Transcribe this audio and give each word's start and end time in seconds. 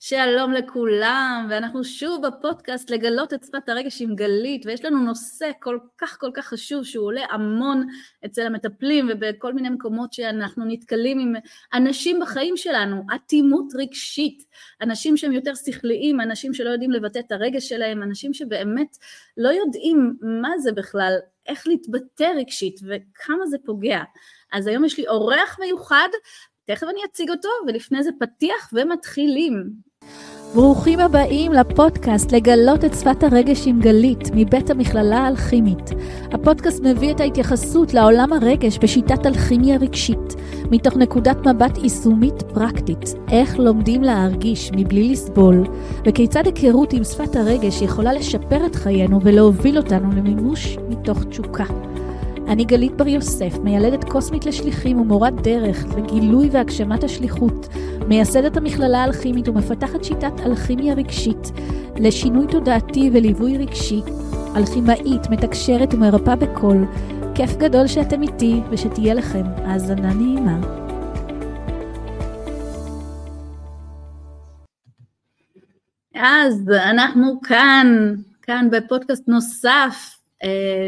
שלום 0.00 0.52
לכולם, 0.52 1.46
ואנחנו 1.50 1.84
שוב 1.84 2.26
בפודקאסט 2.26 2.90
לגלות 2.90 3.34
את 3.34 3.44
שפת 3.44 3.68
הרגש 3.68 4.02
עם 4.02 4.14
גלית, 4.14 4.66
ויש 4.66 4.84
לנו 4.84 4.98
נושא 4.98 5.50
כל 5.60 5.78
כך 5.98 6.20
כל 6.20 6.30
כך 6.34 6.46
חשוב 6.46 6.84
שהוא 6.84 7.06
עולה 7.06 7.22
המון 7.30 7.86
אצל 8.24 8.46
המטפלים 8.46 9.08
ובכל 9.10 9.52
מיני 9.52 9.68
מקומות 9.68 10.12
שאנחנו 10.12 10.64
נתקלים 10.64 11.18
עם 11.18 11.32
אנשים 11.74 12.20
בחיים 12.20 12.56
שלנו, 12.56 13.02
אטימות 13.14 13.72
רגשית, 13.74 14.44
אנשים 14.82 15.16
שהם 15.16 15.32
יותר 15.32 15.54
שכליים, 15.54 16.20
אנשים 16.20 16.54
שלא 16.54 16.70
יודעים 16.70 16.90
לבטא 16.90 17.18
את 17.18 17.32
הרגש 17.32 17.68
שלהם, 17.68 18.02
אנשים 18.02 18.34
שבאמת 18.34 18.96
לא 19.36 19.48
יודעים 19.48 20.16
מה 20.22 20.58
זה 20.58 20.72
בכלל, 20.72 21.14
איך 21.46 21.66
להתבטא 21.66 22.32
רגשית 22.36 22.80
וכמה 22.82 23.46
זה 23.46 23.56
פוגע. 23.64 24.02
אז 24.52 24.66
היום 24.66 24.84
יש 24.84 24.98
לי 24.98 25.06
אורח 25.08 25.58
מיוחד, 25.60 26.08
תכף 26.66 26.86
אני 26.90 27.00
אציג 27.10 27.30
אותו, 27.30 27.48
ולפני 27.66 28.02
זה 28.02 28.10
פתיח 28.20 28.70
ומתחילים. 28.72 29.70
ברוכים 30.54 31.00
הבאים 31.00 31.52
לפודקאסט 31.52 32.32
לגלות 32.32 32.84
את 32.84 32.94
שפת 32.94 33.22
הרגש 33.22 33.66
עם 33.66 33.80
גלית 33.80 34.18
מבית 34.34 34.70
המכללה 34.70 35.18
האלכימית. 35.18 35.90
הפודקאסט 36.32 36.82
מביא 36.82 37.14
את 37.14 37.20
ההתייחסות 37.20 37.94
לעולם 37.94 38.32
הרגש 38.32 38.78
בשיטת 38.78 39.26
אלכימיה 39.26 39.76
רגשית, 39.76 40.34
מתוך 40.70 40.96
נקודת 40.96 41.36
מבט 41.46 41.78
יישומית 41.82 42.42
פרקטית, 42.54 43.14
איך 43.30 43.58
לומדים 43.58 44.02
להרגיש 44.02 44.70
מבלי 44.72 45.12
לסבול, 45.12 45.64
וכיצד 46.06 46.46
היכרות 46.46 46.92
עם 46.92 47.04
שפת 47.04 47.36
הרגש 47.36 47.82
יכולה 47.82 48.12
לשפר 48.12 48.66
את 48.66 48.74
חיינו 48.74 49.20
ולהוביל 49.22 49.76
אותנו 49.76 50.10
למימוש 50.16 50.76
מתוך 50.88 51.24
תשוקה. 51.24 51.93
אני 52.48 52.64
גלית 52.64 52.92
בר 52.92 53.08
יוסף, 53.08 53.58
מיילדת 53.62 54.04
קוסמית 54.04 54.46
לשליחים 54.46 55.00
ומורת 55.00 55.34
דרך 55.42 55.84
לגילוי 55.96 56.48
והגשמת 56.52 57.04
השליחות, 57.04 57.68
מייסדת 58.08 58.56
המכללה 58.56 59.02
האלכימית 59.02 59.48
ומפתחת 59.48 60.04
שיטת 60.04 60.40
אלכימיה 60.46 60.94
רגשית 60.94 61.52
לשינוי 61.96 62.46
תודעתי 62.50 63.10
וליווי 63.12 63.58
רגשי, 63.58 64.00
אלכימאית, 64.56 65.30
מתקשרת 65.30 65.94
ומרפאה 65.94 66.36
בקול. 66.36 66.86
כיף 67.34 67.56
גדול 67.56 67.86
שאתם 67.86 68.22
איתי 68.22 68.60
ושתהיה 68.70 69.14
לכם 69.14 69.42
האזנה 69.56 70.14
נעימה. 70.14 70.60
אז 76.14 76.70
אנחנו 76.90 77.40
כאן, 77.42 78.14
כאן 78.42 78.68
בפודקאסט 78.72 79.28
נוסף 79.28 80.23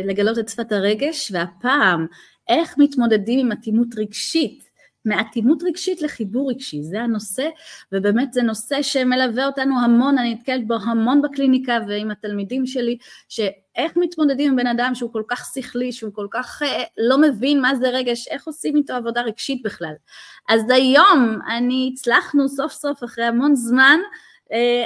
לגלות 0.05 0.39
את 0.39 0.49
שפת 0.49 0.73
הרגש, 0.73 1.33
והפעם 1.35 2.07
איך 2.49 2.79
מתמודדים 2.79 3.39
עם 3.39 3.53
אטימות 3.53 3.89
רגשית, 3.97 4.67
מאטימות 5.07 5.63
רגשית 5.63 6.03
לחיבור 6.03 6.51
רגשי, 6.51 6.83
זה 6.83 7.01
הנושא, 7.01 7.49
ובאמת 7.93 8.33
זה 8.33 8.43
נושא 8.43 8.83
שמלווה 8.83 9.47
אותנו 9.47 9.81
המון, 9.81 10.19
אני 10.19 10.35
נתקלת 10.35 10.67
בו 10.67 10.75
המון 10.75 11.23
בקליניקה 11.23 11.79
ועם 11.89 12.11
התלמידים 12.11 12.67
שלי, 12.67 12.99
שאיך 13.29 13.93
מתמודדים 13.97 14.51
עם 14.51 14.57
בן 14.57 14.67
אדם 14.67 14.95
שהוא 14.95 15.13
כל 15.13 15.23
כך 15.29 15.51
שכלי, 15.55 15.93
שהוא 15.93 16.13
כל 16.13 16.27
כך 16.31 16.63
אה, 16.63 16.83
לא 16.99 17.19
מבין 17.19 17.61
מה 17.61 17.75
זה 17.75 17.89
רגש, 17.89 18.29
איך 18.29 18.47
עושים 18.47 18.77
איתו 18.77 18.93
עבודה 18.93 19.23
רגשית 19.23 19.63
בכלל. 19.65 19.95
אז 20.49 20.63
היום 20.71 21.39
אני 21.57 21.91
הצלחנו 21.93 22.49
סוף 22.49 22.73
סוף 22.73 23.05
אחרי 23.05 23.25
המון 23.25 23.55
זמן 23.55 23.99
אה, 24.03 24.17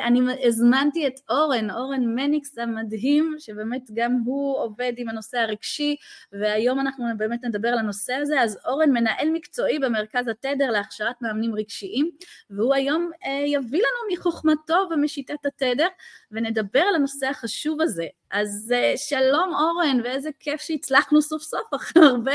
אני 0.03 0.21
הזמנתי 0.43 1.07
את 1.07 1.21
אורן, 1.31 1.71
אורן 1.71 2.15
מניקס 2.15 2.59
המדהים, 2.59 3.35
שבאמת 3.39 3.83
גם 3.95 4.17
הוא 4.25 4.59
עובד 4.59 4.93
עם 4.97 5.09
הנושא 5.09 5.39
הרגשי, 5.39 5.97
והיום 6.33 6.81
אנחנו 6.81 7.05
באמת 7.17 7.45
נדבר 7.45 7.69
על 7.69 7.79
הנושא 7.79 8.13
הזה. 8.13 8.41
אז 8.41 8.59
אורן 8.67 8.91
מנהל 8.91 9.31
מקצועי 9.33 9.79
במרכז 9.79 10.29
התדר 10.29 10.71
להכשרת 10.71 11.23
מאמנים 11.23 11.55
רגשיים, 11.55 12.11
והוא 12.51 12.75
היום 12.75 13.11
אה, 13.27 13.45
יביא 13.47 13.81
לנו 13.81 14.19
מחוכמתו 14.19 14.89
ומשיטת 14.91 15.47
התדר, 15.47 15.89
ונדבר 16.31 16.81
על 16.81 16.95
הנושא 16.95 17.27
החשוב 17.27 17.81
הזה. 17.81 18.07
אז 18.31 18.75
uh, 18.77 18.97
שלום 18.97 19.55
אורן, 19.55 20.01
ואיזה 20.05 20.31
כיף 20.41 20.61
שהצלחנו 20.61 21.23
סוף 21.23 21.43
סוף, 21.43 21.69
אחרי 21.77 22.03
הרבה 22.05 22.33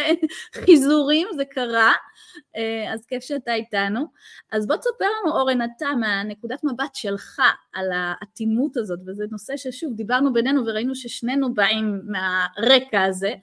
חיזורים 0.56 1.28
זה 1.36 1.46
קרה, 1.46 1.94
uh, 2.38 2.94
אז 2.94 3.06
כיף 3.06 3.24
שאתה 3.24 3.54
איתנו. 3.54 4.06
אז 4.52 4.68
בוא 4.68 4.76
תספר 4.76 5.06
לנו 5.06 5.38
אורן, 5.38 5.60
אתה 5.62 5.90
מהנקודת 6.00 6.64
מבט 6.64 6.96
שלך 6.96 7.42
על 7.74 7.92
האטימות 7.94 8.78
הזאת, 8.78 9.00
וזה 9.08 9.26
נושא 9.32 9.58
ששוב 9.58 9.94
דיברנו 9.94 10.34
בינינו 10.34 10.66
וראינו 10.66 10.96
ששנינו 10.96 11.54
באים 11.54 12.02
מהרקע 12.06 13.04
הזה, 13.04 13.34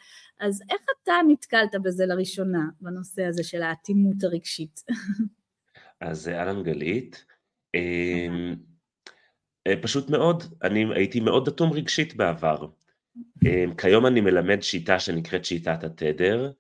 אז 0.40 0.62
איך 0.70 0.82
אתה 1.02 1.12
נתקלת 1.28 1.74
בזה 1.82 2.06
לראשונה, 2.06 2.62
בנושא 2.80 3.24
הזה 3.24 3.44
של 3.44 3.62
האטימות 3.62 4.24
הרגשית? 4.24 4.80
אז 6.00 6.28
אהלן 6.28 6.62
גלית. 6.62 7.24
אה, 9.66 9.74
פשוט 9.82 10.10
מאוד, 10.10 10.42
אני 10.62 10.84
הייתי 10.94 11.20
מאוד 11.20 11.48
אטום 11.48 11.72
רגשית 11.72 12.16
בעבר. 12.16 12.66
אה, 13.46 13.64
כיום 13.78 14.06
אני 14.06 14.20
מלמד 14.20 14.62
שיטה 14.62 15.00
שנקראת 15.00 15.44
שיטת 15.44 15.84
התדר, 15.84 16.52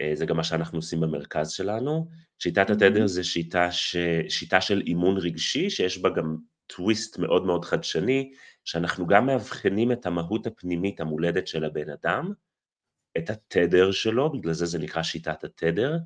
אה, 0.00 0.10
זה 0.14 0.26
גם 0.26 0.36
מה 0.36 0.44
שאנחנו 0.44 0.78
עושים 0.78 1.00
במרכז 1.00 1.50
שלנו. 1.50 2.08
שיטת 2.38 2.70
התדר 2.70 3.06
זה 3.06 3.24
שיטה, 3.24 3.72
ש... 3.72 3.96
שיטה 4.28 4.60
של 4.60 4.82
אימון 4.86 5.16
רגשי, 5.16 5.70
שיש 5.70 5.98
בה 5.98 6.10
גם 6.10 6.36
טוויסט 6.66 7.18
מאוד 7.18 7.46
מאוד 7.46 7.64
חדשני, 7.64 8.32
שאנחנו 8.64 9.06
גם 9.06 9.26
מאבחנים 9.26 9.92
את 9.92 10.06
המהות 10.06 10.46
הפנימית 10.46 11.00
המולדת 11.00 11.46
של 11.46 11.64
הבן 11.64 11.90
אדם, 11.90 12.32
את 13.18 13.30
התדר 13.30 13.90
שלו, 13.92 14.32
בגלל 14.32 14.52
זה 14.52 14.66
זה 14.66 14.78
נקרא 14.78 15.02
שיטת 15.02 15.44
התדר, 15.44 15.96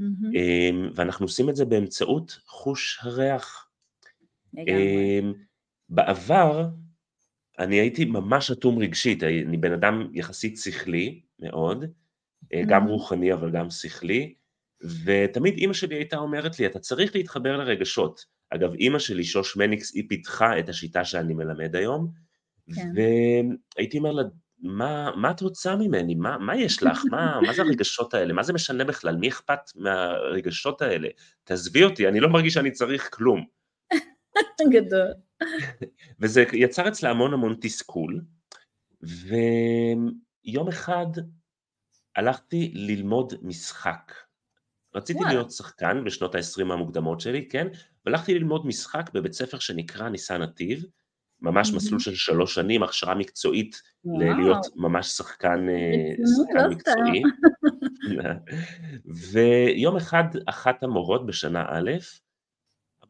mm-hmm. 0.00 0.34
ואנחנו 0.94 1.24
עושים 1.24 1.50
את 1.50 1.56
זה 1.56 1.64
באמצעות 1.64 2.38
חוש 2.46 2.98
הריח. 3.02 3.68
לגמרי. 4.54 5.47
בעבר 5.88 6.68
אני 7.58 7.76
הייתי 7.76 8.04
ממש 8.04 8.50
אטום 8.50 8.78
רגשית, 8.78 9.22
אני 9.22 9.56
בן 9.56 9.72
אדם 9.72 10.10
יחסית 10.12 10.58
שכלי 10.58 11.20
מאוד, 11.38 11.84
אה, 12.54 12.62
גם 12.68 12.86
mm-hmm. 12.86 12.90
רוחני 12.90 13.32
אבל 13.32 13.50
גם 13.50 13.70
שכלי, 13.70 14.34
ותמיד 15.04 15.54
אימא 15.56 15.72
שלי 15.72 15.94
הייתה 15.94 16.16
אומרת 16.16 16.58
לי, 16.58 16.66
אתה 16.66 16.78
צריך 16.78 17.14
להתחבר 17.14 17.56
לרגשות. 17.56 18.24
אגב, 18.50 18.74
אימא 18.74 18.98
שלי, 18.98 19.24
שוש 19.24 19.56
מניקס, 19.56 19.94
היא 19.94 20.04
פיתחה 20.08 20.58
את 20.58 20.68
השיטה 20.68 21.04
שאני 21.04 21.34
מלמד 21.34 21.76
היום, 21.76 22.10
כן. 22.74 22.92
והייתי 22.94 23.98
אומר 23.98 24.12
לה, 24.12 24.22
מה, 24.62 25.10
מה 25.16 25.30
את 25.30 25.40
רוצה 25.40 25.76
ממני? 25.76 26.14
מה, 26.14 26.38
מה 26.38 26.56
יש 26.56 26.82
לך? 26.82 27.02
מה, 27.10 27.40
מה 27.46 27.52
זה 27.52 27.62
הרגשות 27.62 28.14
האלה? 28.14 28.32
מה 28.32 28.42
זה 28.42 28.52
משנה 28.52 28.84
בכלל? 28.84 29.16
מי 29.16 29.28
אכפת 29.28 29.60
מהרגשות 29.76 30.82
האלה? 30.82 31.08
תעזבי 31.44 31.84
אותי, 31.84 32.08
אני 32.08 32.20
לא 32.20 32.28
מרגיש 32.28 32.54
שאני 32.54 32.70
צריך 32.70 33.08
כלום. 33.12 33.46
גדול. 34.72 35.27
וזה 36.20 36.44
יצר 36.52 36.88
אצלה 36.88 37.10
המון 37.10 37.32
המון 37.32 37.56
תסכול, 37.60 38.20
ויום 39.02 40.68
אחד 40.68 41.06
הלכתי 42.16 42.72
ללמוד 42.74 43.32
משחק. 43.42 44.12
רציתי 44.94 45.18
וואלה. 45.18 45.34
להיות 45.34 45.50
שחקן 45.50 46.04
בשנות 46.04 46.34
ה-20 46.34 46.72
המוקדמות 46.72 47.20
שלי, 47.20 47.48
כן? 47.48 47.68
והלכתי 48.06 48.34
ללמוד 48.34 48.66
משחק 48.66 49.10
בבית 49.14 49.32
ספר 49.32 49.58
שנקרא 49.58 50.08
ניסן 50.08 50.42
נתיב, 50.42 50.84
ממש 51.40 51.72
מסלול 51.72 52.00
של 52.00 52.14
שלוש 52.14 52.54
שנים, 52.54 52.82
הכשרה 52.82 53.14
מקצועית 53.14 53.82
להיות 54.04 54.66
ממש 54.76 55.06
שחקן, 55.06 55.68
אה, 55.68 56.14
שחקן 56.36 56.64
לא 56.64 56.70
מקצועי. 56.70 57.22
ויום 59.32 59.96
אחד 59.96 60.24
אחת 60.46 60.82
המורות 60.82 61.26
בשנה 61.26 61.64
א', 61.68 61.90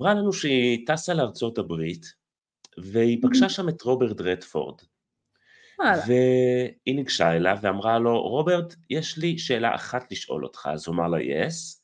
אמרה 0.01 0.15
לנו 0.15 0.33
שהיא 0.33 0.87
טסה 0.87 1.15
לארצות 1.15 1.59
הברית, 1.59 2.07
והיא 2.79 3.23
פגשה 3.23 3.49
שם 3.49 3.69
את 3.69 3.83
רוברט 3.83 4.21
רדפורד. 4.21 4.81
והיא 6.07 6.97
ניגשה 6.97 7.37
אליו 7.37 7.59
ואמרה 7.63 7.99
לו, 7.99 8.21
רוברט, 8.23 8.75
יש 8.91 9.19
לי 9.19 9.39
שאלה 9.39 9.75
אחת 9.75 10.13
לשאול 10.13 10.45
אותך. 10.45 10.69
אז 10.73 10.87
הוא 10.87 10.95
אמר 10.95 11.09
לה, 11.09 11.23
יס. 11.23 11.83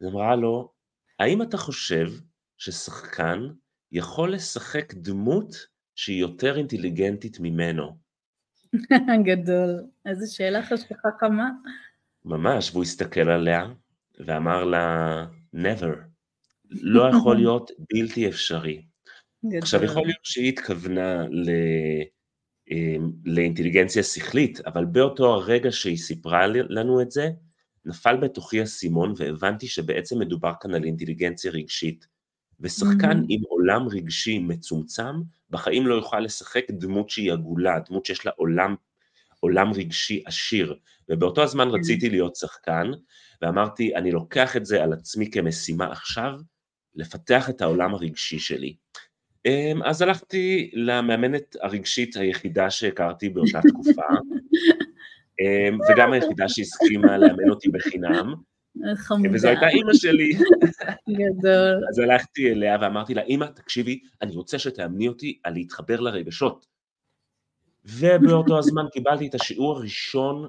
אז 0.00 0.06
אמרה 0.06 0.36
לו, 0.36 0.72
האם 1.18 1.42
אתה 1.42 1.56
חושב 1.56 2.06
ששחקן 2.58 3.48
יכול 3.92 4.32
לשחק 4.32 4.94
דמות 4.94 5.66
שהיא 5.94 6.20
יותר 6.20 6.56
אינטליגנטית 6.56 7.40
ממנו? 7.40 7.98
גדול. 9.28 9.84
איזה 10.06 10.26
שאלה 10.26 10.60
חכמה. 11.06 11.50
ממש, 12.24 12.70
והוא 12.70 12.82
הסתכל 12.82 13.28
עליה 13.30 13.66
ואמר 14.18 14.64
לה, 14.64 15.24
never. 15.54 16.07
לא 16.70 17.08
יכול 17.08 17.36
להיות 17.36 17.70
בלתי 17.92 18.28
אפשרי. 18.28 18.82
עכשיו, 19.62 19.84
יכול 19.84 20.02
להיות 20.02 20.24
שהיא 20.24 20.48
התכוונה 20.48 21.26
ל... 21.30 21.50
אמ, 22.70 23.10
לאינטליגנציה 23.24 24.02
שכלית, 24.02 24.60
אבל 24.60 24.84
באותו 24.84 25.34
הרגע 25.34 25.72
שהיא 25.72 25.96
סיפרה 25.96 26.46
לנו 26.46 27.00
את 27.00 27.10
זה, 27.10 27.30
נפל 27.84 28.16
בתוכי 28.16 28.62
אסימון 28.62 29.14
והבנתי 29.16 29.66
שבעצם 29.66 30.18
מדובר 30.18 30.52
כאן 30.60 30.74
על 30.74 30.84
אינטליגנציה 30.84 31.50
רגשית. 31.50 32.06
ושחקן 32.60 33.20
mm-hmm. 33.20 33.26
עם 33.28 33.40
עולם 33.48 33.88
רגשי 33.88 34.38
מצומצם, 34.38 35.14
בחיים 35.50 35.86
לא 35.86 35.94
יוכל 35.94 36.20
לשחק 36.20 36.64
דמות 36.70 37.10
שהיא 37.10 37.32
עגולה, 37.32 37.78
דמות 37.88 38.06
שיש 38.06 38.26
לה 38.26 38.32
עולם, 38.36 38.74
עולם 39.40 39.72
רגשי 39.72 40.22
עשיר. 40.26 40.76
ובאותו 41.08 41.42
הזמן 41.42 41.68
mm-hmm. 41.68 41.78
רציתי 41.78 42.10
להיות 42.10 42.36
שחקן, 42.36 42.90
ואמרתי, 43.42 43.96
אני 43.96 44.12
לוקח 44.12 44.56
את 44.56 44.66
זה 44.66 44.82
על 44.82 44.92
עצמי 44.92 45.30
כמשימה 45.30 45.92
עכשיו, 45.92 46.32
לפתח 46.94 47.50
את 47.50 47.60
העולם 47.60 47.94
הרגשי 47.94 48.38
שלי. 48.38 48.76
אמ, 49.46 49.82
אז 49.82 50.02
הלכתי 50.02 50.70
למאמנת 50.74 51.56
הרגשית 51.60 52.16
היחידה 52.16 52.70
שהכרתי 52.70 53.28
באותה 53.28 53.60
תקופה, 53.68 54.02
אמ, 55.40 55.78
וגם 55.88 56.12
היחידה 56.12 56.48
שהסכימה 56.48 57.18
לאמן 57.18 57.50
אותי 57.50 57.68
בחינם. 57.68 58.34
חמודה. 58.94 59.30
וזו 59.34 59.48
הייתה 59.48 59.68
אימא 59.68 59.94
שלי. 59.94 60.32
גדול. 61.08 61.84
אז 61.90 61.98
הלכתי 61.98 62.50
אליה 62.50 62.76
ואמרתי 62.80 63.14
לה, 63.14 63.22
אימא, 63.22 63.44
תקשיבי, 63.44 64.00
אני 64.22 64.36
רוצה 64.36 64.58
שתאמני 64.58 65.08
אותי 65.08 65.38
על 65.44 65.52
להתחבר 65.52 66.00
לרגשות. 66.00 66.66
ובאותו 67.84 68.58
הזמן 68.58 68.84
קיבלתי 68.92 69.26
את 69.26 69.34
השיעור 69.34 69.76
הראשון 69.76 70.46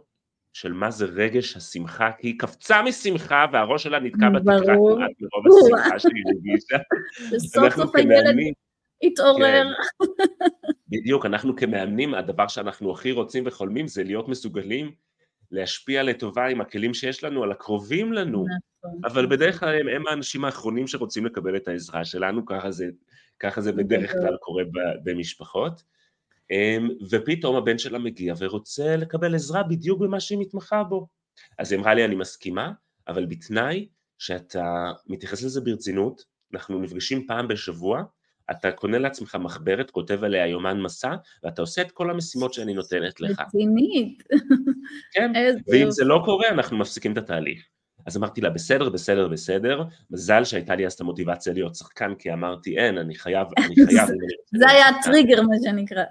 של 0.54 0.74
מה 0.74 0.92
זה 0.92 1.06
רגש 1.06 1.58
השמחה, 1.58 2.12
כי 2.18 2.28
היא 2.28 2.40
קפצה 2.40 2.82
משמחה 2.82 3.46
והראש 3.54 3.84
שלה 3.84 4.00
נתקע 4.00 4.30
בתקרה 4.30 4.76
כמעט 4.76 5.12
מרוב 5.22 5.64
השמחה 5.66 6.00
שהיא 6.00 6.24
הרגישה. 6.26 6.78
וסוף 7.32 7.76
סוף 7.76 7.96
הילד 7.96 8.36
התעורר. 9.04 9.64
כן. 9.64 10.06
בדיוק, 10.90 11.26
אנחנו 11.26 11.56
כמאמנים, 11.56 12.14
הדבר 12.14 12.48
שאנחנו 12.48 12.92
הכי 12.92 13.12
רוצים 13.12 13.44
וחולמים 13.48 13.88
זה 13.88 14.04
להיות 14.04 14.28
מסוגלים 14.28 14.92
להשפיע 15.52 16.04
לטובה 16.04 16.48
עם 16.48 16.62
הכלים 16.62 16.94
שיש 16.94 17.24
לנו 17.24 17.44
על 17.44 17.52
הקרובים 17.52 18.14
לנו, 18.14 18.46
נכון. 18.84 19.00
אבל 19.04 19.26
בדרך 19.26 19.60
כלל 19.60 19.80
הם, 19.80 19.88
הם 19.88 20.08
האנשים 20.08 20.46
האחרונים 20.46 20.88
שרוצים 20.88 21.26
לקבל 21.26 21.56
את 21.56 21.68
העזרה 21.68 22.06
שלנו, 22.06 22.46
ככה 22.46 22.72
זה, 22.72 22.90
ככה 23.40 23.62
זה 23.62 23.72
בדרך 23.72 24.12
כלל 24.12 24.38
קורה 24.42 24.64
במשפחות. 25.04 25.84
אמ, 26.52 26.90
ופתאום 27.10 27.56
הבן 27.56 27.78
שלה 27.78 28.00
מגיע 28.00 28.34
ורוצה 28.38 28.96
לקבל 28.96 29.36
עזרה 29.36 29.64
בדיוק 29.64 30.00
במה 30.02 30.20
שהיא 30.20 30.40
מתמחה 30.40 30.84
בו. 30.84 31.08
אז 31.60 31.72
היא 31.72 31.80
אמרה 31.80 31.94
לי, 31.94 32.06
אני 32.06 32.16
מסכימה, 32.16 32.72
אבל 33.08 33.26
בתנאי 33.26 33.88
שאתה 34.18 34.92
מתייחס 35.08 35.44
לזה 35.44 35.62
ברצינות, 35.62 36.24
אנחנו 36.54 36.80
נפגשים 36.80 37.28
פעם 37.28 37.48
בשבוע, 37.48 38.04
אתה 38.52 38.72
קונה 38.72 38.98
לעצמך 38.98 39.36
מחברת, 39.36 39.92
כותב 39.92 40.24
עליה 40.24 40.48
יומן 40.48 40.82
מסע, 40.82 41.16
ואתה 41.44 41.62
עושה 41.62 41.82
את 41.82 41.92
כל 41.92 42.12
המשימות 42.12 42.54
שאני 42.54 42.74
נותנת 42.74 43.22
לך. 43.22 43.40
רצינית. 43.40 44.24
כן, 45.14 45.32
ואם 45.68 45.92
זה 45.92 46.06
לא 46.06 46.22
קורה, 46.26 46.50
אנחנו 46.50 46.78
מפסיקים 46.78 47.12
את 47.12 47.18
התהליך. 47.18 47.64
אז 48.10 48.18
אמרתי 48.18 48.42
לה, 48.42 48.50
בסדר, 48.50 48.90
בסדר, 48.90 49.28
בסדר, 49.28 49.84
מזל 50.12 50.44
שהייתה 50.44 50.76
לי 50.76 50.86
אז 50.86 50.94
את 50.94 51.02
המוטיבציה 51.02 51.54
להיות 51.54 51.76
שחקן, 51.76 52.16
כי 52.16 52.34
אמרתי, 52.34 52.78
אין, 52.78 52.98
אני 52.98 53.16
חייב, 53.16 53.48
אני 53.58 53.76
חייב. 53.88 54.08
זה 54.58 54.70
היה 54.70 54.90
הטריגר, 54.90 55.42
מה 55.42 55.56
שנקרא. 55.64 56.04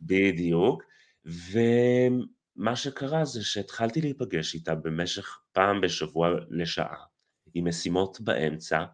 בדיוק, 0.00 0.82
ומה 1.24 2.76
שקרה 2.76 3.24
זה 3.24 3.44
שהתחלתי 3.44 4.00
להיפגש 4.00 4.54
איתה 4.54 4.74
במשך 4.74 5.38
פעם 5.52 5.80
בשבוע 5.80 6.30
לשעה, 6.50 6.96
עם 7.54 7.68
משימות 7.68 8.20
באמצע, 8.20 8.84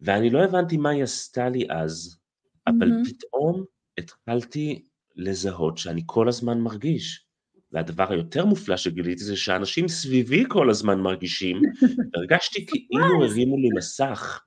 ואני 0.00 0.30
לא 0.30 0.44
הבנתי 0.44 0.76
מה 0.76 0.90
היא 0.90 1.02
עשתה 1.02 1.48
לי 1.48 1.66
אז, 1.70 2.20
אבל. 2.66 2.90
פתאום 3.04 3.64
התחלתי 3.98 4.84
לזהות 5.16 5.78
שאני 5.78 6.02
כל 6.06 6.28
הזמן 6.28 6.60
מרגיש. 6.60 7.26
והדבר 7.72 8.12
היותר 8.12 8.44
מופלא 8.44 8.76
שגיליתי 8.76 9.24
זה 9.24 9.36
שאנשים 9.36 9.88
סביבי 9.88 10.44
כל 10.48 10.70
הזמן 10.70 11.00
מרגישים, 11.00 11.60
הרגשתי 12.14 12.66
כאילו 12.66 13.24
הרימו 13.24 13.56
לי 13.56 13.68
מסך. 13.76 14.44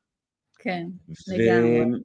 כן, 0.60 0.86
לגמרי. 1.28 2.00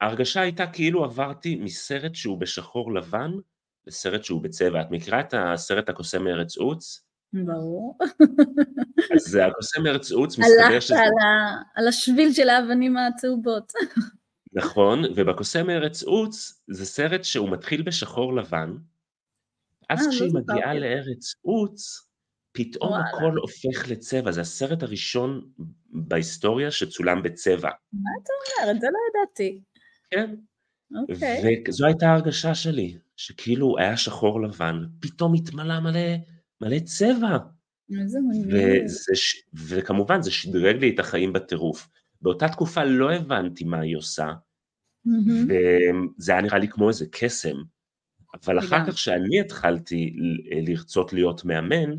וההרגשה 0.00 0.40
הייתה 0.40 0.66
כאילו 0.66 1.04
עברתי 1.04 1.56
מסרט 1.56 2.14
שהוא 2.14 2.38
בשחור 2.38 2.94
לבן 2.94 3.30
לסרט 3.86 4.24
שהוא 4.24 4.42
בצבע. 4.42 4.80
את 4.80 4.86
מכירה 4.90 5.20
את 5.20 5.34
הסרט 5.36 5.88
הקוסם 5.88 6.24
מארץ 6.24 6.56
עוץ? 6.56 7.04
ברור. 7.32 7.98
אז 9.14 9.34
הקוסם 9.34 9.82
מארץ 9.82 10.12
עוץ 10.12 10.38
מסתבר 10.38 10.80
שזה... 10.80 10.94
הלכת 10.94 11.06
על 11.74 11.88
השביל 11.88 12.32
של 12.32 12.48
האבנים 12.48 12.96
הצהובות. 12.96 13.72
נכון, 14.52 15.04
ובקוסם 15.16 15.66
מארץ 15.66 16.02
עוץ 16.02 16.62
זה 16.68 16.86
סרט 16.86 17.24
שהוא 17.24 17.50
מתחיל 17.50 17.82
בשחור 17.82 18.36
לבן, 18.36 18.76
אז 19.92 20.00
אה, 20.00 20.06
לא 20.06 20.10
כשהיא 20.10 20.32
מגיעה 20.34 20.74
לארץ 20.74 21.34
עוץ, 21.42 22.06
פתאום 22.52 22.92
הכל 22.94 23.36
הופך 23.36 23.88
לצבע, 23.88 24.32
זה 24.32 24.40
הסרט 24.40 24.82
הראשון 24.82 25.50
בהיסטוריה 25.90 26.70
שצולם 26.70 27.22
בצבע. 27.22 27.70
מה 27.92 28.10
אתה 28.22 28.32
אומר? 28.62 28.76
את 28.76 28.80
זה 28.80 28.86
לא 28.86 28.98
ידעתי. 29.10 29.60
כן. 30.10 30.34
אוקיי. 31.00 31.62
וזו 31.68 31.86
הייתה 31.86 32.06
ההרגשה 32.06 32.54
שלי, 32.54 32.98
שכאילו 33.16 33.78
היה 33.78 33.96
שחור 33.96 34.42
לבן, 34.42 34.84
פתאום 35.00 35.34
התמלא 35.34 35.80
מלא, 35.80 36.16
מלא 36.60 36.78
צבע. 36.78 37.38
איזה 38.00 38.18
מגניב. 38.28 38.84
וכמובן 39.54 40.22
זה 40.22 40.30
שדרג 40.30 40.76
לי 40.76 40.94
את 40.94 40.98
החיים 40.98 41.32
בטירוף. 41.32 41.88
באותה 42.20 42.48
תקופה 42.48 42.84
לא 42.84 43.12
הבנתי 43.12 43.64
מה 43.64 43.80
היא 43.80 43.96
עושה, 43.96 44.32
וזה 45.48 46.32
היה 46.32 46.40
נראה 46.40 46.58
לי 46.58 46.68
כמו 46.68 46.88
איזה 46.88 47.06
קסם. 47.10 47.56
אבל 48.34 48.58
אחר 48.58 48.86
כך 48.86 48.98
שאני 48.98 49.40
התחלתי 49.40 50.16
לרצות 50.66 51.12
להיות 51.12 51.44
מאמן, 51.44 51.92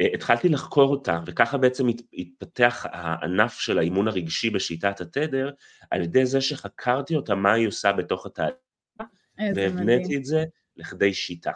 אה, 0.00 0.06
התחלתי 0.14 0.48
לחקור 0.48 0.90
אותה, 0.90 1.20
וככה 1.26 1.58
בעצם 1.58 1.86
התפתח 2.12 2.86
הענף 2.90 3.58
של 3.58 3.78
האימון 3.78 4.08
הרגשי 4.08 4.50
בשיטת 4.50 5.00
התדר, 5.00 5.50
על 5.90 6.02
ידי 6.02 6.26
זה 6.26 6.40
שחקרתי 6.40 7.16
אותה 7.16 7.34
מה 7.34 7.52
היא 7.52 7.68
עושה 7.68 7.92
בתוך 7.92 8.26
התהליך, 8.26 8.54
והבניתי 9.54 10.16
את 10.16 10.24
זה 10.24 10.44
לכדי 10.76 11.14
שיטה. 11.14 11.52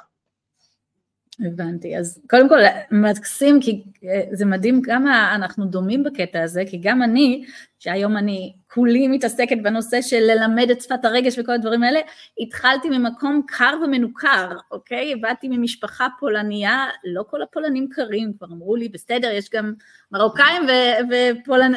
הבנתי, 1.47 1.99
אז 1.99 2.21
קודם 2.31 2.49
כל 2.49 2.59
מקסים 2.91 3.61
כי 3.61 3.83
אה, 4.05 4.23
זה 4.33 4.47
מדהים 4.47 4.83
כמה 4.83 5.35
אנחנו 5.35 5.67
דומים 5.67 6.03
בקטע 6.03 6.43
הזה, 6.43 6.63
כי 6.71 6.79
גם 6.83 7.03
אני, 7.03 7.45
שהיום 7.79 8.17
אני 8.17 8.53
כולי 8.69 9.09
מתעסקת 9.09 9.57
בנושא 9.63 10.03
של 10.03 10.21
ללמד 10.21 10.71
את 10.71 10.81
שפת 10.81 11.05
הרגש 11.05 11.39
וכל 11.39 11.53
הדברים 11.53 11.83
האלה, 11.83 12.01
התחלתי 12.41 12.91
ממקום 12.91 13.43
קר 13.47 13.75
ומנוכר, 13.85 14.57
אוקיי? 14.71 15.17
באתי 15.17 15.49
ממשפחה 15.49 16.09
פולניה, 16.21 16.87
לא 17.05 17.25
כל 17.31 17.43
הפולנים 17.43 17.89
קרים, 17.89 18.33
כבר 18.39 18.47
אמרו 18.47 18.77
לי, 18.77 18.89
בסדר, 18.89 19.31
יש 19.31 19.51
גם 19.51 19.73
מרוקאים 20.13 20.63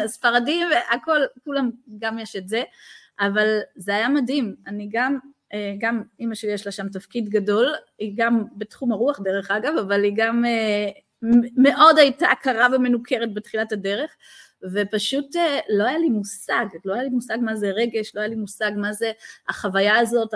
וספרדים 0.06 0.68
והכל, 0.72 1.20
כולם, 1.44 1.70
גם 2.00 2.20
יש 2.20 2.36
את 2.36 2.48
זה, 2.48 2.64
אבל 3.20 3.60
זה 3.76 3.96
היה 3.96 4.10
מדהים, 4.10 4.56
אני 4.68 4.90
גם 4.92 5.18
גם 5.80 6.02
אימא 6.20 6.36
שלי 6.36 6.52
יש 6.52 6.66
לה 6.66 6.72
שם 6.72 6.90
תפקיד 6.90 7.30
גדול, 7.30 7.74
היא 8.00 8.14
גם 8.16 8.44
בתחום 8.58 8.92
הרוח 8.92 9.20
דרך 9.20 9.52
אגב, 9.52 9.74
אבל 9.78 10.04
היא 10.04 10.14
גם 10.16 10.46
אה, 10.46 10.90
מאוד 11.58 11.98
הייתה 11.98 12.28
קרה 12.42 12.68
ומנוכרת 12.74 13.34
בתחילת 13.34 13.72
הדרך, 13.72 14.16
ופשוט 14.74 15.36
אה, 15.36 15.60
לא 15.70 15.84
היה 15.84 15.98
לי 15.98 16.10
מושג, 16.10 16.66
לא 16.86 16.94
היה 16.94 17.04
לי 17.04 17.10
מושג 17.10 17.38
מה 17.42 17.56
זה 17.56 17.72
רגש, 17.72 18.16
לא 18.16 18.20
היה 18.20 18.30
לי 18.30 18.36
מושג 18.36 18.72
מה 18.78 18.94
זה 18.94 19.12
החוויה 19.50 20.00
הזאת, 20.00 20.34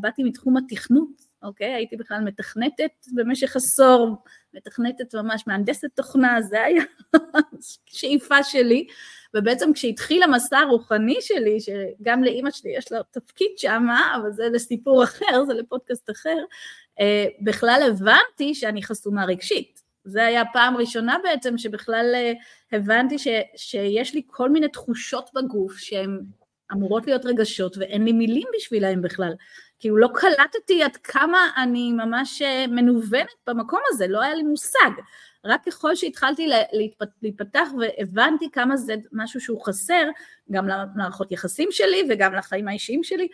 באתי 0.00 0.22
מתחום 0.22 0.56
התכנות, 0.56 1.22
אוקיי? 1.42 1.74
הייתי 1.74 1.96
בכלל 1.96 2.20
מתכנתת 2.20 3.06
במשך 3.14 3.56
עשור, 3.56 4.16
מתכנתת 4.54 5.14
ממש, 5.14 5.44
מהנדסת 5.46 5.88
תוכנה, 5.94 6.42
זה 6.42 6.62
היה 6.62 6.82
שאיפה 7.86 8.42
שלי, 8.42 8.86
ובעצם 9.34 9.72
כשהתחיל 9.72 10.22
המסע 10.22 10.58
הרוחני 10.58 11.16
שלי, 11.20 11.58
שגם 11.60 12.24
לאימא 12.24 12.50
שלי 12.50 12.70
יש 12.76 12.92
לה 12.92 13.00
תפקיד 13.10 13.50
שם, 13.56 13.86
אבל 14.16 14.32
זה 14.32 14.48
לסיפור 14.52 15.04
אחר, 15.04 15.44
זה 15.46 15.54
לפודקאסט 15.54 16.10
אחר, 16.10 16.38
אה, 17.00 17.26
בכלל 17.40 17.80
הבנתי 17.88 18.54
שאני 18.54 18.82
חסומה 18.82 19.24
רגשית. 19.24 19.82
זה 20.04 20.24
היה 20.26 20.42
פעם 20.52 20.76
ראשונה 20.76 21.16
בעצם 21.22 21.58
שבכלל 21.58 22.12
אה, 22.14 22.32
הבנתי 22.72 23.18
ש, 23.18 23.28
שיש 23.56 24.14
לי 24.14 24.22
כל 24.26 24.50
מיני 24.50 24.68
תחושות 24.68 25.30
בגוף 25.34 25.76
שהן 25.76 26.20
אמורות 26.72 27.06
להיות 27.06 27.24
רגשות 27.24 27.76
ואין 27.78 28.04
לי 28.04 28.12
מילים 28.12 28.48
בשבילהן 28.56 29.02
בכלל. 29.02 29.32
כאילו 29.78 29.96
לא 29.96 30.08
קלטתי 30.14 30.82
עד 30.82 30.96
כמה 30.96 31.38
אני 31.56 31.92
ממש 31.92 32.42
אה, 32.42 32.66
מנוונת 32.66 33.34
במקום 33.46 33.80
הזה, 33.88 34.06
לא 34.06 34.22
היה 34.22 34.34
לי 34.34 34.42
מושג. 34.42 34.90
רק 35.44 35.64
ככל 35.66 35.94
שהתחלתי 35.94 36.48
להיפתח 37.22 37.68
והבנתי 37.78 38.50
כמה 38.50 38.76
זה 38.76 38.94
משהו 39.12 39.40
שהוא 39.40 39.64
חסר, 39.64 40.08
גם 40.50 40.68
למערכות 40.68 41.32
יחסים 41.32 41.68
שלי 41.70 42.02
וגם 42.10 42.34
לחיים 42.34 42.68
האישיים 42.68 43.04
שלי, 43.04 43.28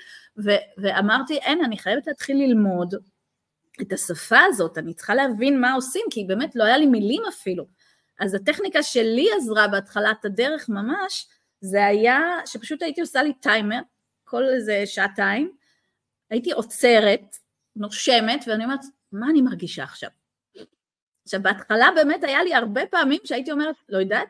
ו- 0.45 0.65
ואמרתי, 0.79 1.39
אין, 1.39 1.65
אני 1.65 1.79
חייבת 1.79 2.07
להתחיל 2.07 2.37
ללמוד 2.37 2.95
את 3.83 3.93
השפה 3.93 4.41
הזאת, 4.49 4.79
אני 4.79 4.95
צריכה 4.95 5.15
להבין 5.15 5.61
מה 5.61 5.73
עושים, 5.73 6.03
כי 6.11 6.25
באמת 6.25 6.57
לא 6.57 6.65
היה 6.65 6.79
לי 6.79 6.87
מילים 6.87 7.23
אפילו. 7.29 7.67
אז 8.21 8.35
הטכניקה 8.35 8.83
שלי 8.83 9.29
עזרה 9.37 9.69
בהתחלת 9.69 10.25
הדרך 10.25 10.69
ממש, 10.69 11.29
זה 11.61 11.87
היה 11.87 12.21
שפשוט 12.47 12.83
הייתי 12.83 13.01
עושה 13.01 13.23
לי 13.23 13.33
טיימר, 13.33 13.81
כל 14.25 14.45
איזה 14.49 14.83
שעתיים, 14.87 15.53
הייתי 16.31 16.53
עוצרת, 16.53 17.37
נושמת, 17.77 18.45
ואני 18.47 18.65
אומרת, 18.65 18.81
מה 19.13 19.31
אני 19.31 19.43
מרגישה 19.43 19.83
עכשיו? 19.83 20.11
עכשיו 21.31 21.43
בהתחלה 21.43 21.89
באמת 21.95 22.25
היה 22.25 22.43
לי 22.43 22.55
הרבה 22.55 22.87
פעמים 22.87 23.21
שהייתי 23.25 23.53
אומרת, 23.53 23.75
לא 23.89 23.99
יודעת, 23.99 24.29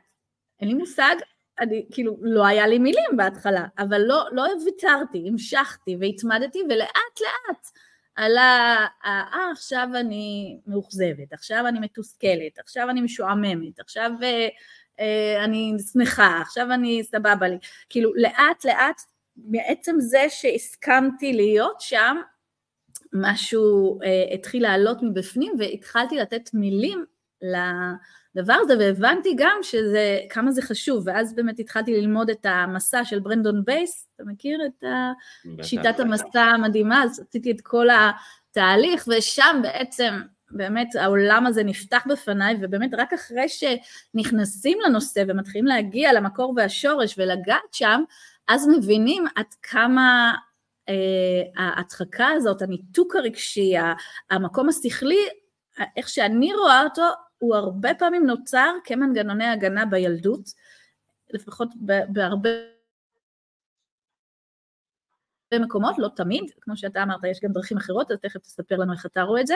אין 0.61 0.69
לי 0.69 0.75
מושג, 0.75 1.15
אני, 1.61 1.87
כאילו, 1.93 2.17
לא 2.21 2.47
היה 2.47 2.67
לי 2.67 2.79
מילים 2.79 3.17
בהתחלה, 3.17 3.67
אבל 3.79 4.01
לא, 4.01 4.25
לא 4.33 4.47
ויתרתי, 4.65 5.25
המשכתי 5.29 5.97
והתמדתי, 6.01 6.59
ולאט 6.69 7.21
לאט 7.21 7.67
עלה, 8.15 8.87
אה, 9.05 9.51
עכשיו 9.53 9.89
אני 9.95 10.59
מאוכזבת, 10.67 11.33
עכשיו 11.33 11.65
אני 11.69 11.81
מתוסכלת, 11.81 12.59
עכשיו 12.59 12.91
אני 12.91 13.01
משועממת, 13.01 13.81
עכשיו 13.81 14.11
אה, 14.23 14.49
אה, 15.01 15.45
אני 15.45 15.77
שמחה, 15.93 16.41
עכשיו 16.41 16.73
אני 16.73 17.03
סבבה 17.05 17.49
לי, 17.49 17.59
כאילו 17.89 18.15
לאט 18.15 18.65
לאט 18.65 19.01
מעצם 19.37 19.97
זה 19.99 20.27
שהסכמתי 20.29 21.33
להיות 21.33 21.81
שם, 21.81 22.17
משהו 23.13 23.99
אה, 24.03 24.35
התחיל 24.35 24.63
לעלות 24.63 24.99
מבפנים 25.03 25.53
והתחלתי 25.59 26.17
לתת 26.17 26.51
מילים 26.55 27.05
לדבר 27.43 28.55
הזה 28.61 28.79
והבנתי 28.79 29.35
גם 29.37 29.59
שזה, 29.63 30.19
כמה 30.31 30.51
זה 30.51 30.63
חשוב. 30.63 31.03
ואז 31.07 31.35
באמת 31.35 31.59
התחלתי 31.59 32.01
ללמוד 32.01 32.31
את 32.31 32.47
המסע 32.47 33.05
של 33.05 33.19
ברנדון 33.19 33.65
בייס, 33.65 34.09
אתה 34.15 34.25
מכיר 34.27 34.61
את 34.67 34.85
שיטת 35.63 36.01
המסע 36.01 36.43
המדהימה, 36.43 37.03
אז 37.05 37.25
עשיתי 37.29 37.51
את 37.51 37.61
כל 37.61 37.87
התהליך 37.91 39.09
ושם 39.09 39.61
בעצם 39.63 40.21
באמת 40.51 40.97
העולם 40.97 41.47
הזה 41.47 41.65
נפתח 41.65 42.05
בפניי 42.09 42.57
ובאמת 42.61 42.91
רק 42.99 43.13
אחרי 43.13 43.47
שנכנסים 43.49 44.79
לנושא 44.87 45.25
ומתחילים 45.29 45.67
להגיע 45.67 46.13
למקור 46.13 46.55
והשורש 46.57 47.15
ולגעת 47.19 47.73
שם 47.73 48.03
אז 48.49 48.69
מבינים 48.69 49.25
עד 49.37 49.47
כמה 49.63 50.35
ההדחקה 51.57 52.29
הזאת, 52.29 52.63
הניתוק 52.63 53.17
הרגשי, 53.17 53.75
המקום 54.31 54.69
השכלי, 54.69 55.29
איך 55.97 56.09
שאני 56.09 56.55
רואה 56.55 56.83
אותו, 56.85 57.03
הוא 57.39 57.55
הרבה 57.55 57.95
פעמים 57.95 58.27
נוצר 58.27 58.73
כמנגנוני 58.85 59.47
הגנה 59.47 59.87
בילדות, 59.87 60.51
לפחות 61.31 61.69
בהרבה 62.09 62.51
מקומות, 65.59 65.99
לא 65.99 66.09
תמיד, 66.17 66.45
כמו 66.61 66.77
שאתה 66.77 67.03
אמרת, 67.03 67.25
יש 67.25 67.41
גם 67.43 67.53
דרכים 67.53 67.77
אחרות, 67.77 68.11
אז 68.11 68.19
תכף 68.19 68.41
תספר 68.41 68.77
לנו 68.77 68.93
איך 68.93 69.07
אתה 69.07 69.23
רואה 69.23 69.41
את 69.41 69.47
זה, 69.47 69.55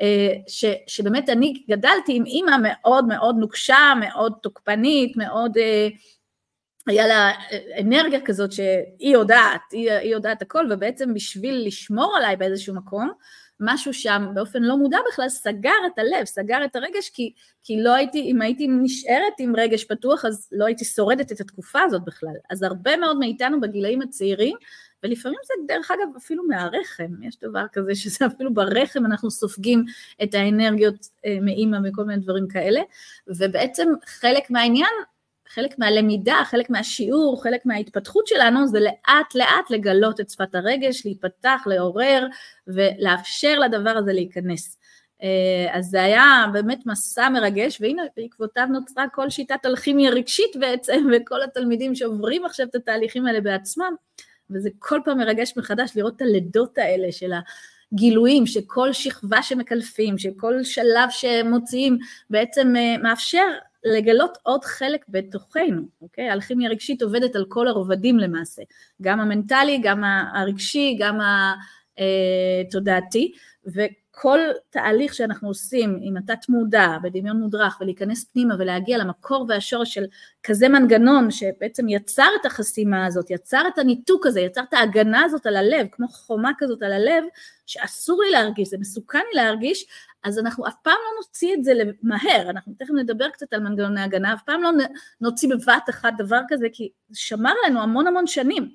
אה, 0.00 0.32
ש, 0.48 0.64
שבאמת 0.86 1.28
אני 1.28 1.64
גדלתי 1.70 2.16
עם 2.16 2.26
אימא 2.26 2.56
מאוד 2.62 3.06
מאוד 3.06 3.36
נוקשה, 3.38 3.92
מאוד 4.00 4.32
תוקפנית, 4.42 5.16
מאוד 5.16 5.58
אה, 5.58 5.88
היה 6.86 7.06
לה 7.06 7.30
אנרגיה 7.80 8.20
כזאת 8.20 8.52
שהיא 8.52 9.12
יודעת, 9.12 9.60
היא, 9.72 9.92
היא 9.92 10.12
יודעת 10.12 10.42
הכל, 10.42 10.66
ובעצם 10.70 11.14
בשביל 11.14 11.66
לשמור 11.66 12.16
עליי 12.16 12.36
באיזשהו 12.36 12.74
מקום, 12.74 13.12
משהו 13.60 13.94
שם 13.94 14.26
באופן 14.34 14.62
לא 14.62 14.76
מודע 14.76 14.98
בכלל 15.12 15.28
סגר 15.28 15.70
את 15.86 15.98
הלב, 15.98 16.24
סגר 16.24 16.64
את 16.64 16.76
הרגש, 16.76 17.10
כי, 17.10 17.32
כי 17.64 17.82
לא 17.82 17.94
הייתי, 17.94 18.20
אם 18.20 18.42
הייתי 18.42 18.68
נשארת 18.68 19.32
עם 19.38 19.56
רגש 19.56 19.84
פתוח, 19.84 20.24
אז 20.24 20.48
לא 20.52 20.66
הייתי 20.66 20.84
שורדת 20.84 21.32
את 21.32 21.40
התקופה 21.40 21.82
הזאת 21.82 22.04
בכלל. 22.04 22.34
אז 22.50 22.62
הרבה 22.62 22.96
מאוד 22.96 23.18
מאיתנו 23.18 23.60
בגילאים 23.60 24.02
הצעירים, 24.02 24.56
ולפעמים 25.02 25.38
זה 25.44 25.74
דרך 25.74 25.90
אגב 25.90 26.16
אפילו 26.16 26.46
מהרחם, 26.46 27.22
יש 27.22 27.36
דבר 27.40 27.64
כזה 27.72 27.94
שזה 27.94 28.26
אפילו 28.26 28.54
ברחם 28.54 29.06
אנחנו 29.06 29.30
סופגים 29.30 29.84
את 30.22 30.34
האנרגיות 30.34 31.06
אה, 31.26 31.38
מאימא 31.42 31.78
וכל 31.84 32.04
מיני 32.04 32.22
דברים 32.22 32.48
כאלה, 32.48 32.80
ובעצם 33.28 33.88
חלק 34.06 34.50
מהעניין 34.50 34.90
חלק 35.48 35.78
מהלמידה, 35.78 36.42
חלק 36.44 36.70
מהשיעור, 36.70 37.42
חלק 37.42 37.66
מההתפתחות 37.66 38.26
שלנו 38.26 38.66
זה 38.66 38.80
לאט 38.80 39.34
לאט 39.34 39.70
לגלות 39.70 40.20
את 40.20 40.30
שפת 40.30 40.54
הרגש, 40.54 41.02
להיפתח, 41.04 41.62
לעורר 41.66 42.26
ולאפשר 42.66 43.58
לדבר 43.58 43.90
הזה 43.90 44.12
להיכנס. 44.12 44.78
אה, 45.22 45.78
אז 45.78 45.86
זה 45.86 46.02
היה 46.02 46.46
באמת 46.52 46.86
מסע 46.86 47.28
מרגש, 47.28 47.80
והנה 47.80 48.02
בעקבותיו 48.16 48.66
נוצרה 48.70 49.04
כל 49.08 49.30
שיטת 49.30 49.66
אלכימיה 49.66 50.10
רגשית 50.10 50.56
בעצם, 50.60 51.06
וכל 51.12 51.42
התלמידים 51.42 51.94
שעוברים 51.94 52.44
עכשיו 52.44 52.66
את 52.66 52.74
התהליכים 52.74 53.26
האלה 53.26 53.40
בעצמם, 53.40 53.94
וזה 54.50 54.70
כל 54.78 55.00
פעם 55.04 55.18
מרגש 55.18 55.52
מחדש 55.56 55.90
לראות 55.96 56.16
את 56.16 56.22
הלידות 56.22 56.78
האלה 56.78 57.12
של 57.12 57.32
הגילויים, 57.92 58.46
שכל 58.46 58.92
שכבה 58.92 59.42
שמקלפים, 59.42 60.18
שכל 60.18 60.64
שלב 60.64 61.10
שמוציאים 61.10 61.98
בעצם 62.30 62.76
אה, 62.76 62.96
מאפשר 63.02 63.46
לגלות 63.86 64.38
עוד 64.42 64.64
חלק 64.64 65.04
בתוכנו, 65.08 65.82
אוקיי? 66.02 66.28
האלכימיה 66.28 66.68
הרגשית 66.68 67.02
עובדת 67.02 67.36
על 67.36 67.44
כל 67.48 67.68
הרובדים 67.68 68.18
למעשה, 68.18 68.62
גם 69.02 69.20
המנטלי, 69.20 69.80
גם 69.82 70.02
הרגשי, 70.34 70.96
גם 71.00 71.18
התודעתי, 71.98 73.32
וכל 73.66 74.38
תהליך 74.70 75.14
שאנחנו 75.14 75.48
עושים 75.48 75.98
עם 76.02 76.16
התת 76.16 76.48
מודע, 76.48 76.88
בדמיון 77.02 77.36
מודרך, 77.36 77.78
ולהיכנס 77.80 78.24
פנימה 78.24 78.54
ולהגיע 78.58 78.98
למקור 78.98 79.46
והשורש 79.48 79.94
של 79.94 80.04
כזה 80.42 80.68
מנגנון 80.68 81.30
שבעצם 81.30 81.88
יצר 81.88 82.28
את 82.40 82.46
החסימה 82.46 83.06
הזאת, 83.06 83.30
יצר 83.30 83.62
את 83.74 83.78
הניתוק 83.78 84.26
הזה, 84.26 84.40
יצר 84.40 84.62
את 84.68 84.74
ההגנה 84.74 85.24
הזאת 85.24 85.46
על 85.46 85.56
הלב, 85.56 85.86
כמו 85.92 86.08
חומה 86.08 86.50
כזאת 86.58 86.82
על 86.82 86.92
הלב, 86.92 87.24
שאסור 87.66 88.22
לי 88.22 88.30
להרגיש, 88.30 88.68
זה 88.68 88.78
מסוכן 88.78 89.18
לי 89.18 89.42
להרגיש, 89.42 89.86
אז 90.26 90.38
אנחנו 90.38 90.68
אף 90.68 90.74
פעם 90.82 90.94
לא 90.94 91.16
נוציא 91.20 91.54
את 91.54 91.64
זה 91.64 91.72
מהר, 92.02 92.50
אנחנו 92.50 92.74
תכף 92.78 92.90
נדבר 92.90 93.28
קצת 93.28 93.52
על 93.52 93.60
מנגנוני 93.60 94.00
הגנה, 94.00 94.34
אף 94.34 94.42
פעם 94.42 94.62
לא 94.62 94.70
נוציא 95.20 95.48
בבת 95.48 95.90
אחת 95.90 96.12
דבר 96.18 96.40
כזה, 96.48 96.66
כי 96.72 96.90
זה 97.08 97.20
שמר 97.20 97.52
לנו 97.66 97.80
המון 97.80 98.06
המון 98.06 98.26
שנים. 98.26 98.70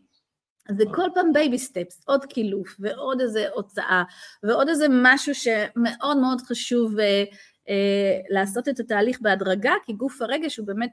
אז 0.70 0.77
זה 0.77 0.84
כל 0.93 1.10
פעם 1.13 1.34
baby 1.33 1.60
steps, 1.60 2.01
עוד 2.05 2.25
קילוף 2.25 2.75
ועוד 2.79 3.22
איזה 3.22 3.46
הוצאה 3.53 4.03
ועוד 4.43 4.70
איזה 4.70 4.86
משהו 4.89 5.36
שמאוד 5.36 6.17
מאוד 6.17 6.41
חשוב 6.41 7.00
אה, 7.00 7.24
אה, 7.70 8.20
לעשות 8.29 8.70
את 8.70 8.79
התהליך 8.79 9.22
בהדרגה, 9.22 9.74
כי 9.86 9.93
גוף 9.93 10.22
הרגש 10.22 10.58
הוא 10.58 10.67
באמת, 10.67 10.91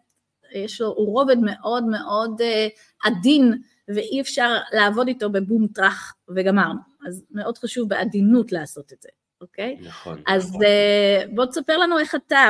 יש 0.55 0.81
לו, 0.81 0.87
הוא 0.87 1.07
רובד 1.07 1.39
מאוד 1.39 1.85
מאוד 1.85 2.41
אה, 2.41 2.69
עדין 3.05 3.63
ואי 3.89 4.21
אפשר 4.21 4.57
לעבוד 4.73 5.09
איתו 5.09 5.31
בבום 5.31 5.67
טראח 5.67 6.15
וגמרנו, 6.37 6.81
אז 7.09 7.25
מאוד 7.31 7.59
חשוב 7.59 7.89
בעדינות 7.89 8.53
לעשות 8.53 8.93
את 8.93 9.03
זה. 9.03 9.09
אוקיי? 9.41 9.77
נכון. 9.81 10.23
אז 10.27 10.49
נכון. 10.49 10.63
אה, 10.63 11.23
בוא 11.35 11.47
תספר 11.47 11.77
לנו 11.79 11.99
איך 11.99 12.15
אתה 12.15 12.49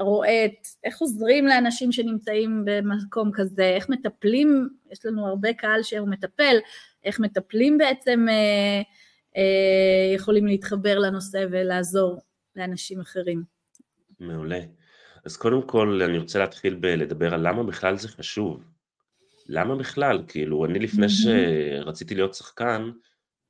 רואה 0.00 0.44
את, 0.44 0.66
איך 0.84 0.98
עוזרים 0.98 1.46
לאנשים 1.46 1.92
שנמצאים 1.92 2.64
במקום 2.64 3.30
כזה, 3.34 3.64
איך 3.64 3.88
מטפלים, 3.88 4.68
יש 4.90 5.06
לנו 5.06 5.26
הרבה 5.26 5.52
קהל 5.52 5.82
שהוא 5.82 6.08
מטפל, 6.08 6.56
איך 7.04 7.20
מטפלים 7.20 7.78
בעצם 7.78 8.26
אה, 8.28 8.82
אה, 9.36 10.14
יכולים 10.14 10.46
להתחבר 10.46 10.98
לנושא 10.98 11.46
ולעזור 11.50 12.20
לאנשים 12.56 13.00
אחרים. 13.00 13.42
מעולה. 14.20 14.60
אז 15.24 15.36
קודם 15.36 15.62
כל 15.62 16.02
אני 16.02 16.18
רוצה 16.18 16.38
להתחיל 16.38 16.74
בלדבר 16.74 17.34
על 17.34 17.48
למה 17.48 17.62
בכלל 17.62 17.96
זה 17.96 18.08
חשוב. 18.08 18.64
למה 19.48 19.76
בכלל? 19.76 20.22
כאילו, 20.28 20.64
אני 20.64 20.78
לפני 20.78 21.06
שרציתי 21.08 22.14
להיות 22.14 22.34
שחקן, 22.34 22.90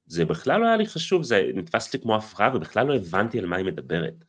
זה 0.06 0.24
בכלל 0.24 0.60
לא 0.60 0.66
היה 0.66 0.76
לי 0.76 0.86
חשוב, 0.86 1.22
זה 1.22 1.50
נתפס 1.54 1.94
לי 1.94 2.00
כמו 2.00 2.16
הפרעה 2.16 2.56
ובכלל 2.56 2.86
לא 2.86 2.94
הבנתי 2.94 3.38
על 3.38 3.46
מה 3.46 3.56
היא 3.56 3.66
מדברת. 3.66 4.24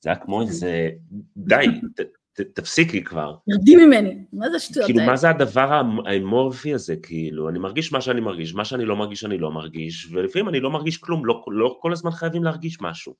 זה 0.00 0.10
היה 0.10 0.18
כמו 0.18 0.42
איזה, 0.42 0.90
די, 1.36 1.66
ת, 1.96 2.00
ת, 2.32 2.40
תפסיקי 2.40 3.04
כבר. 3.04 3.36
ירדי 3.48 3.76
ממני, 3.76 4.24
מה 4.32 4.50
זה 4.50 4.56
השטויות 4.56 4.90
כאילו, 4.90 5.06
מה 5.06 5.16
זה 5.16 5.30
הדבר 5.30 5.82
האמורפי 6.06 6.74
הזה, 6.74 6.96
כאילו, 6.96 7.48
אני 7.48 7.58
מרגיש 7.58 7.92
מה 7.92 8.00
שאני 8.00 8.20
מרגיש, 8.20 8.54
מה 8.54 8.64
שאני 8.64 8.84
לא 8.84 8.96
מרגיש 8.96 9.24
אני 9.24 9.38
לא 9.38 9.50
מרגיש, 9.50 10.08
ולפעמים 10.12 10.48
אני 10.48 10.60
לא 10.60 10.70
מרגיש 10.70 10.98
כלום, 10.98 11.26
לא, 11.26 11.44
לא 11.48 11.78
כל 11.80 11.92
הזמן 11.92 12.10
חייבים 12.10 12.44
להרגיש 12.44 12.80
משהו. 12.80 13.14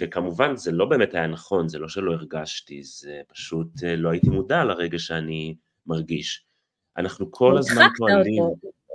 וכמובן 0.00 0.56
זה 0.56 0.72
לא 0.72 0.84
באמת 0.84 1.14
היה 1.14 1.26
נכון, 1.26 1.68
זה 1.68 1.78
לא 1.78 1.88
שלא 1.88 2.12
הרגשתי, 2.12 2.82
זה 2.82 3.20
פשוט 3.28 3.68
אה, 3.84 3.96
לא 3.96 4.10
הייתי 4.10 4.30
מודע 4.30 4.64
לרגע 4.64 4.98
שאני 4.98 5.54
מרגיש. 5.86 6.44
אנחנו 6.96 7.32
כל 7.32 7.58
הזמן 7.58 7.86
פועלים... 7.96 8.42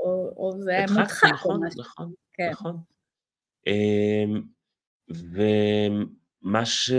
או, 0.06 0.34
או 0.38 0.62
זה 0.62 0.72
היה 0.72 0.86
מודחק 0.94 1.28
נכון, 1.34 1.56
או 1.64 1.68
משהו. 1.68 1.82
נכון, 1.82 2.14
כן. 2.34 2.50
נכון. 2.52 2.78
אמ, 3.68 4.42
ומה 5.10 6.66
ש... 6.66 6.92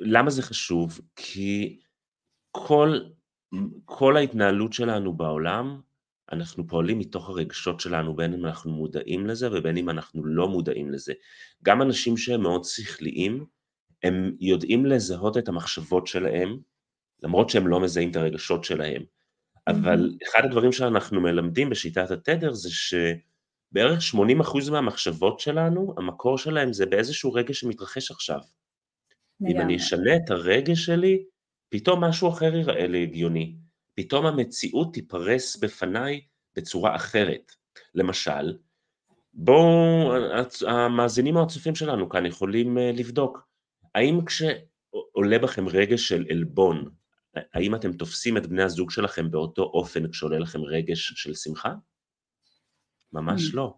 למה 0.00 0.30
זה 0.30 0.42
חשוב? 0.42 1.00
כי 1.16 1.80
כל, 2.50 2.98
כל 3.84 4.16
ההתנהלות 4.16 4.72
שלנו 4.72 5.12
בעולם, 5.12 5.80
אנחנו 6.32 6.66
פועלים 6.66 6.98
מתוך 6.98 7.28
הרגשות 7.28 7.80
שלנו, 7.80 8.16
בין 8.16 8.34
אם 8.34 8.46
אנחנו 8.46 8.70
מודעים 8.70 9.26
לזה 9.26 9.48
ובין 9.52 9.76
אם 9.76 9.90
אנחנו 9.90 10.26
לא 10.26 10.48
מודעים 10.48 10.90
לזה. 10.90 11.12
גם 11.62 11.82
אנשים 11.82 12.16
שהם 12.16 12.42
מאוד 12.42 12.64
שכליים, 12.64 13.44
הם 14.02 14.36
יודעים 14.40 14.86
לזהות 14.86 15.38
את 15.38 15.48
המחשבות 15.48 16.06
שלהם, 16.06 16.58
למרות 17.22 17.50
שהם 17.50 17.66
לא 17.66 17.80
מזהים 17.80 18.10
את 18.10 18.16
הרגשות 18.16 18.64
שלהם. 18.64 19.02
אבל 19.66 20.16
אחד 20.28 20.44
הדברים 20.44 20.72
שאנחנו 20.72 21.20
מלמדים 21.20 21.70
בשיטת 21.70 22.10
התדר 22.10 22.52
זה 22.52 22.68
שבערך 22.70 24.00
80% 24.14 24.70
מהמחשבות 24.70 25.40
שלנו, 25.40 25.94
המקור 25.96 26.38
שלהם 26.38 26.72
זה 26.72 26.86
באיזשהו 26.86 27.32
רגש 27.32 27.60
שמתרחש 27.60 28.10
עכשיו. 28.10 28.40
אם 29.48 29.60
אני 29.60 29.76
אשנה 29.76 30.16
את 30.16 30.30
הרגש 30.30 30.86
שלי, 30.86 31.22
פתאום 31.68 32.04
משהו 32.04 32.28
אחר 32.28 32.54
ייראה 32.54 32.86
לי 32.86 33.02
הגיוני. 33.02 33.56
פתאום 33.94 34.26
המציאות 34.26 34.94
תיפרס 34.94 35.56
בפניי 35.56 36.20
בצורה 36.56 36.96
אחרת. 36.96 37.52
למשל, 37.94 38.58
בואו, 39.34 40.12
המאזינים 40.66 41.36
או 41.36 41.42
הצופים 41.42 41.74
שלנו 41.74 42.08
כאן 42.08 42.26
יכולים 42.26 42.78
אה, 42.78 42.90
לבדוק, 42.94 43.48
האם 43.94 44.24
כשעולה 44.24 45.38
בכם 45.38 45.68
רגש 45.68 46.08
של 46.08 46.26
עלבון, 46.30 46.90
האם 47.34 47.74
אתם 47.74 47.92
תופסים 47.92 48.36
את 48.36 48.46
בני 48.46 48.62
הזוג 48.62 48.90
שלכם 48.90 49.30
באותו 49.30 49.62
אופן 49.62 50.10
כשעולה 50.10 50.38
לכם 50.38 50.60
רגש 50.62 51.12
של 51.16 51.34
שמחה? 51.34 51.74
ממש 53.12 53.50
mm. 53.50 53.56
לא. 53.56 53.74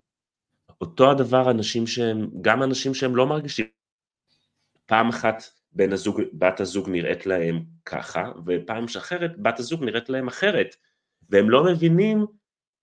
אותו 0.80 1.10
הדבר 1.10 1.50
אנשים 1.50 1.86
שהם, 1.86 2.30
גם 2.40 2.62
אנשים 2.62 2.94
שהם 2.94 3.16
לא 3.16 3.26
מרגישים. 3.26 3.66
פעם 4.86 5.08
אחת 5.08 5.42
בן 5.72 5.92
הזוג, 5.92 6.20
בת 6.32 6.60
הזוג 6.60 6.88
נראית 6.88 7.26
להם 7.26 7.64
ככה, 7.84 8.32
ופעם 8.46 8.88
שאחרת 8.88 9.38
בת 9.38 9.58
הזוג 9.58 9.84
נראית 9.84 10.08
להם 10.08 10.28
אחרת, 10.28 10.76
והם 11.30 11.50
לא 11.50 11.64
מבינים 11.64 12.26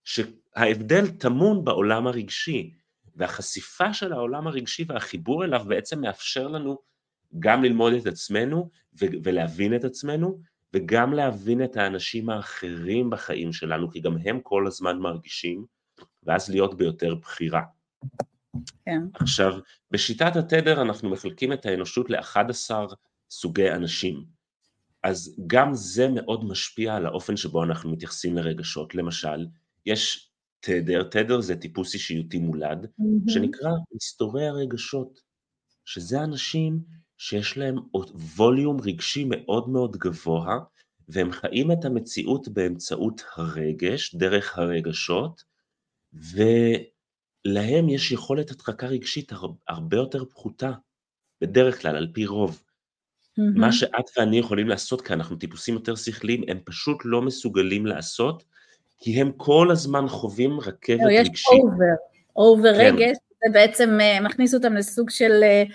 שההבדל 0.03 1.07
טמון 1.07 1.65
בעולם 1.65 2.07
הרגשי, 2.07 2.73
והחשיפה 3.15 3.93
של 3.93 4.13
העולם 4.13 4.47
הרגשי 4.47 4.85
והחיבור 4.87 5.45
אליו 5.45 5.65
בעצם 5.67 6.01
מאפשר 6.01 6.47
לנו 6.47 6.77
גם 7.39 7.63
ללמוד 7.63 7.93
את 7.93 8.05
עצמנו 8.05 8.69
ולהבין 9.23 9.75
את 9.75 9.83
עצמנו, 9.83 10.41
וגם 10.73 11.13
להבין 11.13 11.63
את 11.63 11.77
האנשים 11.77 12.29
האחרים 12.29 13.09
בחיים 13.09 13.53
שלנו, 13.53 13.91
כי 13.91 13.99
גם 13.99 14.17
הם 14.25 14.39
כל 14.43 14.67
הזמן 14.67 14.97
מרגישים, 14.97 15.65
ואז 16.23 16.49
להיות 16.49 16.77
ביותר 16.77 17.15
בחירה. 17.15 17.61
כן. 18.85 19.01
עכשיו, 19.13 19.53
בשיטת 19.91 20.35
התדר 20.35 20.81
אנחנו 20.81 21.09
מחלקים 21.09 21.53
את 21.53 21.65
האנושות 21.65 22.09
ל-11 22.09 22.71
סוגי 23.31 23.71
אנשים. 23.71 24.25
אז 25.03 25.35
גם 25.47 25.73
זה 25.73 26.07
מאוד 26.07 26.45
משפיע 26.45 26.95
על 26.95 27.05
האופן 27.05 27.37
שבו 27.37 27.63
אנחנו 27.63 27.91
מתייחסים 27.91 28.35
לרגשות. 28.35 28.95
למשל, 28.95 29.47
יש 29.85 30.31
תדר, 30.59 31.03
תדר 31.03 31.41
זה 31.41 31.55
טיפוס 31.55 31.93
אישיותי 31.93 32.39
מולד, 32.39 32.85
mm-hmm. 32.85 33.31
שנקרא 33.31 33.71
מסתורי 33.95 34.47
הרגשות, 34.47 35.19
שזה 35.85 36.23
אנשים 36.23 36.79
שיש 37.19 37.57
להם 37.57 37.77
ווליום 38.37 38.77
רגשי 38.81 39.25
מאוד 39.29 39.69
מאוד 39.69 39.97
גבוה, 39.97 40.59
והם 41.09 41.31
חיים 41.31 41.71
את 41.71 41.85
המציאות 41.85 42.47
באמצעות 42.47 43.23
הרגש, 43.35 44.15
דרך 44.15 44.57
הרגשות, 44.57 45.43
ולהם 46.13 47.89
יש 47.89 48.11
יכולת 48.11 48.51
הדחקה 48.51 48.87
רגשית 48.87 49.31
הרבה 49.67 49.97
יותר 49.97 50.25
פחותה, 50.25 50.71
בדרך 51.41 51.81
כלל, 51.81 51.95
על 51.95 52.07
פי 52.13 52.25
רוב. 52.25 52.61
Mm-hmm. 52.61 53.41
מה 53.55 53.71
שאת 53.71 54.05
ואני 54.17 54.39
יכולים 54.39 54.67
לעשות, 54.67 55.01
כי 55.01 55.13
אנחנו 55.13 55.35
טיפוסים 55.35 55.73
יותר 55.73 55.95
שכליים, 55.95 56.43
הם 56.47 56.59
פשוט 56.65 56.97
לא 57.05 57.21
מסוגלים 57.21 57.85
לעשות, 57.85 58.43
כי 58.99 59.21
הם 59.21 59.31
כל 59.37 59.71
הזמן 59.71 60.07
חווים 60.07 60.59
רכבת 60.59 60.99
לא, 60.99 61.19
רגשית. 61.19 61.33
יש 61.33 61.45
אובר, 61.63 61.85
אובר. 62.35 62.69
רגש, 62.69 63.17
זה 63.45 63.53
בעצם 63.53 63.97
אה, 63.99 64.23
מכניס 64.23 64.53
אותם 64.53 64.73
לסוג 64.73 65.09
של 65.09 65.31
אה, 65.43 65.73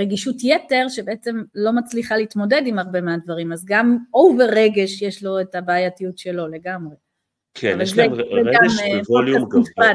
רגישות 0.00 0.36
יתר, 0.42 0.86
שבעצם 0.88 1.42
לא 1.54 1.72
מצליחה 1.72 2.16
להתמודד 2.16 2.62
עם 2.66 2.78
הרבה 2.78 3.00
מהדברים, 3.00 3.52
אז 3.52 3.64
גם 3.64 3.98
over 4.14 4.44
רגש 4.44 5.02
יש 5.02 5.22
לו 5.22 5.40
את 5.40 5.54
הבעייתיות 5.54 6.18
שלו 6.18 6.48
לגמרי. 6.48 6.94
כן, 7.54 7.78
יש 7.82 7.96
להם 7.96 8.12
רגש 8.12 8.80
בווליום 9.08 9.48
גבוה. 9.48 9.92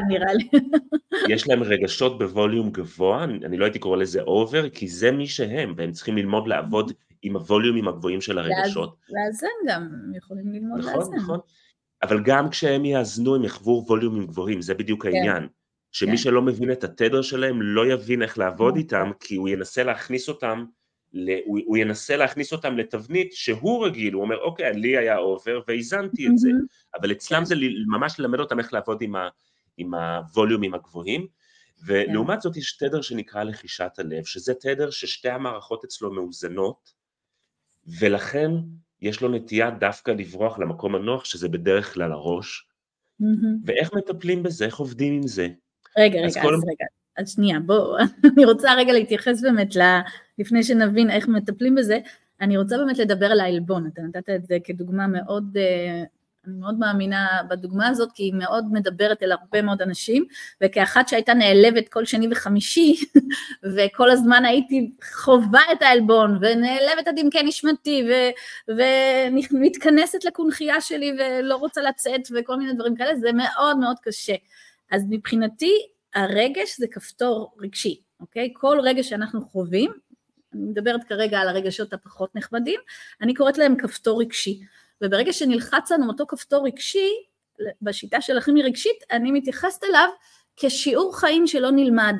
יש 1.34 1.48
להם 1.48 1.64
רגשות 1.64 2.20
בווליום 2.20 2.72
גבוה, 2.72 3.24
אני 3.24 3.58
לא 3.58 3.66
הייתי 3.66 3.80
קורא 3.80 3.98
לזה 3.98 4.22
over, 4.22 4.70
כי 4.70 4.88
זה 4.88 5.12
מי 5.12 5.28
שהם, 5.28 5.74
והם 5.78 5.92
צריכים 5.92 6.18
ללמוד 6.18 6.48
לעבוד 6.48 6.92
עם 7.22 7.36
הווליומים 7.36 7.88
הגבוהים 7.88 8.22
של 8.22 8.38
הרגשות. 8.38 8.96
לאזן 9.10 9.48
גם, 9.68 9.82
הם 9.82 10.16
יכולים 10.16 10.54
ללמוד 10.54 10.78
לאזן. 10.80 11.00
נכון, 11.00 11.16
נכון. 11.16 11.40
אבל 12.04 12.24
גם 12.24 12.50
כשהם 12.50 12.86
יאזנו 12.86 13.36
הם 13.36 13.44
יחוו 13.44 13.86
ווליומים 13.88 14.28
גבוהים, 14.28 14.62
זה 14.62 14.74
בדיוק 14.74 15.04
כן. 15.04 15.10
העניין. 15.10 15.48
שמי 15.92 16.12
כן. 16.12 16.18
שלא 16.18 16.42
מבין 16.42 16.72
את 16.72 16.84
התדר 16.84 17.22
שלהם 17.22 17.62
לא 17.62 17.94
יבין 17.94 18.22
איך 18.22 18.38
לעבוד 18.38 18.74
נכון. 18.74 18.78
איתם, 18.78 19.12
כי 19.20 19.36
הוא 19.36 19.50
ינסה 19.50 19.84
להכניס 19.84 20.30
אותם 20.30 20.66
הוא, 21.46 21.60
הוא 21.66 21.78
ינסה 21.78 22.18
להכניס 22.18 22.54
אותם 22.54 22.78
לתבנית 22.78 23.34
שהוא 23.34 23.86
רגיל, 23.86 24.14
הוא 24.14 24.22
אומר 24.22 24.38
אוקיי, 24.42 24.74
לי 24.74 24.98
היה 24.98 25.18
over 25.18 25.62
והאזנתי 25.68 26.28
את 26.28 26.38
זה, 26.38 26.50
אבל 27.02 27.12
אצלם 27.12 27.46
זה 27.46 27.56
ממש 27.88 28.20
ללמד 28.20 28.40
אותם 28.40 28.60
איך 28.60 28.74
לעבוד 28.74 29.02
עם, 29.02 29.16
ה, 29.16 29.30
עם 29.78 29.94
הווליומים 29.94 30.74
הגבוהים, 30.74 31.28
ולעומת 31.86 32.42
זאת 32.42 32.58
יש 32.58 32.78
תדר 32.78 33.02
שנקרא 33.02 33.44
לחישת 33.44 33.92
הלב, 33.98 34.24
שזה 34.24 34.54
תדר 34.54 34.90
ששתי 34.90 35.30
המערכות 35.30 35.84
אצלו 35.84 36.14
מאוזנות, 36.14 36.94
ולכן 38.00 38.52
יש 39.02 39.22
לו 39.22 39.30
נטייה 39.30 39.72
דווקא 39.72 40.12
לברוח 40.12 40.60
למקום 40.60 40.96
הנוח, 40.96 41.26
שזה 41.26 41.50
בדרך 41.50 41.94
כלל 41.94 42.12
הראש, 42.12 42.68
ואיך 43.66 43.94
מטפלים 43.94 44.44
בזה, 44.44 44.66
איך 44.66 44.78
עובדים 44.78 45.14
עם 45.14 45.28
זה? 45.28 45.48
רגע, 46.00 46.20
רגע, 46.20 46.28
אז 46.28 46.64
רגע, 46.64 46.86
אז 47.18 47.32
שנייה, 47.34 47.60
בואו, 47.60 47.98
אני 48.34 48.46
רוצה 48.46 48.74
רגע 48.74 48.94
להתייחס 48.94 49.42
באמת, 49.42 49.76
לפני 50.40 50.64
שנבין 50.64 51.10
איך 51.10 51.28
מטפלים 51.28 51.76
בזה, 51.76 52.00
אני 52.42 52.58
רוצה 52.58 52.78
באמת 52.78 52.98
לדבר 52.98 53.26
על 53.26 53.40
העלבון, 53.40 53.90
אתה 53.94 54.02
נתת 54.02 54.30
את 54.30 54.46
זה 54.46 54.58
כדוגמה 54.64 55.08
מאוד, 55.08 55.58
אה, 55.58 56.04
אני 56.48 56.56
מאוד 56.60 56.80
מאמינה 56.80 57.28
בדוגמה 57.50 57.88
הזאת, 57.88 58.12
כי 58.12 58.24
היא 58.24 58.34
מאוד 58.34 58.66
מדברת 58.72 59.24
אל 59.24 59.32
הרבה 59.32 59.62
מאוד 59.62 59.82
אנשים, 59.82 60.26
וכאחת 60.64 61.08
שהייתה 61.08 61.34
נעלבת 61.34 61.90
כל 61.90 62.06
שני 62.06 62.28
וחמישי, 62.32 62.96
וכל 63.76 64.12
הזמן 64.12 64.46
הייתי 64.46 64.92
חווה 65.14 65.62
את 65.72 65.82
העלבון, 65.82 66.36
ונעלבת 66.42 67.08
עד 67.08 67.20
עמקי 67.20 67.44
נשמתי, 67.44 68.08
ומתכנסת 68.68 70.26
לקונכייה 70.26 70.82
שלי 70.82 71.12
ולא 71.20 71.56
רוצה 71.56 71.82
לצאת, 71.82 72.22
וכל 72.36 72.56
מיני 72.56 72.74
דברים 72.74 72.96
כאלה, 72.96 73.16
זה 73.16 73.32
מאוד 73.34 73.78
מאוד 73.78 73.96
קשה. 74.04 74.36
אז 74.92 75.06
מבחינתי, 75.10 75.74
הרגש 76.16 76.80
זה 76.80 76.88
כפתור 76.92 77.56
רגשי, 77.60 78.02
אוקיי? 78.20 78.50
כל 78.54 78.78
רגש 78.84 79.10
שאנחנו 79.10 79.42
חווים, 79.42 79.92
אני 80.54 80.62
מדברת 80.62 81.04
כרגע 81.04 81.40
על 81.40 81.48
הרגשות 81.48 81.94
הפחות 81.94 82.36
נחמדים, 82.36 82.80
אני 83.22 83.34
קוראת 83.34 83.58
להם 83.58 83.76
כפתור 83.78 84.22
רגשי. 84.22 84.60
וברגע 85.02 85.34
שנלחץ 85.34 85.92
לנו 85.92 86.08
אותו 86.08 86.26
כפתור 86.28 86.66
רגשי, 86.66 87.10
בשיטה 87.82 88.22
של 88.22 88.38
הכימי 88.38 88.64
רגשית, 88.64 89.04
אני 89.12 89.32
מתייחסת 89.32 89.84
אליו 89.84 90.10
כשיעור 90.56 91.18
חיים 91.18 91.48
שלא 91.48 91.72
נלמד, 91.72 92.16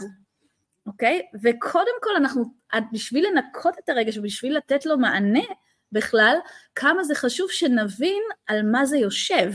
אוקיי? 0.88 1.22
וקודם 1.44 1.94
כל 2.02 2.16
אנחנו, 2.18 2.44
בשביל 2.92 3.28
לנקות 3.28 3.74
את 3.84 3.90
הרגש 3.90 4.18
ובשביל 4.18 4.58
לתת 4.58 4.86
לו 4.86 4.98
מענה 4.98 5.44
בכלל, 5.92 6.36
כמה 6.76 7.04
זה 7.04 7.16
חשוב 7.16 7.52
שנבין 7.52 8.24
על 8.48 8.62
מה 8.72 8.86
זה 8.86 8.98
יושב. 8.98 9.52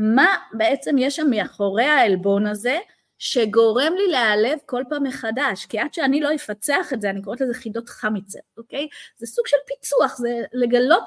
מה 0.00 0.36
בעצם 0.52 0.98
יש 0.98 1.16
שם 1.16 1.30
מאחורי 1.30 1.84
העלבון 1.84 2.46
הזה, 2.46 2.78
שגורם 3.18 3.92
לי 3.96 4.06
להיעלב 4.10 4.58
כל 4.66 4.82
פעם 4.88 5.02
מחדש, 5.02 5.66
כי 5.66 5.78
עד 5.78 5.94
שאני 5.94 6.20
לא 6.20 6.34
אפצח 6.34 6.92
את 6.92 7.00
זה, 7.00 7.10
אני 7.10 7.22
קוראת 7.22 7.40
לזה 7.40 7.54
חידות 7.54 7.88
חמיצר, 7.88 8.38
אוקיי? 8.56 8.88
זה 9.16 9.26
סוג 9.26 9.46
של 9.46 9.56
פיצוח, 9.66 10.16
זה 10.16 10.42
לגלות, 10.52 11.02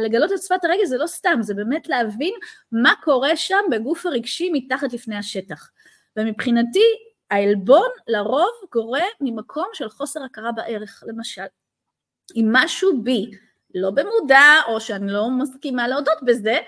לגלות 0.00 0.32
את 0.32 0.42
שפת 0.42 0.64
הרגל 0.64 0.84
זה 0.84 0.98
לא 0.98 1.06
סתם, 1.06 1.38
זה 1.40 1.54
באמת 1.54 1.88
להבין 1.88 2.34
מה 2.72 2.92
קורה 3.02 3.36
שם 3.36 3.60
בגוף 3.70 4.06
הרגשי 4.06 4.50
מתחת 4.52 4.92
לפני 4.92 5.16
השטח. 5.16 5.70
ומבחינתי, 6.16 6.84
העלבון 7.30 7.88
לרוב 8.08 8.52
קורה 8.70 9.02
ממקום 9.20 9.66
של 9.72 9.88
חוסר 9.88 10.22
הכרה 10.22 10.52
בערך, 10.52 11.02
למשל. 11.06 11.42
אם 12.36 12.48
משהו 12.52 13.02
בי 13.02 13.30
לא 13.74 13.90
במודע, 13.90 14.60
או 14.68 14.80
שאני 14.80 15.12
לא 15.12 15.30
מסכימה 15.30 15.88
להודות 15.88 16.18
בזה, 16.22 16.58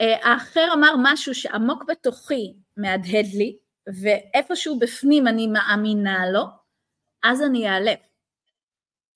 האחר 0.00 0.68
אמר 0.72 0.94
משהו 1.02 1.34
שעמוק 1.34 1.84
בתוכי 1.88 2.54
מהדהד 2.76 3.26
לי, 3.34 3.56
ואיפשהו 4.02 4.78
בפנים 4.78 5.28
אני 5.28 5.46
מאמינה 5.46 6.30
לו, 6.30 6.42
אז 7.22 7.42
אני 7.42 7.68
אעלה. 7.68 7.94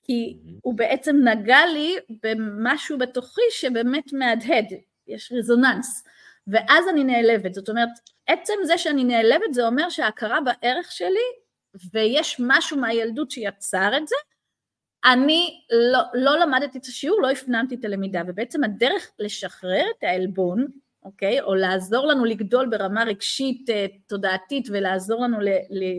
כי 0.03 0.39
הוא 0.63 0.75
בעצם 0.75 1.17
נגע 1.17 1.67
לי 1.67 1.97
במשהו 2.23 2.99
בתוכי 2.99 3.41
שבאמת 3.51 4.13
מהדהד, 4.13 4.67
יש 5.07 5.33
רזוננס, 5.33 6.05
ואז 6.47 6.89
אני 6.89 7.05
נעלבת. 7.05 7.55
זאת 7.55 7.69
אומרת, 7.69 7.89
עצם 8.27 8.55
זה 8.65 8.79
שאני 8.79 9.05
נעלבת 9.05 9.55
זה 9.55 9.67
אומר 9.67 9.91
שההכרה 9.91 10.39
בערך 10.41 10.93
שלי, 10.93 11.29
ויש 11.93 12.37
משהו 12.47 12.77
מהילדות 12.79 13.31
שיצר 13.31 13.97
את 13.97 14.09
זה, 14.09 14.17
אני 15.05 15.61
לא, 15.93 16.01
לא 16.15 16.39
למדתי 16.39 16.79
את 16.79 16.85
השיעור, 16.85 17.23
לא 17.23 17.31
הפנמתי 17.31 17.75
את 17.75 17.85
הלמידה, 17.85 18.23
ובעצם 18.27 18.65
הדרך 18.65 19.11
לשחרר 19.19 19.85
את 19.99 20.05
העלבון 20.05 20.67
אוקיי? 21.05 21.41
או 21.41 21.55
לעזור 21.55 22.07
לנו 22.07 22.25
לגדול 22.25 22.69
ברמה 22.71 23.05
רגשית, 23.05 23.71
אה, 23.71 23.87
תודעתית 24.07 24.69
ולעזור 24.71 25.25
לנו 25.25 25.39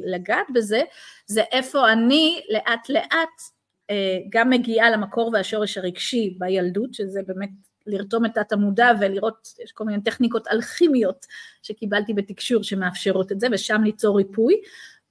לגעת 0.06 0.48
בזה, 0.54 0.82
זה 1.26 1.42
איפה 1.52 1.92
אני 1.92 2.42
לאט 2.50 2.90
לאט 2.90 3.42
אה, 3.90 4.18
גם 4.30 4.50
מגיעה 4.50 4.90
למקור 4.90 5.30
והשורש 5.34 5.78
הרגשי 5.78 6.36
בילדות, 6.40 6.94
שזה 6.94 7.22
באמת 7.28 7.50
לרתום 7.88 8.26
את 8.26 8.32
תת 8.34 8.52
המודע 8.52 8.92
ולראות, 9.00 9.48
יש 9.64 9.72
כל 9.72 9.84
מיני 9.84 10.04
טכניקות 10.04 10.48
אלכימיות 10.48 11.26
שקיבלתי 11.62 12.14
בתקשור 12.14 12.64
שמאפשרות 12.64 13.32
את 13.32 13.40
זה, 13.40 13.48
ושם 13.52 13.82
ליצור 13.84 14.18
ריפוי, 14.18 14.56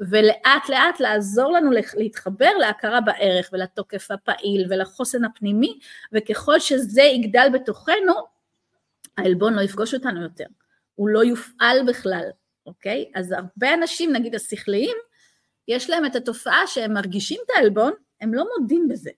ולאט 0.00 0.68
לאט 0.68 1.00
לעזור 1.00 1.52
לנו 1.52 1.70
להתחבר 1.96 2.50
להכרה 2.58 3.00
בערך 3.00 3.50
ולתוקף 3.52 4.10
הפעיל 4.10 4.66
ולחוסן 4.70 5.24
הפנימי, 5.24 5.78
וככל 6.12 6.60
שזה 6.60 7.02
יגדל 7.02 7.48
בתוכנו, 7.52 8.12
העלבון 9.18 9.54
לא 9.54 9.60
יפגוש 9.60 9.94
אותנו 9.94 10.22
יותר, 10.22 10.44
הוא 10.94 11.08
לא 11.08 11.24
יופעל 11.24 11.78
בכלל, 11.86 12.24
אוקיי? 12.66 13.10
אז 13.14 13.32
הרבה 13.32 13.74
אנשים, 13.74 14.12
נגיד 14.12 14.34
השכליים, 14.34 14.96
יש 15.68 15.90
להם 15.90 16.06
את 16.06 16.16
התופעה 16.16 16.66
שהם 16.66 16.92
מרגישים 16.92 17.40
את 17.46 17.50
העלבון, 17.56 17.92
הם 18.20 18.34
לא 18.34 18.44
מודים 18.58 18.88
בזה. 18.88 19.10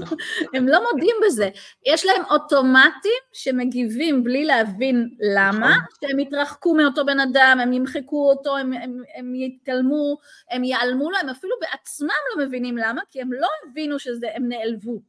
נכון. 0.00 0.18
הם 0.54 0.68
לא 0.68 0.80
מודים 0.92 1.16
בזה. 1.26 1.50
יש 1.86 2.06
להם 2.06 2.22
אוטומטים 2.30 3.20
שמגיבים 3.32 4.24
בלי 4.24 4.44
להבין 4.44 5.08
למה, 5.36 5.70
נכון. 5.70 6.08
שהם 6.08 6.18
יתרחקו 6.18 6.74
מאותו 6.74 7.06
בן 7.06 7.20
אדם, 7.20 7.58
הם 7.62 7.72
ימחקו 7.72 8.30
אותו, 8.30 8.56
הם, 8.56 8.72
הם, 8.72 9.02
הם 9.14 9.34
יתעלמו, 9.34 10.18
הם 10.50 10.64
ייעלמו 10.64 11.10
לו, 11.10 11.16
הם 11.16 11.28
אפילו 11.28 11.54
בעצמם 11.60 12.08
לא 12.36 12.46
מבינים 12.46 12.76
למה, 12.76 13.02
כי 13.10 13.20
הם 13.20 13.32
לא 13.32 13.48
הבינו 13.66 13.98
שהם 13.98 14.48
נעלבו. 14.48 15.00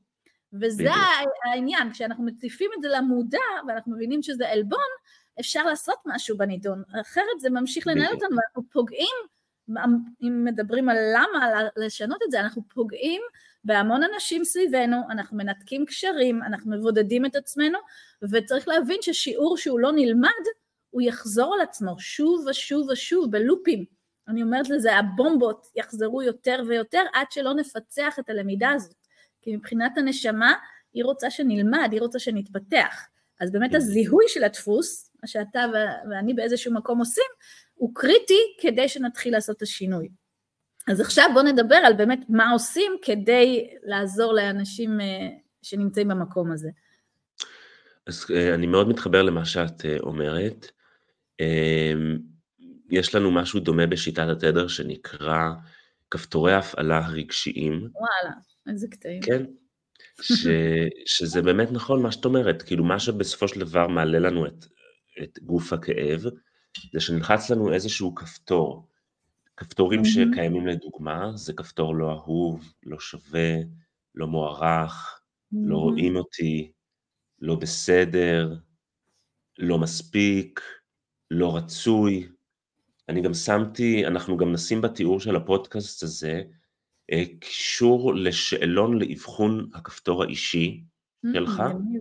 וזה 0.54 0.90
העניין, 1.46 1.92
כשאנחנו 1.92 2.24
מציפים 2.24 2.72
את 2.78 2.82
זה 2.82 2.88
למודע 2.90 3.40
ואנחנו 3.68 3.96
מבינים 3.96 4.22
שזה 4.22 4.50
עלבון, 4.50 4.80
אפשר 5.40 5.64
לעשות 5.64 5.98
משהו 6.06 6.38
בנידון, 6.38 6.84
אחרת 7.02 7.40
זה 7.40 7.50
ממשיך 7.50 7.88
לנהל 7.88 8.14
אותנו 8.14 8.30
ואנחנו 8.30 8.64
פוגעים, 8.72 9.16
אם 10.22 10.44
מדברים 10.46 10.90
על 10.90 10.98
למה 11.14 11.64
לשנות 11.78 12.20
את 12.26 12.32
זה, 12.32 12.40
אנחנו 12.40 12.62
פוגעים 12.74 13.22
בהמון 13.64 14.02
אנשים 14.14 14.44
סביבנו, 14.44 14.98
אנחנו 15.10 15.38
מנתקים 15.38 15.86
קשרים, 15.86 16.44
אנחנו 16.44 16.72
מבודדים 16.72 17.26
את 17.26 17.36
עצמנו, 17.36 17.80
וצריך 18.32 18.68
להבין 18.68 18.98
ששיעור 19.02 19.58
שהוא 19.58 19.80
לא 19.80 19.92
נלמד, 19.92 20.30
הוא 20.90 21.02
יחזור 21.02 21.54
על 21.56 21.62
עצמו 21.62 22.00
שוב 22.00 22.46
ושוב 22.48 22.88
ושוב 22.90 23.32
בלופים. 23.32 23.86
אני 24.28 24.44
אומרת 24.44 24.70
לזה, 24.70 24.96
הבומבות 24.96 25.68
יחזרו 25.76 26.22
יותר 26.22 26.64
ויותר 26.68 27.02
עד 27.14 27.28
שלא 27.32 27.54
נפצח 27.54 28.20
את 28.20 28.30
הלמידה 28.30 28.70
הזאת. 28.72 28.96
כי 29.42 29.56
מבחינת 29.56 29.98
הנשמה, 29.98 30.54
היא 30.94 31.04
רוצה 31.04 31.30
שנלמד, 31.30 31.90
היא 31.92 32.02
רוצה 32.02 32.20
שנתפתח. 32.20 33.08
אז 33.40 33.52
באמת 33.52 33.76
הזיהוי 33.76 34.26
של 34.28 34.44
הדפוס, 34.44 35.12
מה 35.22 35.28
שאתה 35.28 35.66
ואני 36.10 36.34
באיזשהו 36.34 36.74
מקום 36.74 37.00
עושים, 37.00 37.32
הוא 37.82 37.92
קריטי 37.96 38.40
כדי 38.60 38.90
שנתחיל 38.90 39.34
לעשות 39.34 39.58
את 39.58 39.62
השינוי. 39.62 40.10
אז 40.88 41.02
עכשיו 41.02 41.26
בואו 41.34 41.46
נדבר 41.46 41.76
על 41.76 41.94
באמת 41.94 42.20
מה 42.30 42.52
עושים 42.52 42.92
כדי 43.02 43.70
לעזור 43.84 44.34
לאנשים 44.34 45.02
אה, 45.02 45.28
שנמצאים 45.62 46.08
במקום 46.08 46.52
הזה. 46.52 46.70
אז 48.08 48.26
אה, 48.36 48.54
אני 48.54 48.68
מאוד 48.68 48.90
מתחבר 48.90 49.22
למה 49.22 49.46
שאת 49.46 49.86
אה, 49.86 49.98
אומרת. 50.00 50.72
יש 52.90 53.16
לנו 53.16 53.32
משהו 53.32 53.60
דומה 53.60 53.88
בשיטת 53.88 54.28
התדר 54.32 54.68
שנקרא 54.68 55.50
כפתורי 56.12 56.54
ההפעלה 56.54 57.06
הרגשיים. 57.06 57.74
וואלה, 57.74 58.36
איזה 58.68 58.88
קטעים. 58.92 59.22
כן, 59.22 59.46
ש, 60.22 60.48
שזה 61.18 61.42
באמת 61.42 61.72
נכון 61.72 62.02
מה 62.02 62.12
שאת 62.12 62.26
אומרת, 62.26 62.62
כאילו 62.62 62.84
מה 62.84 63.00
שבסופו 63.00 63.48
של 63.48 63.60
דבר 63.60 63.88
מעלה 63.88 64.20
לנו 64.20 64.46
את, 64.46 64.66
את 65.24 65.40
גוף 65.40 65.74
הכאב, 65.74 66.22
זה 66.94 67.00
שנלחץ 67.00 67.50
לנו 67.50 67.74
איזשהו 67.74 68.16
כפתור. 68.16 68.88
כפתורים 69.58 70.02
mm-hmm. 70.02 70.08
שקיימים 70.08 70.68
לדוגמה, 70.68 71.32
זה 71.36 71.54
כפתור 71.54 71.96
לא 71.96 72.12
אהוב, 72.12 72.74
לא 72.84 73.00
שווה, 73.00 73.54
לא 74.16 74.28
מוערך, 74.28 75.22
mm-hmm. 75.22 75.58
לא 75.62 75.78
רואים 75.78 76.16
אותי, 76.16 76.72
לא 77.40 77.56
בסדר, 77.56 78.56
לא 79.58 79.80
מספיק, 79.80 80.62
לא 81.32 81.56
רצוי. 81.56 82.28
אני 83.10 83.22
גם 83.22 83.34
שמתי, 83.34 84.08
אנחנו 84.08 84.38
גם 84.38 84.52
נשים 84.52 84.82
בתיאור 84.82 85.20
של 85.20 85.36
הפודקאסט 85.36 86.04
הזה, 86.04 86.42
אה, 87.12 87.24
קישור 87.40 88.16
לשאלון 88.16 89.00
לאבחון 89.00 89.70
הכפתור 89.74 90.24
האישי 90.24 90.84
mm-hmm. 90.84 91.30
שלך, 91.34 91.60
אמ, 91.60 92.00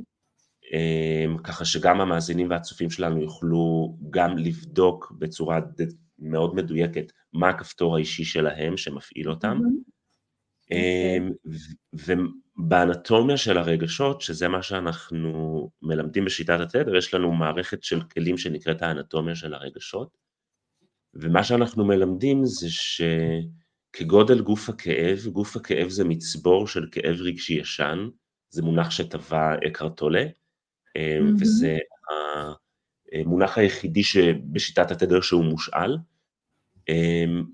ככה 1.44 1.64
שגם 1.64 2.00
המאזינים 2.00 2.50
והצופים 2.50 2.90
שלנו 2.90 3.22
יוכלו 3.22 3.96
גם 4.10 4.38
לבדוק 4.38 5.12
בצורה 5.18 5.60
מאוד 6.18 6.54
מדויקת 6.54 7.12
מה 7.32 7.48
הכפתור 7.48 7.96
האישי 7.96 8.24
שלהם 8.24 8.76
שמפעיל 8.76 9.30
אותם. 9.30 9.58
Mm-hmm. 9.58 9.90
ובאנטומיה 11.92 13.36
של 13.36 13.58
הרגשות, 13.58 14.20
שזה 14.20 14.48
מה 14.48 14.62
שאנחנו 14.62 15.70
מלמדים 15.82 16.24
בשיטת 16.24 16.60
התדר, 16.60 16.96
יש 16.96 17.14
לנו 17.14 17.32
מערכת 17.32 17.82
של 17.82 18.02
כלים 18.02 18.38
שנקראת 18.38 18.82
האנטומיה 18.82 19.34
של 19.34 19.54
הרגשות, 19.54 20.18
ומה 21.14 21.44
שאנחנו 21.44 21.84
מלמדים 21.84 22.44
זה 22.44 22.66
שכגודל 22.70 24.40
גוף 24.40 24.68
הכאב, 24.68 25.18
גוף 25.32 25.56
הכאב 25.56 25.88
זה 25.88 26.04
מצבור 26.04 26.66
של 26.66 26.86
כאב 26.92 27.16
רגשי 27.20 27.54
ישן, 27.54 28.08
זה 28.50 28.62
מונח 28.62 28.90
שטבע 28.90 29.54
אקרטולה. 29.66 30.24
וזה 31.40 31.78
המונח 33.12 33.58
היחידי 33.58 34.02
שבשיטת 34.02 34.90
התדר 34.90 35.20
שהוא 35.20 35.44
מושאל. 35.44 35.96
אמ, 36.88 37.44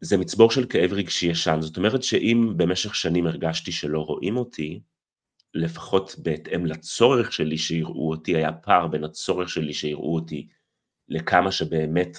זה 0.00 0.16
מצבור 0.16 0.50
של 0.50 0.66
כאב 0.66 0.92
רגשי 0.92 1.26
ישן, 1.26 1.58
זאת 1.60 1.76
אומרת 1.76 2.02
שאם 2.02 2.52
במשך 2.56 2.94
שנים 2.94 3.26
הרגשתי 3.26 3.72
שלא 3.72 4.00
רואים 4.00 4.36
אותי, 4.36 4.80
לפחות 5.54 6.14
בהתאם 6.18 6.66
לצורך 6.66 7.32
שלי 7.32 7.58
שיראו 7.58 8.10
אותי, 8.10 8.36
היה 8.36 8.52
פער 8.52 8.86
בין 8.86 9.04
הצורך 9.04 9.48
שלי 9.48 9.72
שיראו 9.74 10.14
אותי 10.14 10.48
לכמה 11.08 11.52
שבאמת 11.52 12.16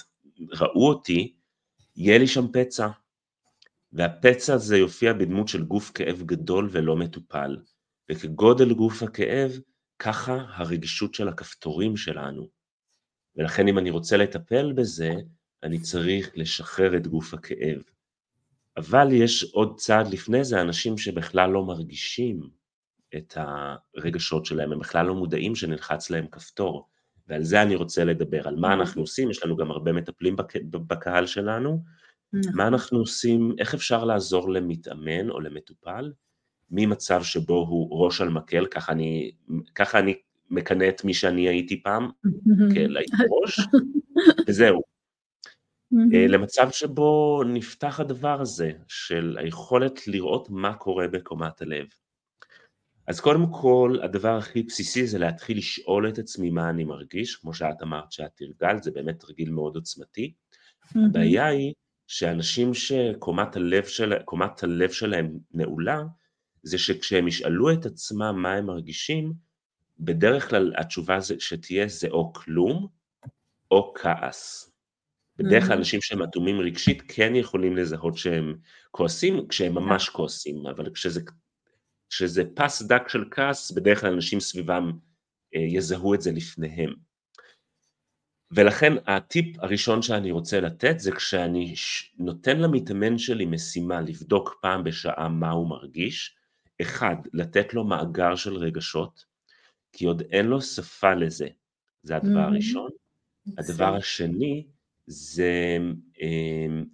ראו 0.52 0.88
אותי, 0.88 1.36
יהיה 1.96 2.18
לי 2.18 2.28
שם 2.28 2.46
פצע. 2.54 2.88
והפצע 3.94 4.54
הזה 4.54 4.78
יופיע 4.78 5.14
בדמות 5.14 5.48
של 5.48 5.64
גוף 5.64 5.92
כאב 5.94 6.22
גדול 6.26 6.70
ולא 6.72 6.96
מטופל, 6.96 7.58
וכגודל 8.12 8.74
גוף 8.74 9.04
הכאב, 9.04 9.52
ככה 10.00 10.46
הרגישות 10.50 11.14
של 11.14 11.28
הכפתורים 11.28 11.98
שלנו. 11.98 12.48
ולכן 13.36 13.68
אם 13.68 13.78
אני 13.78 13.90
רוצה 13.90 14.18
לטפל 14.18 14.74
בזה, 14.74 15.14
אני 15.64 15.80
צריך 15.80 16.32
לשחרר 16.36 16.98
את 16.98 17.08
גוף 17.08 17.34
הכאב. 17.34 17.82
אבל 18.78 19.08
יש 19.12 19.44
עוד 19.44 19.78
צעד 19.78 20.08
לפני 20.14 20.44
זה, 20.44 20.62
אנשים 20.62 20.98
שבכלל 20.98 21.50
לא 21.50 21.66
מרגישים 21.66 22.50
את 23.18 23.38
הרגשות 23.38 24.46
שלהם, 24.46 24.72
הם 24.72 24.80
בכלל 24.80 25.06
לא 25.06 25.16
מודעים 25.16 25.56
שנלחץ 25.56 26.10
להם 26.10 26.28
כפתור. 26.28 26.88
ועל 27.28 27.44
זה 27.44 27.62
אני 27.62 27.76
רוצה 27.76 28.04
לדבר, 28.04 28.48
על 28.48 28.56
מה 28.56 28.74
אנחנו 28.74 29.02
עושים, 29.02 29.32
יש 29.32 29.44
לנו 29.44 29.56
גם 29.56 29.72
הרבה 29.72 29.92
מטפלים 29.94 30.36
בק... 30.36 30.54
בקהל 30.70 31.26
שלנו, 31.26 31.84
נכון. 32.34 32.56
מה 32.56 32.68
אנחנו 32.68 33.00
עושים, 33.00 33.56
איך 33.60 33.74
אפשר 33.74 34.04
לעזור 34.06 34.50
למתאמן 34.50 35.30
או 35.30 35.40
למטופל, 35.40 36.12
ממצב 36.72 37.24
שבו 37.24 37.66
הוא 37.70 38.06
ראש 38.06 38.22
על 38.22 38.30
מקל, 38.30 38.66
ככה 38.66 38.92
אני, 38.92 39.32
ככה 39.76 40.00
אני 40.00 40.16
מקנא 40.50 40.90
את 40.90 41.04
מי 41.04 41.14
שאני 41.14 41.48
הייתי 41.48 41.84
פעם, 41.84 42.10
כן, 42.74 42.98
הייתי 42.98 43.24
ראש, 43.30 43.60
וזהו, 44.48 44.82
mm-hmm. 45.94 46.18
למצב 46.30 46.70
שבו 46.72 47.42
נפתח 47.46 48.00
הדבר 48.00 48.42
הזה 48.42 48.72
של 48.88 49.38
היכולת 49.40 50.08
לראות 50.08 50.50
מה 50.50 50.74
קורה 50.74 51.08
בקומת 51.08 51.62
הלב. 51.62 51.88
אז 53.08 53.20
קודם 53.20 53.46
כל, 53.52 53.98
הדבר 54.04 54.38
הכי 54.38 54.64
בסיסי 54.64 55.08
זה 55.08 55.20
להתחיל 55.20 55.58
לשאול 55.58 56.10
את 56.10 56.20
עצמי 56.20 56.50
מה 56.50 56.70
אני 56.70 56.84
מרגיש, 56.84 57.36
כמו 57.36 57.54
שאת 57.54 57.82
אמרת 57.82 58.12
שאת 58.12 58.32
תרגלת, 58.36 58.84
זה 58.84 58.92
באמת 58.92 59.20
תרגיל 59.20 59.52
מאוד 59.52 59.76
עוצמתי. 59.76 60.34
הבעיה 60.96 61.46
היא 61.46 61.74
שאנשים 62.08 62.74
שקומת 62.74 63.56
הלב, 63.56 63.86
של, 63.86 64.14
הלב 64.62 64.92
שלהם 64.92 65.38
נעולה, 65.52 66.04
זה 66.68 66.78
שכשהם 66.78 67.28
ישאלו 67.28 67.72
את 67.74 67.86
עצמם 67.86 68.36
מה 68.42 68.54
הם 68.54 68.66
מרגישים, 68.66 69.34
בדרך 70.00 70.50
כלל 70.50 70.74
התשובה 70.78 71.20
שתהיה 71.40 71.88
זה 71.88 72.08
או 72.08 72.34
כלום 72.34 72.88
או 73.72 73.94
כעס. 73.96 74.72
בדרך 75.38 75.66
כלל 75.68 75.78
אנשים 75.78 76.02
שהם 76.02 76.24
אטומים 76.24 76.60
רגשית 76.60 77.04
כן 77.08 77.36
יכולים 77.36 77.78
לזהות 77.78 78.18
שהם 78.18 78.56
כועסים, 78.92 79.48
כשהם 79.48 79.74
ממש 79.74 80.10
כועסים, 80.10 80.68
אבל 80.68 80.94
כשזה, 80.94 81.22
כשזה 82.10 82.44
פס 82.56 82.82
דק 82.82 83.10
של 83.10 83.24
כעס, 83.32 83.72
בדרך 83.72 84.02
כלל 84.02 84.14
אנשים 84.14 84.40
סביבם 84.40 84.92
אה, 85.56 85.60
יזהו 85.62 86.14
את 86.14 86.22
זה 86.22 86.32
לפניהם. 86.32 86.94
ולכן 88.52 88.94
הטיפ 89.08 89.60
הראשון 89.60 90.02
שאני 90.02 90.32
רוצה 90.32 90.60
לתת 90.60 91.00
זה 91.00 91.12
כשאני 91.12 91.74
נותן 92.18 92.60
למתאמן 92.60 93.18
שלי 93.18 93.46
משימה 93.46 94.02
לבדוק 94.02 94.60
פעם 94.62 94.84
בשעה 94.84 95.30
מה 95.30 95.52
הוא 95.52 95.70
מרגיש, 95.70 96.36
אחד, 96.82 97.16
לתת 97.34 97.74
לו 97.74 97.84
מאגר 97.84 98.36
של 98.36 98.56
רגשות, 98.56 99.26
כי 99.92 100.06
עוד 100.06 100.22
אין 100.22 100.46
לו 100.46 100.62
שפה 100.62 101.14
לזה, 101.14 101.48
זה 102.04 102.16
הדבר 102.16 102.40
הראשון. 102.40 102.90
הדבר 103.58 103.96
השני, 103.96 104.68
זה, 105.08 105.78
אמ, 106.22 106.86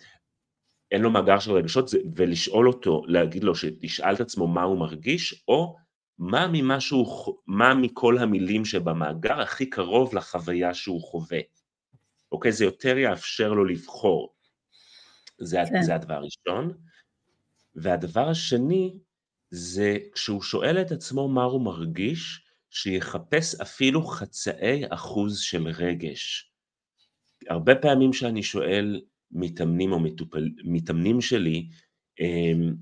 אין 0.91 1.01
לו 1.01 1.11
מאגר 1.11 1.39
של 1.39 1.51
רגשות, 1.51 1.87
זה, 1.87 1.97
ולשאול 2.15 2.67
אותו, 2.67 3.01
להגיד 3.07 3.43
לו 3.43 3.55
שישאל 3.55 4.15
את 4.15 4.21
עצמו 4.21 4.47
מה 4.47 4.63
הוא 4.63 4.79
מרגיש, 4.79 5.43
או 5.47 5.75
מה 6.17 6.47
ממשהו, 6.51 7.05
מה 7.47 7.75
מכל 7.75 8.17
המילים 8.17 8.65
שבמאגר 8.65 9.41
הכי 9.41 9.69
קרוב 9.69 10.15
לחוויה 10.15 10.73
שהוא 10.73 11.01
חווה. 11.01 11.39
אוקיי? 12.31 12.51
זה 12.51 12.65
יותר 12.65 12.97
יאפשר 12.97 13.53
לו 13.53 13.65
לבחור. 13.65 14.33
זה, 15.37 15.57
כן. 15.69 15.81
זה 15.81 15.95
הדבר 15.95 16.13
הראשון. 16.13 16.73
והדבר 17.75 18.29
השני, 18.29 18.93
זה 19.55 19.97
כשהוא 20.13 20.41
שואל 20.41 20.81
את 20.81 20.91
עצמו 20.91 21.27
מה 21.27 21.43
הוא 21.43 21.61
מרגיש, 21.61 22.41
שיחפש 22.69 23.55
אפילו 23.55 24.03
חצאי 24.03 24.83
אחוז 24.89 25.39
של 25.39 25.67
רגש. 25.67 26.51
הרבה 27.49 27.75
פעמים 27.75 28.13
שאני 28.13 28.43
שואל 28.43 29.01
מתאמנים 29.31 29.91
או 29.91 29.99
מטופל, 29.99 30.49
מתאמנים 30.63 31.21
שלי, 31.21 31.69
אמ, 32.19 32.73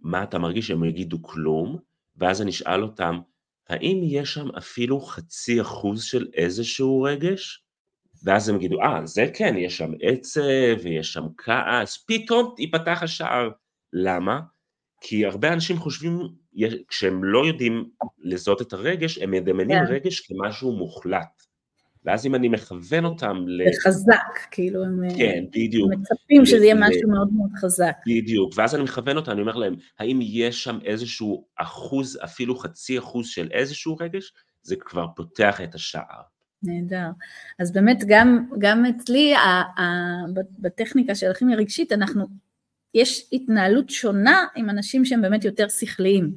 מה 0.00 0.22
אתה 0.22 0.38
מרגיש, 0.38 0.70
הם 0.70 0.84
יגידו 0.84 1.22
כלום, 1.22 1.78
ואז 2.16 2.42
אני 2.42 2.50
אשאל 2.50 2.82
אותם, 2.82 3.18
האם 3.68 4.00
יש 4.02 4.34
שם 4.34 4.48
אפילו 4.58 5.00
חצי 5.00 5.60
אחוז 5.60 6.04
של 6.04 6.26
איזשהו 6.34 7.02
רגש? 7.02 7.64
ואז 8.22 8.48
הם 8.48 8.56
יגידו, 8.56 8.82
אה, 8.82 9.06
זה 9.06 9.30
כן, 9.34 9.54
יש 9.58 9.76
שם 9.76 9.92
עצב, 10.02 10.76
ויש 10.82 11.12
שם 11.12 11.24
כעס, 11.38 12.04
פתאום 12.08 12.54
ייפתח 12.58 12.98
השער. 13.02 13.50
למה? 13.92 14.40
כי 15.00 15.26
הרבה 15.26 15.52
אנשים 15.52 15.76
חושבים, 15.76 16.18
כשהם 16.88 17.24
לא 17.24 17.46
יודעים 17.46 17.90
לזהות 18.18 18.62
את 18.62 18.72
הרגש, 18.72 19.18
הם 19.18 19.30
מדמיינים 19.30 19.82
yeah. 19.82 19.86
כן. 19.86 19.92
רגש 19.92 20.20
כמשהו 20.20 20.72
מוחלט. 20.72 21.46
ואז 22.06 22.26
אם 22.26 22.34
אני 22.34 22.48
מכוון 22.48 23.04
אותם 23.04 23.44
ל... 23.46 23.64
זה 23.64 23.90
חזק, 23.90 24.50
כאילו 24.50 24.84
הם 24.84 25.00
כן, 25.16 25.44
בדיוק. 25.50 25.92
מצפים 25.92 26.46
שזה 26.46 26.64
יהיה 26.64 26.74
משהו 26.74 27.10
מאוד 27.10 27.28
מאוד 27.32 27.50
חזק. 27.60 27.96
בדיוק, 28.06 28.52
ואז 28.56 28.74
אני 28.74 28.82
מכוון 28.82 29.16
אותם, 29.16 29.32
אני 29.32 29.40
אומר 29.40 29.56
להם, 29.56 29.74
האם 29.98 30.18
יש 30.22 30.64
שם 30.64 30.78
איזשהו 30.84 31.46
אחוז, 31.56 32.18
אפילו 32.24 32.56
חצי 32.56 32.98
אחוז 32.98 33.28
של 33.28 33.48
איזשהו 33.52 33.96
רגש? 34.00 34.32
זה 34.62 34.76
כבר 34.76 35.06
פותח 35.16 35.60
את 35.60 35.74
השער. 35.74 36.22
נהדר. 36.62 37.10
אז 37.58 37.72
באמת 37.72 38.04
גם, 38.06 38.46
גם 38.58 38.84
אצלי, 38.86 39.34
ה, 39.34 39.80
ה, 39.80 39.82
בטכניקה 40.58 41.14
של 41.14 41.30
הכימיה 41.30 41.56
רגשית, 41.56 41.92
אנחנו, 41.92 42.26
יש 42.96 43.28
התנהלות 43.32 43.90
שונה 43.90 44.46
עם 44.54 44.70
אנשים 44.70 45.04
שהם 45.04 45.22
באמת 45.22 45.44
יותר 45.44 45.68
שכליים. 45.68 46.32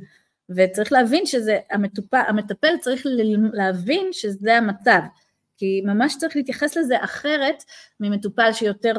וצריך 0.49 0.91
להבין 0.91 1.25
שזה, 1.25 1.59
המטופל, 1.71 2.21
המטפל 2.27 2.77
צריך 2.81 3.05
להבין 3.53 4.07
שזה 4.11 4.57
המצב. 4.57 4.99
כי 5.57 5.81
ממש 5.85 6.15
צריך 6.17 6.35
להתייחס 6.35 6.77
לזה 6.77 7.03
אחרת 7.03 7.63
ממטופל 7.99 8.53
שיותר 8.53 8.93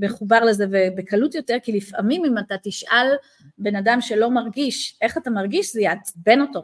מחובר 0.00 0.44
לזה 0.44 0.66
ובקלות 0.70 1.34
יותר, 1.34 1.56
כי 1.62 1.72
לפעמים 1.72 2.24
אם 2.24 2.38
אתה 2.38 2.54
תשאל 2.62 3.06
בן 3.58 3.76
אדם 3.76 4.00
שלא 4.00 4.30
מרגיש 4.30 4.98
איך 5.02 5.18
אתה 5.18 5.30
מרגיש, 5.30 5.72
זה 5.72 5.80
יעצבן 5.80 6.40
אותו. 6.40 6.62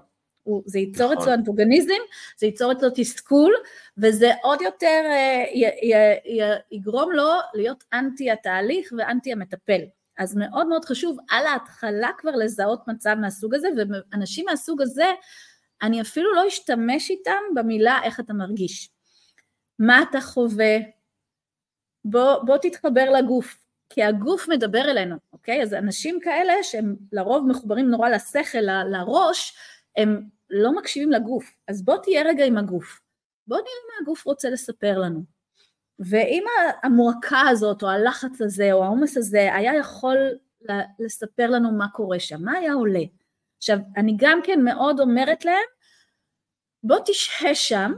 זה 0.66 0.78
ייצור 0.78 1.12
נכון. 1.12 1.22
אצלו 1.22 1.34
אנטוגניזם, 1.34 2.02
זה 2.38 2.46
ייצור 2.46 2.72
אצלו 2.72 2.88
תסכול, 2.94 3.54
וזה 3.98 4.32
עוד 4.42 4.62
יותר 4.62 5.02
אה, 5.04 5.44
י, 5.52 5.64
י, 5.64 5.94
י, 5.94 6.42
יגרום 6.70 7.12
לו 7.12 7.30
להיות 7.54 7.84
אנטי 7.92 8.30
התהליך 8.30 8.92
ואנטי 8.98 9.32
המטפל. 9.32 9.80
אז 10.18 10.36
מאוד 10.36 10.66
מאוד 10.66 10.84
חשוב 10.84 11.18
על 11.30 11.46
ההתחלה 11.46 12.08
כבר 12.18 12.30
לזהות 12.30 12.88
מצב 12.88 13.14
מהסוג 13.20 13.54
הזה, 13.54 13.68
ואנשים 13.76 14.44
מהסוג 14.50 14.82
הזה, 14.82 15.12
אני 15.82 16.00
אפילו 16.00 16.34
לא 16.34 16.48
אשתמש 16.48 17.10
איתם 17.10 17.40
במילה 17.54 18.00
איך 18.04 18.20
אתה 18.20 18.32
מרגיש. 18.32 18.90
מה 19.78 20.02
אתה 20.02 20.20
חווה? 20.20 20.76
בוא, 22.04 22.42
בוא 22.42 22.56
תתחבר 22.58 23.10
לגוף, 23.10 23.58
כי 23.90 24.02
הגוף 24.02 24.48
מדבר 24.48 24.90
אלינו, 24.90 25.16
אוקיי? 25.32 25.62
אז 25.62 25.74
אנשים 25.74 26.18
כאלה 26.22 26.52
שהם 26.62 26.96
לרוב 27.12 27.46
מחוברים 27.48 27.90
נורא 27.90 28.08
לשכל, 28.08 28.58
לראש, 28.90 29.56
הם 29.96 30.28
לא 30.50 30.76
מקשיבים 30.76 31.12
לגוף. 31.12 31.50
אז 31.68 31.84
בוא 31.84 31.96
תהיה 31.96 32.22
רגע 32.22 32.44
עם 32.44 32.58
הגוף. 32.58 33.00
בוא 33.46 33.56
נראה 33.56 33.66
מה 33.66 34.02
הגוף 34.02 34.24
רוצה 34.24 34.50
לספר 34.50 34.98
לנו. 34.98 35.33
ואם 35.98 36.44
המועקה 36.82 37.40
הזאת, 37.40 37.82
או 37.82 37.88
הלחץ 37.88 38.40
הזה, 38.40 38.72
או 38.72 38.84
העומס 38.84 39.16
הזה, 39.16 39.54
היה 39.54 39.74
יכול 39.74 40.16
לספר 40.98 41.50
לנו 41.50 41.72
מה 41.72 41.88
קורה 41.88 42.20
שם, 42.20 42.42
מה 42.42 42.52
היה 42.52 42.72
עולה? 42.72 43.02
עכשיו, 43.58 43.78
אני 43.96 44.14
גם 44.16 44.40
כן 44.44 44.60
מאוד 44.60 45.00
אומרת 45.00 45.44
להם, 45.44 45.64
בוא 46.82 46.98
תשהה 47.06 47.54
שם, 47.54 47.92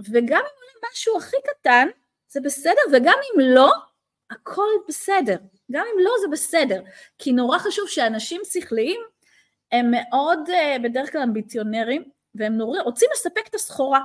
וגם 0.00 0.40
אם 0.40 0.80
עולה 0.80 0.88
משהו 0.92 1.18
הכי 1.18 1.36
קטן, 1.46 1.88
זה 2.28 2.40
בסדר, 2.40 2.80
וגם 2.92 3.14
אם 3.34 3.40
לא, 3.40 3.72
הכל 4.30 4.68
בסדר. 4.88 5.36
גם 5.72 5.84
אם 5.94 6.04
לא, 6.04 6.10
זה 6.20 6.28
בסדר. 6.32 6.82
כי 7.18 7.32
נורא 7.32 7.58
חשוב 7.58 7.88
שאנשים 7.88 8.40
שכליים, 8.44 9.00
הם 9.72 9.90
מאוד 9.90 10.50
אה, 10.50 10.76
בדרך 10.82 11.12
כלל 11.12 11.22
אמביציונרים, 11.22 12.04
והם 12.34 12.56
נורא 12.56 12.80
רוצים 12.80 13.08
לספק 13.12 13.48
את 13.48 13.54
הסחורה. 13.54 14.00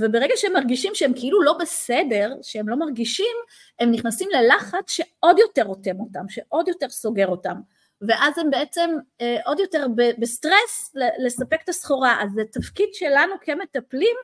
וברגע 0.00 0.34
שהם 0.36 0.52
מרגישים 0.52 0.94
שהם 0.94 1.12
כאילו 1.14 1.42
לא 1.42 1.52
בסדר, 1.60 2.34
שהם 2.42 2.68
לא 2.68 2.76
מרגישים, 2.76 3.36
הם 3.80 3.90
נכנסים 3.90 4.28
ללחץ 4.32 4.90
שעוד 4.90 5.38
יותר 5.38 5.62
רותם 5.62 6.00
אותם, 6.00 6.28
שעוד 6.28 6.68
יותר 6.68 6.88
סוגר 6.88 7.26
אותם. 7.26 7.56
ואז 8.00 8.38
הם 8.38 8.50
בעצם 8.50 8.90
אה, 9.20 9.36
עוד 9.44 9.60
יותר 9.60 9.86
בסטרס 10.18 10.94
לספק 11.18 11.62
את 11.64 11.68
הסחורה. 11.68 12.22
אז 12.22 12.30
זה 12.34 12.42
תפקיד 12.52 12.88
שלנו 12.92 13.34
כמטפלים 13.40 14.16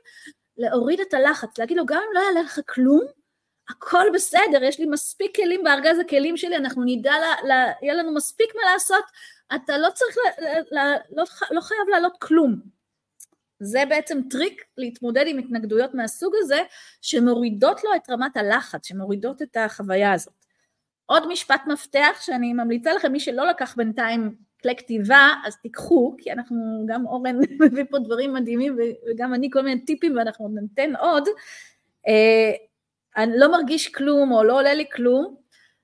להוריד 0.57 1.01
את 1.01 1.15
הלחץ, 1.15 1.59
להגיד 1.59 1.77
לו 1.77 1.87
גם 1.87 2.03
אם 2.09 2.15
לא 2.15 2.21
יעלה 2.21 2.43
לך 2.43 2.61
כלום, 2.69 3.07
הכל 3.69 4.07
בסדר, 4.15 4.63
יש 4.63 4.81
לי 4.81 4.87
מספיק 4.87 5.37
כלים 5.37 5.65
בארגז 5.65 5.99
הכלים 5.99 6.37
שלי, 6.37 6.57
אנחנו 6.57 6.83
נדע, 6.87 7.13
לה, 7.19 7.35
לה, 7.49 7.73
יהיה 7.83 7.95
לנו 7.95 8.15
מספיק 8.15 8.55
מה 8.55 8.73
לעשות, 8.73 9.05
אתה 9.55 9.79
לא 9.79 9.89
צריך, 9.95 10.17
לה, 10.19 10.51
לה, 10.71 10.97
לא, 11.11 11.25
לא 11.51 11.61
חייב 11.61 11.89
לעלות 11.91 12.17
כלום. 12.21 12.82
זה 13.65 13.83
בעצם 13.89 14.19
טריק 14.31 14.63
להתמודד 14.79 15.25
עם 15.27 15.39
התנגדויות 15.39 15.95
מהסוג 15.95 16.33
הזה, 16.39 16.61
שמורידות 17.03 17.85
לו 17.85 17.91
את 17.97 18.11
רמת 18.11 18.37
הלחץ, 18.37 18.87
שמורידות 18.87 19.43
את 19.43 19.57
החוויה 19.57 20.13
הזאת. 20.13 20.35
עוד 21.07 21.29
משפט 21.29 21.61
מפתח 21.67 22.19
שאני 22.21 22.53
ממליצה 22.53 22.93
לכם, 22.93 23.13
מי 23.13 23.21
שלא 23.21 23.47
לקח 23.47 23.75
בינתיים 23.77 24.35
כלי 24.63 24.77
כתיבה, 24.77 25.29
אז 25.45 25.57
תיקחו, 25.57 26.17
כי 26.19 26.33
אנחנו, 26.33 26.85
גם 26.89 27.07
אורן 27.07 27.37
מביא 27.61 27.85
פה 27.91 27.99
דברים 27.99 28.35
מדהימים, 28.35 28.77
וגם 29.11 29.35
אני 29.35 29.49
כל 29.53 29.63
מיני 29.63 29.85
טיפים, 29.85 30.17
ואנחנו 30.17 30.49
ניתן 30.49 30.97
עוד. 30.97 31.29
אה, 32.09 32.53
אני 33.17 33.33
לא 33.37 33.53
מרגיש 33.53 33.89
כלום, 33.89 34.33
או 34.33 34.45
לא 34.45 34.59
עולה 34.59 34.75
לי 34.75 34.85
כלום, 34.93 35.37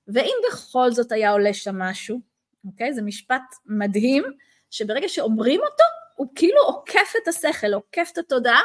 ואם 0.09 0.35
בכל 0.49 0.91
זאת 0.91 1.13
היה 1.13 1.31
עולה 1.31 1.55
שם 1.55 1.79
משהו, 1.79 2.21
אוקיי? 2.67 2.93
זה 2.93 3.03
משפט 3.03 3.43
מדהים, 3.67 4.25
שברגע 4.71 5.09
שאומרים 5.09 5.61
אותו, 5.61 5.85
הוא 6.19 6.29
כאילו 6.35 6.63
עוקף 6.63 7.13
את 7.23 7.29
השכל, 7.29 7.75
עוקף 7.75 8.11
את 8.13 8.19
התודעה, 8.19 8.61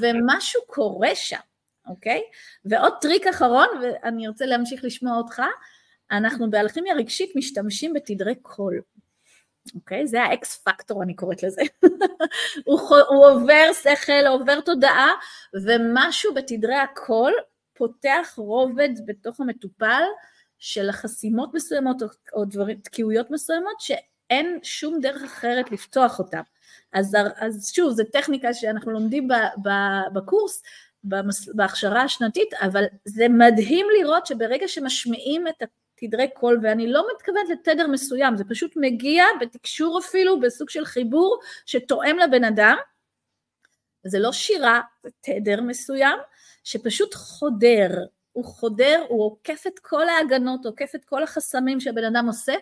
ומשהו 0.00 0.60
קורה 0.66 1.14
שם, 1.14 1.38
אוקיי? 1.86 2.22
ועוד 2.64 2.92
טריק 3.00 3.26
אחרון, 3.26 3.68
ואני 3.82 4.28
רוצה 4.28 4.46
להמשיך 4.46 4.84
לשמוע 4.84 5.16
אותך, 5.16 5.42
אנחנו 6.10 6.50
באלכימיה 6.50 6.94
רגשית 6.94 7.36
משתמשים 7.36 7.92
בתדרי 7.92 8.34
קול, 8.34 8.80
אוקיי? 9.74 10.06
זה 10.06 10.22
האקס 10.22 10.56
פקטור, 10.56 11.02
אני 11.02 11.16
קוראת 11.16 11.42
לזה. 11.42 11.62
הוא, 12.66 12.80
הוא 13.08 13.26
עובר 13.26 13.72
שכל, 13.82 14.26
עובר 14.28 14.60
תודעה, 14.60 15.10
ומשהו 15.66 16.34
בתדרי 16.34 16.76
הקול 16.76 17.32
פותח 17.74 18.32
רובד 18.36 18.90
בתוך 19.06 19.40
המטופל 19.40 20.02
של 20.58 20.92
חסימות 20.92 21.54
מסוימות 21.54 22.02
או, 22.02 22.06
או 22.32 22.44
דברים, 22.44 22.78
תקיעויות 22.78 23.30
מסוימות, 23.30 23.80
שאין 23.80 24.58
שום 24.62 25.00
דרך 25.00 25.22
אחרת 25.22 25.72
לפתוח 25.72 26.18
אותם. 26.18 26.42
אז, 26.92 27.16
אז 27.36 27.72
שוב, 27.74 27.92
זו 27.92 28.04
טכניקה 28.12 28.54
שאנחנו 28.54 28.92
לומדים 28.92 29.28
ב, 29.28 29.32
ב, 29.62 29.70
בקורס, 30.12 30.62
במס, 31.04 31.48
בהכשרה 31.54 32.02
השנתית, 32.02 32.54
אבל 32.54 32.84
זה 33.04 33.28
מדהים 33.28 33.86
לראות 34.00 34.26
שברגע 34.26 34.68
שמשמיעים 34.68 35.48
את 35.48 35.62
התדרי 36.02 36.28
קול, 36.34 36.60
ואני 36.62 36.92
לא 36.92 37.06
מתכוונת 37.14 37.48
לתדר 37.48 37.86
מסוים, 37.86 38.36
זה 38.36 38.44
פשוט 38.44 38.72
מגיע 38.76 39.24
בתקשור 39.40 39.98
אפילו, 39.98 40.40
בסוג 40.40 40.70
של 40.70 40.84
חיבור 40.84 41.40
שתואם 41.66 42.18
לבן 42.18 42.44
אדם, 42.44 42.76
זה 44.06 44.18
לא 44.18 44.32
שירה, 44.32 44.80
זה 45.02 45.10
תדר 45.20 45.60
מסוים, 45.60 46.18
שפשוט 46.64 47.14
חודר, 47.14 47.90
הוא 48.32 48.44
חודר, 48.44 49.04
הוא 49.08 49.24
עוקף 49.24 49.64
את 49.66 49.78
כל 49.78 50.08
ההגנות, 50.08 50.66
עוקף 50.66 50.94
את 50.94 51.04
כל 51.04 51.22
החסמים 51.22 51.80
שהבן 51.80 52.04
אדם 52.04 52.26
עושה, 52.26 52.54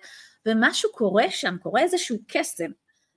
ומשהו 0.47 0.93
קורה 0.93 1.31
שם, 1.31 1.57
קורה 1.63 1.83
איזשהו 1.83 2.17
קסם. 2.29 2.71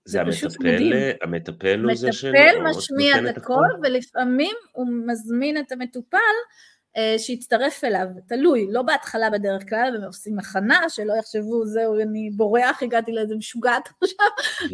זה 0.10 0.22
המטפל, 0.22 0.93
המטפל 1.22 1.84
הוא 1.84 1.95
זה 1.95 2.12
ש... 2.12 2.26
מטפל 2.26 2.62
משמיע 2.63 3.30
את 3.30 3.38
הכל, 3.38 3.67
ולפעמים 3.84 4.56
הוא 4.72 4.88
מזמין 5.06 5.58
את 5.58 5.72
המטופל 5.72 6.17
אה, 6.98 7.15
שיצטרף 7.17 7.84
אליו, 7.84 8.08
תלוי, 8.28 8.67
לא 8.72 8.82
בהתחלה 8.82 9.30
בדרך 9.30 9.69
כלל, 9.69 9.93
הם 9.95 10.04
עושים 10.04 10.39
הכנה, 10.39 10.89
שלא 10.89 11.13
יחשבו, 11.13 11.65
זהו, 11.65 12.00
אני 12.00 12.30
בורח, 12.30 12.84
הגעתי 12.84 13.12
לאיזה 13.12 13.36
משוגעת 13.36 13.89
עכשיו, 14.02 14.26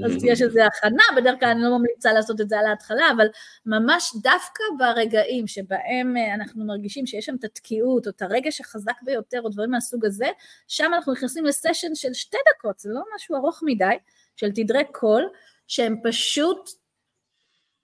אז 0.05 0.23
יש 0.23 0.41
איזו 0.41 0.59
הכנה, 0.61 1.03
בדרך 1.17 1.39
כלל 1.39 1.49
אני 1.49 1.61
לא 1.61 1.77
ממליצה 1.77 2.13
לעשות 2.13 2.41
את 2.41 2.49
זה 2.49 2.59
על 2.59 2.65
ההתחלה, 2.65 3.05
אבל 3.15 3.27
ממש 3.65 4.11
דווקא 4.23 4.63
ברגעים 4.77 5.47
שבהם 5.47 6.17
אה, 6.17 6.33
אנחנו 6.33 6.65
מרגישים 6.65 7.05
שיש 7.05 7.25
שם 7.25 7.35
את 7.39 7.43
התקיעות, 7.43 8.07
או 8.07 8.11
את 8.11 8.21
הרגש 8.21 8.61
החזק 8.61 9.01
ביותר, 9.03 9.41
או 9.41 9.49
דברים 9.49 9.71
מהסוג 9.71 10.05
הזה, 10.05 10.27
שם 10.67 10.91
אנחנו 10.95 11.13
נכנסים 11.13 11.45
לסשן 11.45 11.95
של 11.95 12.13
שתי 12.13 12.37
דקות, 12.53 12.79
זה 12.79 12.89
לא 12.93 13.01
משהו 13.15 13.35
ארוך 13.35 13.61
מדי, 13.65 13.95
של 14.35 14.51
תדרי 14.51 14.83
קול, 14.91 15.29
שהם 15.67 15.95
פשוט 16.03 16.69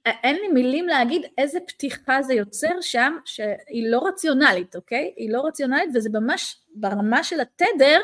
אין 0.05 0.35
לי 0.35 0.47
מילים 0.47 0.87
להגיד 0.87 1.21
איזה 1.37 1.59
פתיחה 1.67 2.21
זה 2.21 2.33
יוצר 2.33 2.81
שם, 2.81 3.17
שהיא 3.25 3.91
לא 3.91 4.07
רציונלית, 4.07 4.75
אוקיי? 4.75 5.13
היא 5.17 5.33
לא 5.33 5.41
רציונלית 5.41 5.89
וזה 5.95 6.09
ממש 6.13 6.57
ברמה 6.75 7.23
של 7.23 7.39
התדר, 7.39 7.99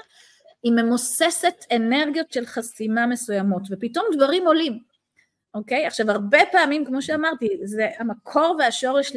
היא 0.63 0.71
ממוססת 0.71 1.65
אנרגיות 1.75 2.31
של 2.31 2.45
חסימה 2.45 3.07
מסוימות, 3.07 3.61
ופתאום 3.71 4.05
דברים 4.13 4.47
עולים, 4.47 4.79
אוקיי? 5.53 5.85
עכשיו 5.85 6.11
הרבה 6.11 6.39
פעמים, 6.51 6.85
כמו 6.85 7.01
שאמרתי, 7.01 7.49
זה 7.63 7.89
המקור 7.99 8.55
והשורש 8.59 9.11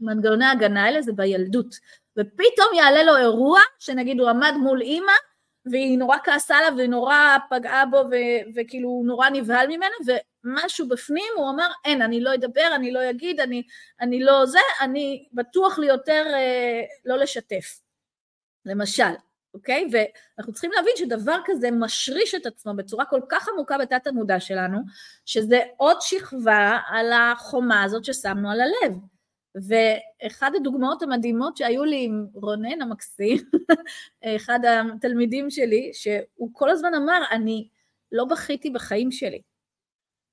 למנגנוני 0.00 0.44
ההגנה 0.44 0.84
האלה 0.84 1.02
זה 1.02 1.12
בילדות, 1.12 1.74
ופתאום 2.18 2.68
יעלה 2.76 3.02
לו 3.02 3.16
אירוע, 3.16 3.60
שנגיד 3.78 4.20
הוא 4.20 4.28
עמד 4.28 4.52
מול 4.60 4.80
אימא, 4.80 5.12
והיא 5.66 5.98
נורא 5.98 6.16
כעסה 6.24 6.56
עליו 6.56 6.72
והיא 6.76 6.88
נורא 6.88 7.36
פגעה 7.50 7.86
בו 7.86 7.96
ו- 7.96 8.50
וכאילו 8.54 8.88
הוא 8.88 9.06
נורא 9.06 9.28
נבהל 9.28 9.66
ממנה 9.66 9.94
ומשהו 10.44 10.88
בפנים 10.88 11.32
הוא 11.36 11.50
אמר 11.50 11.68
אין 11.84 12.02
אני 12.02 12.20
לא 12.20 12.34
אדבר 12.34 12.70
אני 12.74 12.92
לא 12.92 13.10
אגיד 13.10 13.40
אני, 13.40 13.62
אני 14.00 14.20
לא 14.20 14.46
זה 14.46 14.58
אני 14.80 15.28
בטוח 15.32 15.78
לי 15.78 15.86
יותר 15.86 16.24
אה, 16.34 16.82
לא 17.04 17.16
לשתף. 17.16 17.80
למשל 18.66 19.12
אוקיי? 19.54 19.88
ואנחנו 19.92 20.52
צריכים 20.52 20.70
להבין 20.76 20.92
שדבר 20.96 21.36
כזה 21.44 21.70
משריש 21.70 22.34
את 22.34 22.46
עצמו 22.46 22.74
בצורה 22.76 23.04
כל 23.04 23.20
כך 23.28 23.48
עמוקה 23.48 23.78
בתת 23.78 24.06
המודע 24.06 24.40
שלנו 24.40 24.78
שזה 25.26 25.60
עוד 25.76 25.96
שכבה 26.00 26.78
על 26.88 27.12
החומה 27.12 27.82
הזאת 27.82 28.04
ששמנו 28.04 28.50
על 28.50 28.60
הלב 28.60 28.92
ואחד 29.54 30.50
הדוגמאות 30.56 31.02
המדהימות 31.02 31.56
שהיו 31.56 31.84
לי 31.84 32.04
עם 32.04 32.26
רונן 32.34 32.82
המקסים, 32.82 33.38
אחד 34.36 34.60
התלמידים 34.94 35.50
שלי, 35.50 35.90
שהוא 35.92 36.50
כל 36.52 36.70
הזמן 36.70 36.94
אמר, 36.94 37.22
אני 37.30 37.68
לא 38.12 38.24
בכיתי 38.24 38.70
בחיים 38.70 39.12
שלי. 39.12 39.42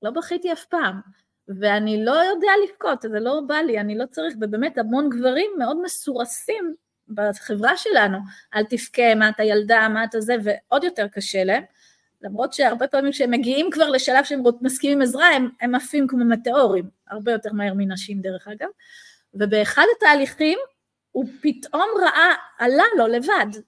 לא 0.02 0.10
בכיתי 0.10 0.52
אף 0.52 0.64
פעם. 0.64 1.00
ואני 1.48 2.04
לא 2.04 2.12
יודע 2.12 2.48
לבכות, 2.64 3.02
זה 3.02 3.20
לא 3.20 3.40
בא 3.46 3.54
לי, 3.54 3.80
אני 3.80 3.98
לא 3.98 4.06
צריך, 4.06 4.34
ובאמת 4.40 4.78
המון 4.78 5.08
גברים 5.10 5.50
מאוד 5.58 5.82
מסורסים 5.82 6.74
בחברה 7.08 7.76
שלנו, 7.76 8.18
אל 8.54 8.64
תבכה, 8.64 9.14
מה 9.14 9.28
אתה 9.28 9.42
ילדה, 9.42 9.88
מה 9.88 10.04
אתה 10.04 10.20
זה, 10.20 10.36
ועוד 10.44 10.84
יותר 10.84 11.08
קשה 11.08 11.44
להם, 11.44 11.62
למרות 12.22 12.52
שהרבה 12.52 12.86
פעמים 12.86 13.12
כשהם 13.12 13.30
מגיעים 13.30 13.70
כבר 13.70 13.88
לשלב 13.88 14.24
שהם 14.24 14.42
מסכימים 14.60 15.02
עזרה, 15.02 15.26
הם, 15.26 15.48
הם 15.60 15.74
עפים 15.74 16.06
כמו 16.06 16.24
מטאורים, 16.24 16.84
הרבה 17.08 17.32
יותר 17.32 17.52
מהר 17.52 17.72
מנשים 17.76 18.20
דרך 18.20 18.48
אגב, 18.48 18.68
ובאחד 19.34 19.84
התהליכים 19.96 20.58
הוא 21.12 21.24
פתאום 21.42 21.88
ראה, 22.02 22.34
עלה 22.58 22.84
לו 22.96 23.06
לבד, 23.06 23.60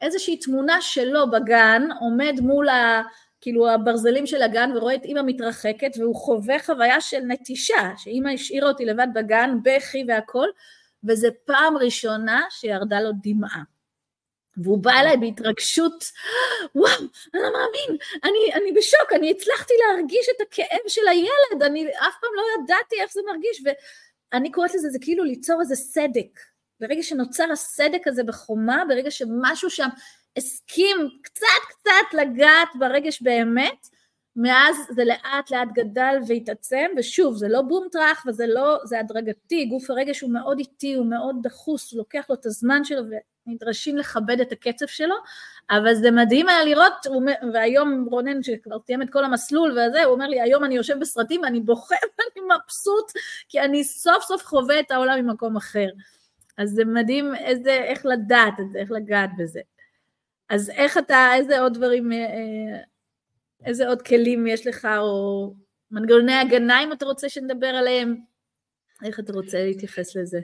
איזושהי 0.00 0.36
תמונה 0.36 0.80
שלו 0.80 1.30
בגן, 1.30 1.82
עומד 2.00 2.34
מול 2.40 2.68
ה... 2.68 3.02
כאילו 3.44 3.70
הברזלים 3.70 4.26
של 4.26 4.42
הגן 4.42 4.70
ורואה 4.76 4.94
את 4.94 5.04
אימא 5.04 5.20
מתרחקת 5.26 5.90
והוא 5.98 6.14
חווה 6.14 6.58
חוויה 6.58 7.00
של 7.00 7.20
נטישה, 7.20 7.90
שאימא 7.96 8.28
השאירה 8.28 8.68
אותי 8.68 8.84
לבד 8.84 9.06
בגן, 9.14 9.50
בכי 9.62 10.04
והכל, 10.08 10.48
וזו 11.04 11.28
פעם 11.44 11.76
ראשונה 11.76 12.42
שירדה 12.50 13.00
לו 13.00 13.10
דמעה. 13.22 13.62
והוא 14.56 14.78
בא 14.78 14.90
אליי 14.90 15.16
בהתרגשות, 15.16 16.04
וואו, 16.74 16.92
אני 17.34 17.42
לא 17.42 17.52
מאמין, 17.52 17.98
אני, 18.24 18.54
אני 18.54 18.72
בשוק, 18.72 19.12
אני 19.14 19.30
הצלחתי 19.30 19.74
להרגיש 19.86 20.26
את 20.36 20.40
הכאב 20.40 20.88
של 20.88 21.08
הילד, 21.08 21.62
אני 21.62 21.88
אף 21.88 22.14
פעם 22.20 22.30
לא 22.36 22.42
ידעתי 22.54 23.00
איך 23.00 23.12
זה 23.12 23.20
מרגיש, 23.26 23.62
ואני 24.34 24.52
קוראת 24.52 24.74
לזה, 24.74 24.90
זה 24.90 24.98
כאילו 25.00 25.24
ליצור 25.24 25.60
איזה 25.60 25.76
סדק. 25.76 26.40
ברגע 26.80 27.02
שנוצר 27.02 27.52
הסדק 27.52 28.06
הזה 28.06 28.24
בחומה, 28.24 28.82
ברגע 28.88 29.10
שמשהו 29.10 29.70
שם 29.70 29.88
הסכים 30.36 30.96
קצת 31.22 31.46
קצת 31.68 32.18
לגעת 32.18 32.68
ברגש 32.78 33.22
באמת, 33.22 33.88
מאז 34.36 34.76
זה 34.90 35.04
לאט 35.04 35.50
לאט 35.50 35.68
גדל 35.74 36.16
והתעצם, 36.28 36.86
ושוב, 36.96 37.36
זה 37.36 37.48
לא 37.48 37.62
בום 37.62 37.86
טראח 37.92 38.24
וזה 38.26 38.46
לא, 38.46 38.78
זה 38.84 39.00
הדרגתי, 39.00 39.64
גוף 39.64 39.90
הרגש 39.90 40.20
הוא 40.20 40.32
מאוד 40.32 40.58
איטי, 40.58 40.94
הוא 40.94 41.06
מאוד 41.06 41.36
דחוס, 41.42 41.92
הוא 41.92 41.98
לוקח 41.98 42.26
לו 42.28 42.34
את 42.34 42.46
הזמן 42.46 42.84
שלו 42.84 43.02
ונדרשים 43.46 43.96
לכבד 43.96 44.40
את 44.40 44.52
הקצב 44.52 44.86
שלו, 44.86 45.14
אבל 45.70 45.94
זה 45.94 46.10
מדהים 46.10 46.48
היה 46.48 46.64
לראות, 46.64 47.06
והיום 47.52 48.06
רונן 48.10 48.42
שכבר 48.42 48.76
סיים 48.86 49.02
את 49.02 49.10
כל 49.10 49.24
המסלול 49.24 49.70
וזה, 49.72 50.04
הוא 50.04 50.14
אומר 50.14 50.26
לי, 50.26 50.40
היום 50.40 50.64
אני 50.64 50.74
יושב 50.74 50.98
בסרטים 51.00 51.40
ואני 51.40 51.60
בוכה 51.60 51.94
ואני 52.18 52.46
מבסוט, 52.56 53.12
כי 53.48 53.60
אני 53.60 53.84
סוף 53.84 54.24
סוף 54.24 54.44
חווה 54.44 54.80
את 54.80 54.90
העולם 54.90 55.26
ממקום 55.26 55.56
אחר. 55.56 55.88
אז 56.58 56.70
זה 56.70 56.84
מדהים 56.84 57.34
איזה, 57.34 57.72
איך 57.72 58.06
לדעת 58.06 58.60
את 58.60 58.70
זה, 58.72 58.78
איך 58.78 58.90
לגעת 58.90 59.30
בזה. 59.38 59.60
אז 60.48 60.70
איך 60.70 60.98
אתה, 60.98 61.30
איזה 61.34 61.60
עוד 61.60 61.74
דברים, 61.74 62.12
אה, 62.12 62.18
אה, 62.18 62.80
איזה 63.64 63.88
עוד 63.88 64.02
כלים 64.02 64.46
יש 64.46 64.66
לך, 64.66 64.88
או 64.98 65.54
מנגנוני 65.90 66.34
הגנה, 66.34 66.84
אם 66.84 66.92
אתה 66.92 67.06
רוצה 67.06 67.28
שנדבר 67.28 67.66
עליהם, 67.66 68.16
איך 69.04 69.20
אתה 69.20 69.32
רוצה 69.32 69.64
להתייחס 69.64 70.16
לזה? 70.16 70.40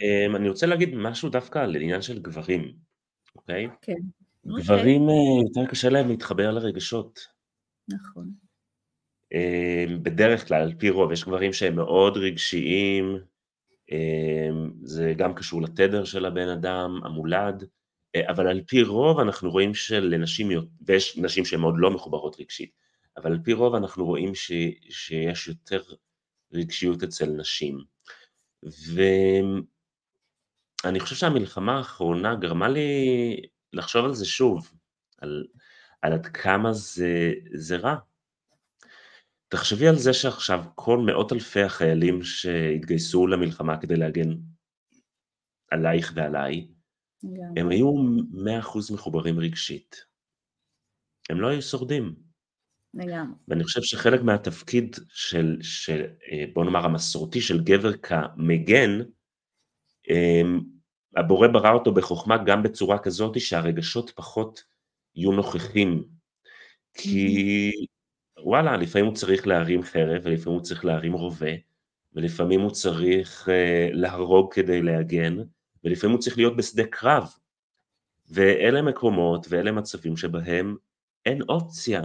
אמ, 0.00 0.36
אני 0.36 0.48
רוצה 0.48 0.66
להגיד 0.66 0.94
משהו 0.94 1.28
דווקא 1.28 1.58
על 1.58 1.76
עניין 1.76 2.02
של 2.02 2.22
גברים, 2.22 2.72
אוקיי? 3.36 3.68
כן. 3.82 3.92
גברים 4.46 5.02
אוקיי. 5.02 5.48
יותר 5.48 5.70
קשה 5.70 5.88
להם 5.88 6.08
להתחבר 6.08 6.50
לרגשות. 6.50 7.26
נכון. 7.88 8.30
אמ, 9.32 10.02
בדרך 10.02 10.48
כלל, 10.48 10.62
על 10.62 10.74
פי 10.78 10.90
רוב, 10.90 11.12
יש 11.12 11.24
גברים 11.24 11.52
שהם 11.52 11.76
מאוד 11.76 12.16
רגשיים, 12.16 13.18
אמ, 13.92 14.70
זה 14.82 15.14
גם 15.16 15.34
קשור 15.34 15.62
לתדר 15.62 16.04
של 16.04 16.26
הבן 16.26 16.48
אדם, 16.48 17.00
המולד, 17.04 17.64
אה, 18.16 18.30
אבל 18.30 18.46
על 18.46 18.60
פי 18.66 18.82
רוב 18.82 19.20
אנחנו 19.20 19.50
רואים 19.50 19.74
שלנשים, 19.74 20.48
ויש 20.86 21.18
נשים 21.18 21.44
שהן 21.44 21.60
מאוד 21.60 21.74
לא 21.78 21.90
מחוברות 21.90 22.40
רגשית, 22.40 22.70
אבל 23.16 23.32
על 23.32 23.38
פי 23.44 23.52
רוב 23.52 23.74
אנחנו 23.74 24.04
רואים 24.04 24.34
ש, 24.34 24.52
שיש 24.90 25.48
יותר 25.48 25.82
רגשיות 26.52 27.02
אצל 27.02 27.26
נשים. 27.26 27.78
ואני 30.84 31.00
חושב 31.00 31.16
שהמלחמה 31.16 31.78
האחרונה 31.78 32.34
גרמה 32.34 32.68
לי 32.68 32.86
לחשוב 33.72 34.04
על 34.04 34.14
זה 34.14 34.26
שוב, 34.26 34.72
על, 35.18 35.46
על 36.02 36.12
עד 36.12 36.26
כמה 36.26 36.72
זה, 36.72 37.32
זה 37.54 37.76
רע. 37.76 37.96
תחשבי 39.48 39.88
על 39.88 39.96
זה 39.96 40.12
שעכשיו 40.12 40.64
כל 40.74 40.98
מאות 40.98 41.32
אלפי 41.32 41.62
החיילים 41.62 42.22
שהתגייסו 42.22 43.26
למלחמה 43.26 43.80
כדי 43.80 43.96
להגן 43.96 44.30
עלייך 45.70 46.12
ועליי, 46.16 46.68
הם 47.56 47.68
היו 47.68 47.92
מאה 48.30 48.58
אחוז 48.58 48.90
מחוברים 48.90 49.38
רגשית. 49.38 50.04
הם 51.30 51.40
לא 51.40 51.48
היו 51.48 51.62
שורדים. 51.62 52.14
לגמרי. 52.94 53.36
ואני 53.48 53.64
חושב 53.64 53.82
שחלק 53.82 54.22
מהתפקיד 54.22 54.96
של, 55.08 55.58
של, 55.62 56.02
אה, 56.32 56.44
בוא 56.52 56.64
נאמר, 56.64 56.84
המסורתי 56.84 57.40
של 57.40 57.64
גבר 57.64 57.92
כמגן, 57.92 58.90
אמ, 60.10 60.60
הבורא 61.16 61.48
ברא 61.48 61.72
אותו 61.72 61.94
בחוכמה 61.94 62.44
גם 62.44 62.62
בצורה 62.62 62.98
כזאת 62.98 63.40
שהרגשות 63.40 64.10
פחות 64.10 64.64
יהיו 65.14 65.32
נוכחים. 65.32 66.04
כי 66.94 67.70
וואלה, 68.38 68.76
לפעמים 68.76 69.06
הוא 69.06 69.14
צריך 69.14 69.46
להרים 69.46 69.82
חרב, 69.82 70.22
ולפעמים 70.24 70.58
הוא 70.58 70.64
צריך 70.64 70.84
להרים 70.84 71.12
רובה, 71.12 71.50
ולפעמים 72.12 72.60
הוא 72.60 72.70
צריך 72.70 73.48
uh, 73.48 73.94
להרוג 73.94 74.54
כדי 74.54 74.82
להגן, 74.82 75.36
ולפעמים 75.84 76.16
הוא 76.16 76.22
צריך 76.22 76.36
להיות 76.36 76.56
בשדה 76.56 76.82
קרב. 76.90 77.28
ואלה 78.30 78.82
מקומות 78.82 79.46
ואלה 79.48 79.72
מצבים 79.72 80.16
שבהם 80.16 80.76
אין 81.26 81.42
אופציה 81.48 82.02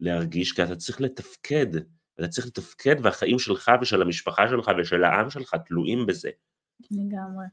להרגיש, 0.00 0.52
כי 0.52 0.62
אתה 0.62 0.76
צריך 0.76 1.00
לתפקד, 1.00 1.66
אתה 2.14 2.28
צריך 2.28 2.46
לתפקד 2.46 2.96
והחיים 3.02 3.38
שלך 3.38 3.70
ושל 3.82 4.02
המשפחה 4.02 4.48
שלך 4.48 4.70
ושל 4.78 5.04
העם 5.04 5.30
שלך 5.30 5.54
תלויים 5.66 6.06
בזה. 6.06 6.30
לגמרי. 6.90 7.44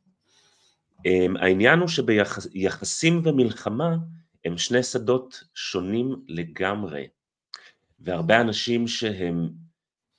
Um, 0.97 1.39
העניין 1.39 1.79
הוא 1.79 1.87
שביחסים 1.87 3.21
ומלחמה 3.23 3.95
הם 4.45 4.57
שני 4.57 4.83
שדות 4.83 5.43
שונים 5.53 6.15
לגמרי, 6.27 7.07
והרבה 7.99 8.41
אנשים 8.41 8.87
שהם 8.87 9.49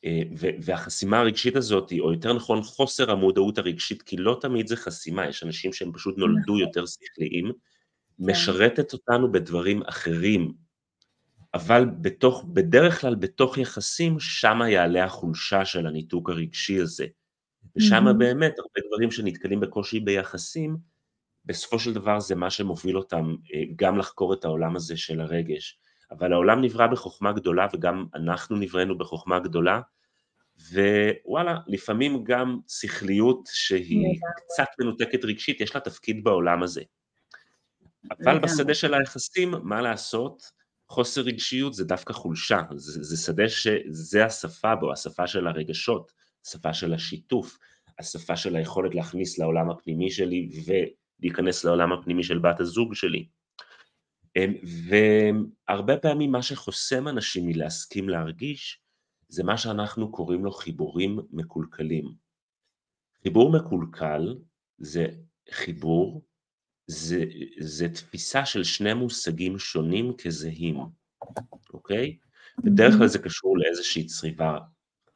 אה, 0.05 0.23
והחסימה 0.61 1.19
הרגשית 1.19 1.57
הזאת, 1.57 1.93
או 2.01 2.13
יותר 2.13 2.33
נכון 2.33 2.63
חוסר 2.63 3.11
המודעות 3.11 3.59
הרגשית, 3.59 4.03
כי 4.03 4.17
לא 4.17 4.39
תמיד 4.41 4.67
זה 4.67 4.77
חסימה, 4.77 5.29
יש 5.29 5.43
אנשים 5.43 5.73
שהם 5.73 5.93
פשוט 5.93 6.19
נולדו 6.19 6.41
נכון. 6.41 6.59
יותר 6.59 6.87
שכליים, 6.87 7.47
כן. 7.47 8.25
משרתת 8.31 8.93
אותנו 8.93 9.33
בדברים 9.33 9.83
אחרים, 9.83 10.53
אבל 11.55 11.85
בתוך, 12.01 12.45
בדרך 12.53 13.01
כלל 13.01 13.15
בתוך 13.15 13.59
יחסים, 13.59 14.21
שמה 14.21 14.71
יעלה 14.71 15.05
החולשה 15.05 15.65
של 15.65 15.87
הניתוק 15.87 16.31
הרגשי 16.31 16.81
הזה. 16.81 17.07
ושם 17.79 18.09
mm-hmm. 18.09 18.13
באמת 18.13 18.59
הרבה 18.59 18.89
דברים 18.89 19.11
שנתקלים 19.11 19.61
בקושי 19.61 20.01
ביחסים, 20.01 20.77
בסופו 21.45 21.79
של 21.79 21.93
דבר 21.93 22.21
זה 22.21 22.35
מה 22.35 22.51
שמוביל 22.51 22.97
אותם 22.97 23.35
אה, 23.55 23.63
גם 23.77 23.99
לחקור 23.99 24.35
את 24.35 24.45
העולם 24.45 24.77
הזה 24.77 24.97
של 24.97 25.21
הרגש. 25.21 25.79
אבל 26.11 26.33
העולם 26.33 26.61
נברא 26.61 26.87
בחוכמה 26.87 27.33
גדולה 27.33 27.67
וגם 27.75 28.07
אנחנו 28.15 28.57
נבראנו 28.57 28.99
בחוכמה 28.99 29.39
גדולה, 29.39 29.81
ווואלה, 30.73 31.57
לפעמים 31.67 32.25
גם 32.25 32.59
שכליות 32.69 33.49
שהיא 33.53 34.21
קצת 34.37 34.67
מנותקת 34.81 35.25
רגשית, 35.25 35.61
יש 35.61 35.75
לה 35.75 35.81
תפקיד 35.81 36.25
בעולם 36.25 36.63
הזה. 36.63 36.83
אבל 38.11 38.39
בשדה 38.39 38.75
של 38.75 38.95
היחסים, 38.95 39.55
מה 39.63 39.81
לעשות? 39.81 40.43
חוסר 40.89 41.21
רגשיות 41.21 41.75
זה 41.75 41.85
דווקא 41.85 42.13
חולשה, 42.13 42.63
זה, 42.75 43.03
זה 43.03 43.17
שדה 43.17 43.49
שזה 43.49 44.25
השפה 44.25 44.75
בו, 44.75 44.93
השפה 44.93 45.27
של 45.27 45.47
הרגשות, 45.47 46.13
השפה 46.49 46.75
של 46.75 46.95
השיתוף, 46.95 47.59
השפה 47.99 48.37
של 48.37 48.57
היכולת 48.57 48.95
להכניס 48.95 49.39
לעולם 49.39 49.71
הפנימי 49.71 50.11
שלי 50.11 50.49
ולהיכנס 50.65 51.65
לעולם 51.65 51.93
הפנימי 51.93 52.25
של 52.25 52.39
בת 52.39 52.61
הזוג 52.61 52.95
שלי. 52.95 53.29
אמ, 54.37 54.55
והרבה 55.69 55.97
פעמים 55.97 56.33
מה 56.33 56.43
שחוסם 56.43 57.09
אנשים 57.09 57.47
מלהסכים 57.47 58.09
להרגיש 58.09 58.81
זה 59.29 59.45
מה 59.45 59.59
שאנחנו 59.59 60.13
קוראים 60.13 60.45
לו 60.45 60.53
חיבורים 60.53 61.19
מקולקלים. 61.31 62.15
חיבור 63.23 63.53
מקולקל 63.53 64.37
זה 64.79 65.07
חיבור, 65.51 66.25
זה, 66.87 67.25
זה 67.61 67.89
תפיסה 67.89 68.47
של 68.47 68.65
שני 68.65 68.95
מושגים 68.95 69.59
שונים 69.59 70.13
כזהים, 70.19 70.77
אוקיי? 71.75 72.19
בדרך 72.65 72.95
כלל 72.99 73.07
זה 73.07 73.19
קשור 73.19 73.59
לאיזושהי 73.59 74.07
צריבה, 74.07 74.59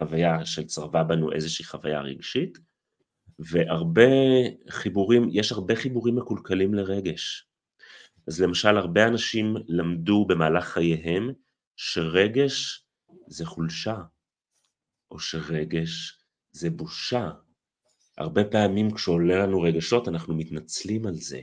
חוויה 0.03 0.46
שצרבה 0.46 1.05
בנו 1.05 1.32
איזושהי 1.32 1.64
חוויה 1.64 2.00
רגשית, 2.00 2.59
והרבה 3.38 4.03
חיבורים, 4.70 5.28
יש 5.32 5.53
הרבה 5.53 5.76
חיבורים 5.76 6.16
מקולקלים 6.16 6.74
לרגש. 6.74 7.46
אז 8.28 8.40
למשל 8.40 8.76
הרבה 8.76 9.07
אנשים 9.07 9.57
למדו 9.68 10.24
במהלך 10.28 10.64
חייהם 10.64 11.30
שרגש 11.76 12.84
זה 13.26 13.46
חולשה, 13.46 13.96
או 15.11 15.18
שרגש 15.18 16.18
זה 16.53 16.70
בושה, 16.70 17.30
הרבה 18.18 18.44
פעמים 18.44 18.90
כשעולה 18.90 19.46
לנו 19.46 19.61
רגשות 19.61 20.09
אנחנו 20.09 20.34
מתנצלים 20.34 21.07
על 21.07 21.14
זה, 21.14 21.40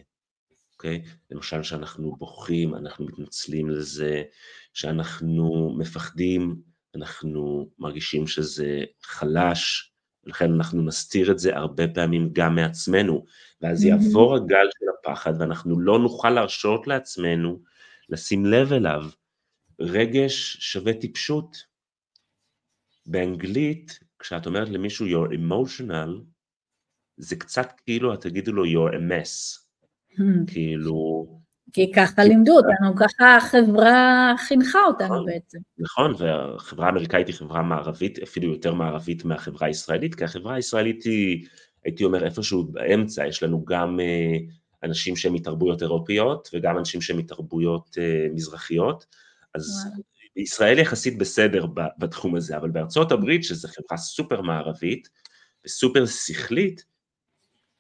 אוקיי? 0.73 1.03
למשל 1.31 1.63
שאנחנו 1.63 2.15
בוכים, 2.15 2.75
אנחנו 2.75 3.05
מתנצלים 3.05 3.69
על 3.69 3.81
זה, 3.81 4.23
שאנחנו 4.73 5.75
מפחדים, 5.77 6.61
אנחנו 6.95 7.69
מרגישים 7.79 8.27
שזה 8.27 8.83
חלש, 9.01 9.91
ולכן 10.23 10.53
אנחנו 10.53 10.81
נסתיר 10.81 11.31
את 11.31 11.39
זה 11.39 11.55
הרבה 11.55 11.87
פעמים 11.87 12.29
גם 12.33 12.55
מעצמנו, 12.55 13.25
ואז 13.61 13.83
יעבור 13.83 14.35
הגל 14.35 14.67
של 14.79 14.85
הפחד 14.99 15.33
ואנחנו 15.39 15.79
לא 15.79 15.99
נוכל 15.99 16.29
להרשות 16.29 16.87
לעצמנו 16.87 17.59
לשים 18.09 18.45
לב 18.45 18.73
אליו. 18.73 19.03
רגש 19.79 20.57
שווה 20.59 20.93
טיפשות. 20.93 21.69
באנגלית, 23.05 23.99
כשאת 24.19 24.45
אומרת 24.45 24.69
למישהו 24.69 25.05
you're 25.05 25.31
emotional, 25.31 26.09
זה 27.17 27.35
קצת 27.35 27.81
כאילו 27.85 28.13
את 28.13 28.21
תגידו 28.21 28.51
לו 28.51 28.65
you're 28.65 28.93
a 28.93 28.97
mess. 28.97 29.59
כאילו... 30.47 31.38
כי 31.73 31.91
ככה 31.91 32.23
לימדו 32.23 32.57
אותנו, 32.57 32.95
ככה 32.95 33.37
החברה 33.37 34.33
חינכה 34.37 34.79
אותנו 34.87 35.07
נכון, 35.07 35.25
בעצם. 35.25 35.57
נכון, 35.77 36.13
והחברה 36.17 36.85
האמריקאית 36.85 37.27
היא 37.27 37.35
חברה 37.35 37.61
מערבית, 37.61 38.19
אפילו 38.19 38.51
יותר 38.51 38.73
מערבית 38.73 39.25
מהחברה 39.25 39.67
הישראלית, 39.67 40.15
כי 40.15 40.23
החברה 40.23 40.55
הישראלית 40.55 41.03
היא, 41.03 41.47
הייתי 41.85 42.03
אומר, 42.03 42.25
איפשהו 42.25 42.63
באמצע, 42.63 43.27
יש 43.27 43.43
לנו 43.43 43.65
גם 43.65 43.99
אה, 43.99 44.37
אנשים 44.83 45.15
שהם 45.15 45.33
מתרבויות 45.33 45.81
אירופיות, 45.81 46.49
וגם 46.53 46.77
אנשים 46.77 47.01
שהם 47.01 47.17
מתרבויות 47.17 47.97
אה, 47.99 48.27
מזרחיות, 48.33 49.05
אז. 49.55 49.87
ישראל 50.35 50.79
יחסית 50.79 51.17
בסדר 51.17 51.65
בתחום 51.97 52.35
הזה, 52.35 52.57
אבל 52.57 52.69
בארצות 52.69 53.11
הברית, 53.11 53.43
שזו 53.43 53.67
חברה 53.67 53.97
סופר 53.97 54.41
מערבית 54.41 55.09
וסופר 55.65 56.05
שכלית, 56.05 56.83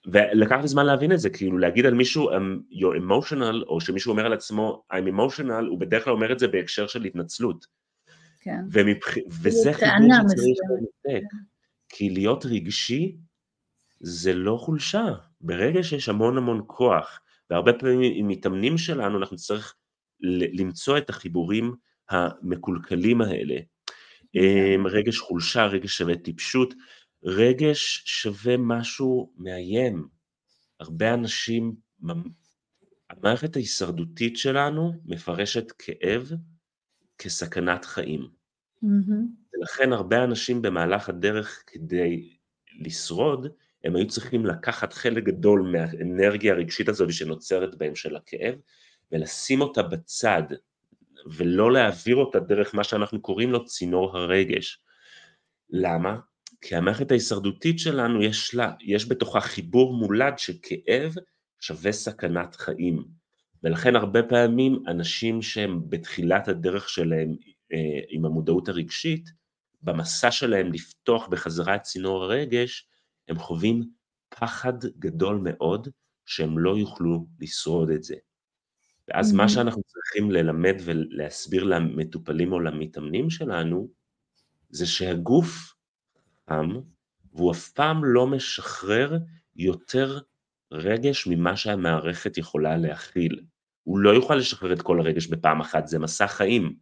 ולקח 0.07 0.57
לי 0.61 0.67
זמן 0.67 0.85
להבין 0.85 1.11
את 1.11 1.19
זה, 1.19 1.29
כאילו 1.29 1.57
להגיד 1.57 1.85
על 1.85 1.93
מישהו 1.93 2.29
um, 2.29 2.33
you're 2.71 2.97
emotional, 3.03 3.63
או 3.67 3.81
שמישהו 3.81 4.11
אומר 4.11 4.25
על 4.25 4.33
עצמו 4.33 4.83
I'm 4.93 5.07
emotional, 5.07 5.65
הוא 5.69 5.79
בדרך 5.79 6.03
כלל 6.03 6.13
אומר 6.13 6.31
את 6.31 6.39
זה 6.39 6.47
בהקשר 6.47 6.87
של 6.87 7.03
התנצלות. 7.03 7.65
כן. 8.39 8.59
ומבח... 8.71 9.07
וזה 9.41 9.73
חיבור 9.73 10.29
שצריך 10.29 10.57
לנתק. 10.71 11.23
כי 11.89 12.09
להיות 12.09 12.45
רגשי 12.45 13.15
זה 13.99 14.33
לא 14.33 14.57
חולשה, 14.57 15.05
ברגע 15.41 15.83
שיש 15.83 16.09
המון 16.09 16.37
המון 16.37 16.63
כוח, 16.67 17.19
והרבה 17.49 17.73
פעמים 17.73 18.11
עם 18.15 18.27
מתאמנים 18.27 18.77
שלנו 18.77 19.17
אנחנו 19.17 19.35
נצטרך 19.35 19.75
למצוא 20.53 20.97
את 20.97 21.09
החיבורים 21.09 21.75
המקולקלים 22.09 23.21
האלה. 23.21 23.55
אמ, 24.35 24.87
רגש 24.87 25.19
חולשה, 25.19 25.65
רגש 25.65 25.97
שווה 25.97 26.15
טיפשות, 26.15 26.73
רגש 27.23 28.03
שווה 28.05 28.57
משהו 28.57 29.33
מאיים. 29.37 30.07
הרבה 30.79 31.13
אנשים, 31.13 31.75
המערכת 33.09 33.55
ההישרדותית 33.55 34.37
שלנו 34.37 34.93
מפרשת 35.05 35.71
כאב 35.71 36.31
כסכנת 37.17 37.85
חיים. 37.85 38.29
Mm-hmm. 38.83 39.53
ולכן 39.53 39.93
הרבה 39.93 40.23
אנשים 40.23 40.61
במהלך 40.61 41.09
הדרך 41.09 41.63
כדי 41.67 42.37
לשרוד, 42.79 43.47
הם 43.83 43.95
היו 43.95 44.07
צריכים 44.07 44.45
לקחת 44.45 44.93
חלק 44.93 45.23
גדול 45.23 45.61
מהאנרגיה 45.61 46.53
הרגשית 46.53 46.89
הזאת 46.89 47.13
שנוצרת 47.13 47.75
בהם 47.75 47.95
של 47.95 48.15
הכאב, 48.15 48.55
ולשים 49.11 49.61
אותה 49.61 49.83
בצד, 49.83 50.43
ולא 51.37 51.71
להעביר 51.71 52.15
אותה 52.15 52.39
דרך 52.39 52.75
מה 52.75 52.83
שאנחנו 52.83 53.21
קוראים 53.21 53.51
לו 53.51 53.65
צינור 53.65 54.17
הרגש. 54.17 54.81
למה? 55.69 56.17
כי 56.61 56.75
המערכת 56.75 57.11
ההישרדותית 57.11 57.79
שלנו 57.79 58.23
יש 58.23 58.55
לה, 58.55 58.73
יש 58.81 59.09
בתוכה 59.09 59.41
חיבור 59.41 59.93
מולד 59.93 60.33
שכאב 60.37 61.13
שווה 61.59 61.91
סכנת 61.91 62.55
חיים. 62.55 63.05
ולכן 63.63 63.95
הרבה 63.95 64.23
פעמים 64.23 64.83
אנשים 64.87 65.41
שהם 65.41 65.89
בתחילת 65.89 66.47
הדרך 66.47 66.89
שלהם 66.89 67.35
אה, 67.73 67.99
עם 68.09 68.25
המודעות 68.25 68.69
הרגשית, 68.69 69.29
במסע 69.81 70.31
שלהם 70.31 70.73
לפתוח 70.73 71.27
בחזרה 71.27 71.75
את 71.75 71.81
צינור 71.81 72.23
הרגש, 72.23 72.87
הם 73.27 73.39
חווים 73.39 73.89
פחד 74.29 74.73
גדול 74.99 75.41
מאוד 75.43 75.87
שהם 76.25 76.59
לא 76.59 76.77
יוכלו 76.77 77.27
לשרוד 77.39 77.89
את 77.89 78.03
זה. 78.03 78.15
ואז 79.07 79.31
mm-hmm. 79.31 79.37
מה 79.37 79.49
שאנחנו 79.49 79.81
צריכים 79.83 80.31
ללמד 80.31 80.75
ולהסביר 80.85 81.63
למטופלים 81.63 82.53
או 82.53 82.59
למתאמנים 82.59 83.29
שלנו, 83.29 83.89
זה 84.69 84.85
שהגוף 84.85 85.73
חם, 86.49 86.69
והוא 87.33 87.51
אף 87.51 87.69
פעם 87.69 88.05
לא 88.05 88.27
משחרר 88.27 89.17
יותר 89.55 90.19
רגש 90.71 91.27
ממה 91.27 91.57
שהמערכת 91.57 92.37
יכולה 92.37 92.77
להכיל. 92.77 93.39
הוא 93.83 93.99
לא 93.99 94.09
יוכל 94.09 94.35
לשחרר 94.35 94.73
את 94.73 94.81
כל 94.81 94.99
הרגש 94.99 95.27
בפעם 95.27 95.61
אחת, 95.61 95.87
זה 95.87 95.99
מסע 95.99 96.27
חיים. 96.27 96.75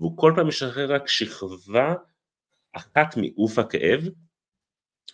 והוא 0.00 0.16
כל 0.16 0.32
פעם 0.36 0.48
משחרר 0.48 0.94
רק 0.94 1.08
שכבה 1.08 1.94
אחת 2.72 3.16
מעוף 3.16 3.58
הכאב, 3.58 4.00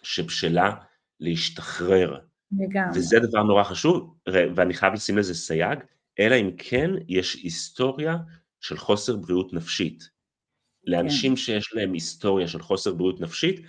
שבשלה 0.02 0.74
להשתחרר. 1.20 2.18
לגמרי. 2.52 2.98
וזה 2.98 3.18
דבר 3.18 3.42
נורא 3.42 3.64
חשוב, 3.64 4.14
ואני 4.26 4.74
חייב 4.74 4.92
לשים 4.92 5.18
לזה 5.18 5.34
סייג, 5.34 5.78
אלא 6.18 6.34
אם 6.34 6.50
כן 6.58 6.90
יש 7.08 7.34
היסטוריה 7.34 8.16
של 8.60 8.76
חוסר 8.76 9.16
בריאות 9.16 9.52
נפשית. 9.52 10.13
לאנשים 10.86 11.32
כן. 11.32 11.36
שיש 11.36 11.74
להם 11.74 11.92
היסטוריה 11.92 12.48
של 12.48 12.62
חוסר 12.62 12.94
בריאות 12.94 13.20
נפשית, 13.20 13.60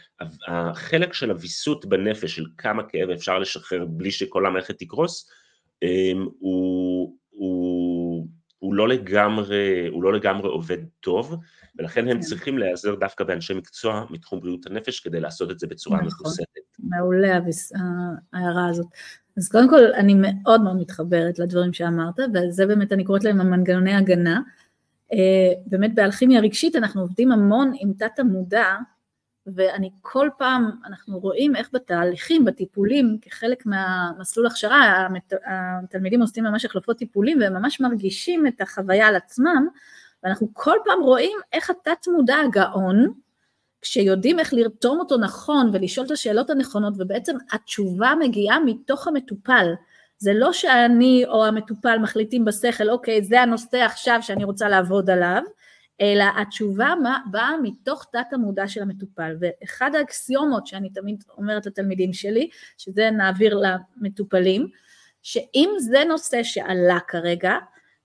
החלק 0.47 1.13
של 1.13 1.31
הוויסות 1.31 1.85
בנפש 1.85 2.35
של 2.35 2.45
כמה 2.57 2.83
כאב 2.83 3.09
אפשר 3.09 3.39
לשחרר 3.39 3.85
בלי 3.85 4.11
שכל 4.11 4.45
המערכת 4.45 4.79
תקרוס, 4.79 5.29
אמ, 5.83 6.27
הוא, 6.39 7.15
הוא, 7.29 8.27
הוא, 8.59 8.73
לא 8.73 8.87
לגמרי, 8.87 9.87
הוא 9.87 10.03
לא 10.03 10.13
לגמרי 10.13 10.49
עובד 10.49 10.77
טוב, 10.99 11.35
ולכן 11.77 12.07
הם 12.07 12.17
כן. 12.17 12.19
צריכים 12.19 12.57
להיעזר 12.57 12.95
דווקא 12.95 13.23
באנשי 13.23 13.53
מקצוע 13.53 14.05
מתחום 14.09 14.39
בריאות 14.39 14.65
הנפש 14.65 14.99
כדי 14.99 15.19
לעשות 15.19 15.51
את 15.51 15.59
זה 15.59 15.67
בצורה 15.67 15.97
נכון, 15.97 16.07
מחוסנת. 16.07 16.47
מעולה 16.79 17.39
ההערה 18.33 18.69
הזאת. 18.69 18.87
אז 19.37 19.49
קודם 19.49 19.69
כל 19.69 19.83
אני 19.97 20.13
מאוד 20.13 20.61
מאוד 20.61 20.75
מתחברת 20.75 21.39
לדברים 21.39 21.73
שאמרת, 21.73 22.19
וזה 22.33 22.65
באמת 22.65 22.91
אני 22.91 23.03
קוראת 23.03 23.23
להם 23.23 23.41
המנגנוני 23.41 23.93
הגנה. 23.93 24.41
אה, 25.15 25.53
באמת 25.65 25.95
באלכימיה 25.95 26.39
רגשית 26.39 26.75
אנחנו 26.75 27.01
עובדים 27.01 27.31
המון 27.31 27.71
עם 27.79 27.93
תת 27.93 28.19
המודע, 28.19 28.65
ואני 29.47 29.89
כל 30.01 30.29
פעם, 30.37 30.71
אנחנו 30.85 31.19
רואים 31.19 31.55
איך 31.55 31.69
בתהליכים, 31.73 32.45
בטיפולים, 32.45 33.17
כחלק 33.21 33.65
מהמסלול 33.65 34.47
הכשרה, 34.47 35.07
התלמידים 35.83 36.21
עושים 36.21 36.43
ממש 36.43 36.65
החלפות 36.65 36.97
טיפולים 36.97 37.39
והם 37.39 37.53
ממש 37.53 37.81
מרגישים 37.81 38.47
את 38.47 38.61
החוויה 38.61 39.07
על 39.07 39.15
עצמם, 39.15 39.67
ואנחנו 40.23 40.47
כל 40.53 40.77
פעם 40.85 41.01
רואים 41.01 41.37
איך 41.53 41.69
התת 41.69 42.07
מודע 42.07 42.35
הגאון, 42.45 43.13
כשיודעים 43.81 44.39
איך 44.39 44.53
לרתום 44.53 44.99
אותו 44.99 45.17
נכון 45.17 45.69
ולשאול 45.73 46.05
את 46.05 46.11
השאלות 46.11 46.49
הנכונות, 46.49 46.93
ובעצם 46.97 47.35
התשובה 47.51 48.13
מגיעה 48.19 48.59
מתוך 48.59 49.07
המטופל. 49.07 49.73
זה 50.17 50.33
לא 50.33 50.53
שאני 50.53 51.23
או 51.27 51.45
המטופל 51.45 51.97
מחליטים 51.99 52.45
בשכל, 52.45 52.89
אוקיי, 52.89 53.23
זה 53.23 53.41
הנושא 53.41 53.77
עכשיו 53.77 54.19
שאני 54.21 54.43
רוצה 54.43 54.69
לעבוד 54.69 55.09
עליו, 55.09 55.41
אלא 56.01 56.25
התשובה 56.37 56.93
באה 57.31 57.51
מתוך 57.63 58.05
תת 58.11 58.33
המודע 58.33 58.67
של 58.67 58.81
המטופל. 58.81 59.35
ואחד 59.39 59.95
האקסיומות 59.95 60.67
שאני 60.67 60.89
תמיד 60.89 61.23
אומרת 61.37 61.65
לתלמידים 61.65 62.13
שלי, 62.13 62.49
שזה 62.77 63.09
נעביר 63.11 63.59
למטופלים, 63.97 64.67
שאם 65.21 65.69
זה 65.79 66.03
נושא 66.07 66.43
שעלה 66.43 66.99
כרגע, 67.07 67.53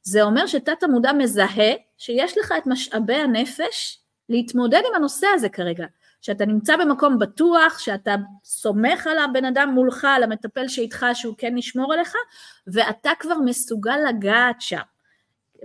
זה 0.03 0.23
אומר 0.23 0.47
שתת 0.47 0.83
המודע 0.83 1.13
מזהה 1.13 1.73
שיש 1.99 2.39
לך 2.39 2.55
את 2.59 2.67
משאבי 2.67 3.15
הנפש 3.15 3.99
להתמודד 4.29 4.81
עם 4.89 4.95
הנושא 4.95 5.27
הזה 5.35 5.49
כרגע. 5.49 5.87
שאתה 6.21 6.47
נמצא 6.47 6.77
במקום 6.77 7.19
בטוח, 7.19 7.79
שאתה 7.79 8.15
סומך 8.45 9.07
על 9.07 9.19
הבן 9.19 9.45
אדם 9.45 9.71
מולך, 9.75 10.05
על 10.05 10.23
המטפל 10.23 10.69
שאיתך, 10.69 11.07
שהוא 11.15 11.35
כן 11.39 11.59
ישמור 11.59 11.93
עליך, 11.93 12.15
ואתה 12.67 13.11
כבר 13.19 13.39
מסוגל 13.45 13.97
לגעת 14.09 14.61
שם. 14.61 14.81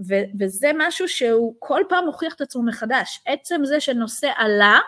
ו- 0.08 0.26
וזה 0.40 0.72
משהו 0.78 1.08
שהוא 1.08 1.56
כל 1.60 1.82
פעם 1.90 2.06
מוכיח 2.06 2.34
את 2.34 2.42
עצמו 2.42 2.64
מחדש. 2.64 3.22
עצם 3.26 3.62
זה 3.66 3.80
שנושא 3.80 4.32
עלה, 4.36 4.80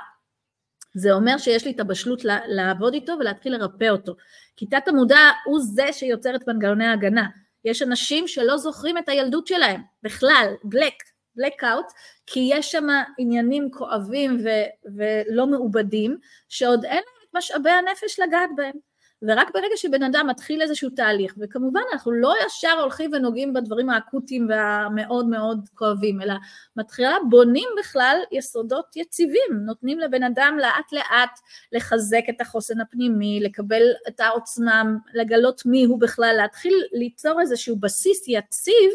זה 0.94 1.14
אומר 1.14 1.38
שיש 1.38 1.66
לי 1.66 1.72
את 1.72 1.80
הבשלות 1.80 2.22
לעבוד 2.48 2.94
איתו 2.94 3.14
ולהתחיל 3.20 3.58
לרפא 3.58 3.90
אותו. 3.90 4.16
כי 4.56 4.66
תת 4.66 4.88
המודע 4.88 5.20
הוא 5.46 5.60
זה 5.60 5.94
שיוצר 5.94 6.36
את 6.36 6.48
מנגנוני 6.48 6.86
ההגנה. 6.86 7.28
יש 7.66 7.82
אנשים 7.82 8.28
שלא 8.28 8.58
זוכרים 8.58 8.98
את 8.98 9.10
הילדות 9.10 9.48
שלהם, 9.48 9.82
בכלל, 10.04 10.54
בלק, 10.64 10.94
blackout, 11.40 11.94
כי 12.26 12.50
יש 12.54 12.72
שם 12.72 12.88
עניינים 13.18 13.72
כואבים 13.72 14.38
ו- 14.44 14.96
ולא 14.98 15.48
מעובדים, 15.48 16.18
שעוד 16.50 16.86
אין 16.86 16.96
להם 16.96 17.30
את 17.30 17.36
משאבי 17.36 17.70
הנפש 17.70 18.20
לגעת 18.20 18.50
בהם. 18.56 18.88
ורק 19.22 19.54
ברגע 19.54 19.76
שבן 19.76 20.04
אדם 20.04 20.28
מתחיל 20.30 20.62
איזשהו 20.62 20.90
תהליך, 20.90 21.36
וכמובן 21.40 21.82
אנחנו 21.94 22.12
לא 22.12 22.34
ישר 22.46 22.80
הולכים 22.82 23.12
ונוגעים 23.14 23.54
בדברים 23.54 23.90
האקוטיים 23.90 24.48
והמאוד 24.50 25.28
מאוד 25.28 25.70
כואבים, 25.76 26.22
אלא 26.22 26.34
מתחילה 26.76 27.16
בונים 27.30 27.70
בכלל 27.80 28.18
יסודות 28.32 28.86
יציבים, 28.96 29.66
נותנים 29.66 30.00
לבן 30.00 30.24
אדם 30.24 30.58
לאט 30.62 30.92
לאט 30.92 31.40
לחזק 31.72 32.24
את 32.30 32.42
החוסן 32.42 32.82
הפנימי, 32.82 33.40
לקבל 33.44 33.84
את 34.08 34.20
העוצמה, 34.20 34.84
לגלות 35.14 35.62
מי 35.66 35.84
הוא 35.84 36.00
בכלל, 36.00 36.34
להתחיל 36.38 36.84
ליצור 36.92 37.42
איזשהו 37.42 37.76
בסיס 37.76 38.28
יציב 38.28 38.92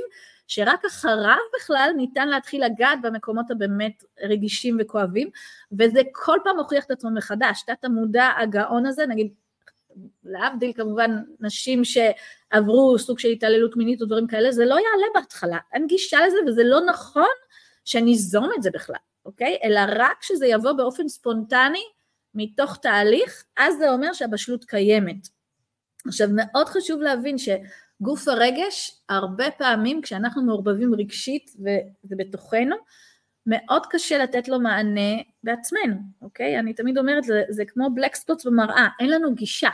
שרק 0.55 0.85
אחריו 0.85 1.37
בכלל 1.57 1.91
ניתן 1.97 2.29
להתחיל 2.29 2.65
לגעת 2.65 2.99
במקומות 3.03 3.51
הבאמת 3.51 4.05
רגישים 4.23 4.77
וכואבים, 4.81 5.31
וזה 5.79 6.01
כל 6.13 6.39
פעם 6.45 6.57
מוכיח 6.57 6.85
את 6.85 6.91
עצמו 6.91 7.11
מחדש, 7.11 7.63
תת 7.67 7.85
המודע 7.85 8.31
הגאון 8.39 8.87
הזה, 8.87 9.07
נגיד 9.07 9.33
להבדיל 10.25 10.73
כמובן 10.73 11.11
נשים 11.41 11.83
שעברו 11.85 12.99
סוג 12.99 13.19
של 13.19 13.29
התעללות 13.29 13.77
מינית 13.77 14.01
או 14.01 14.07
דברים 14.07 14.27
כאלה, 14.27 14.53
זה 14.53 14.65
לא 14.65 14.75
יעלה 14.75 15.07
בהתחלה, 15.15 15.59
אין 15.73 15.87
גישה 15.87 16.27
לזה 16.27 16.37
וזה 16.47 16.63
לא 16.65 16.81
נכון 16.81 17.35
שניזום 17.85 18.51
את 18.57 18.63
זה 18.63 18.71
בכלל, 18.71 18.97
אוקיי? 19.25 19.59
אלא 19.65 19.81
רק 19.89 20.23
שזה 20.23 20.47
יבוא 20.47 20.73
באופן 20.73 21.09
ספונטני 21.09 21.85
מתוך 22.35 22.77
תהליך, 22.77 23.45
אז 23.57 23.75
זה 23.79 23.91
אומר 23.91 24.13
שהבשלות 24.13 24.65
קיימת. 24.65 25.29
עכשיו 26.07 26.29
מאוד 26.33 26.69
חשוב 26.69 27.01
להבין 27.01 27.39
שגוף 28.03 28.29
הרגש, 28.29 29.01
הרבה 29.09 29.51
פעמים 29.51 30.03
כשאנחנו 30.03 30.43
מעורבבים 30.43 30.95
רגשית 30.95 31.51
וזה 31.59 32.15
בתוכנו, 32.19 32.77
מאוד 33.47 33.87
קשה 33.91 34.19
לתת 34.19 34.49
לו 34.49 34.61
מענה 34.61 35.23
בעצמנו, 35.45 35.95
אוקיי? 36.23 36.59
אני 36.59 36.75
תמיד 36.75 36.99
אומרת, 36.99 37.25
זה, 37.25 37.43
זה 37.49 37.65
כמו 37.65 37.91
בלק 37.95 38.15
ספוטס 38.15 38.47
במראה, 38.47 38.89
אין 39.01 39.11
לנו 39.11 39.35
גישה. 39.35 39.69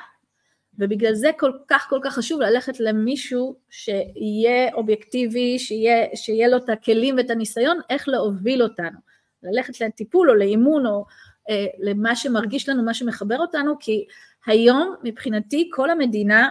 ובגלל 0.78 1.14
זה 1.14 1.30
כל 1.38 1.52
כך 1.68 1.86
כל 1.90 2.00
כך 2.02 2.14
חשוב 2.14 2.40
ללכת 2.40 2.80
למישהו 2.80 3.56
שיהיה 3.70 4.72
אובייקטיבי, 4.74 5.58
שיהיה, 5.58 6.06
שיהיה 6.14 6.48
לו 6.48 6.56
את 6.56 6.68
הכלים 6.68 7.16
ואת 7.16 7.30
הניסיון 7.30 7.80
איך 7.90 8.08
להוביל 8.08 8.62
אותנו. 8.62 8.98
ללכת 9.42 9.80
לטיפול 9.80 10.30
או 10.30 10.34
לאימון 10.34 10.86
או 10.86 11.04
אה, 11.50 11.66
למה 11.78 12.16
שמרגיש 12.16 12.68
לנו, 12.68 12.82
מה 12.82 12.94
שמחבר 12.94 13.38
אותנו, 13.38 13.74
כי 13.80 14.06
היום 14.46 14.94
מבחינתי 15.04 15.70
כל 15.72 15.90
המדינה 15.90 16.50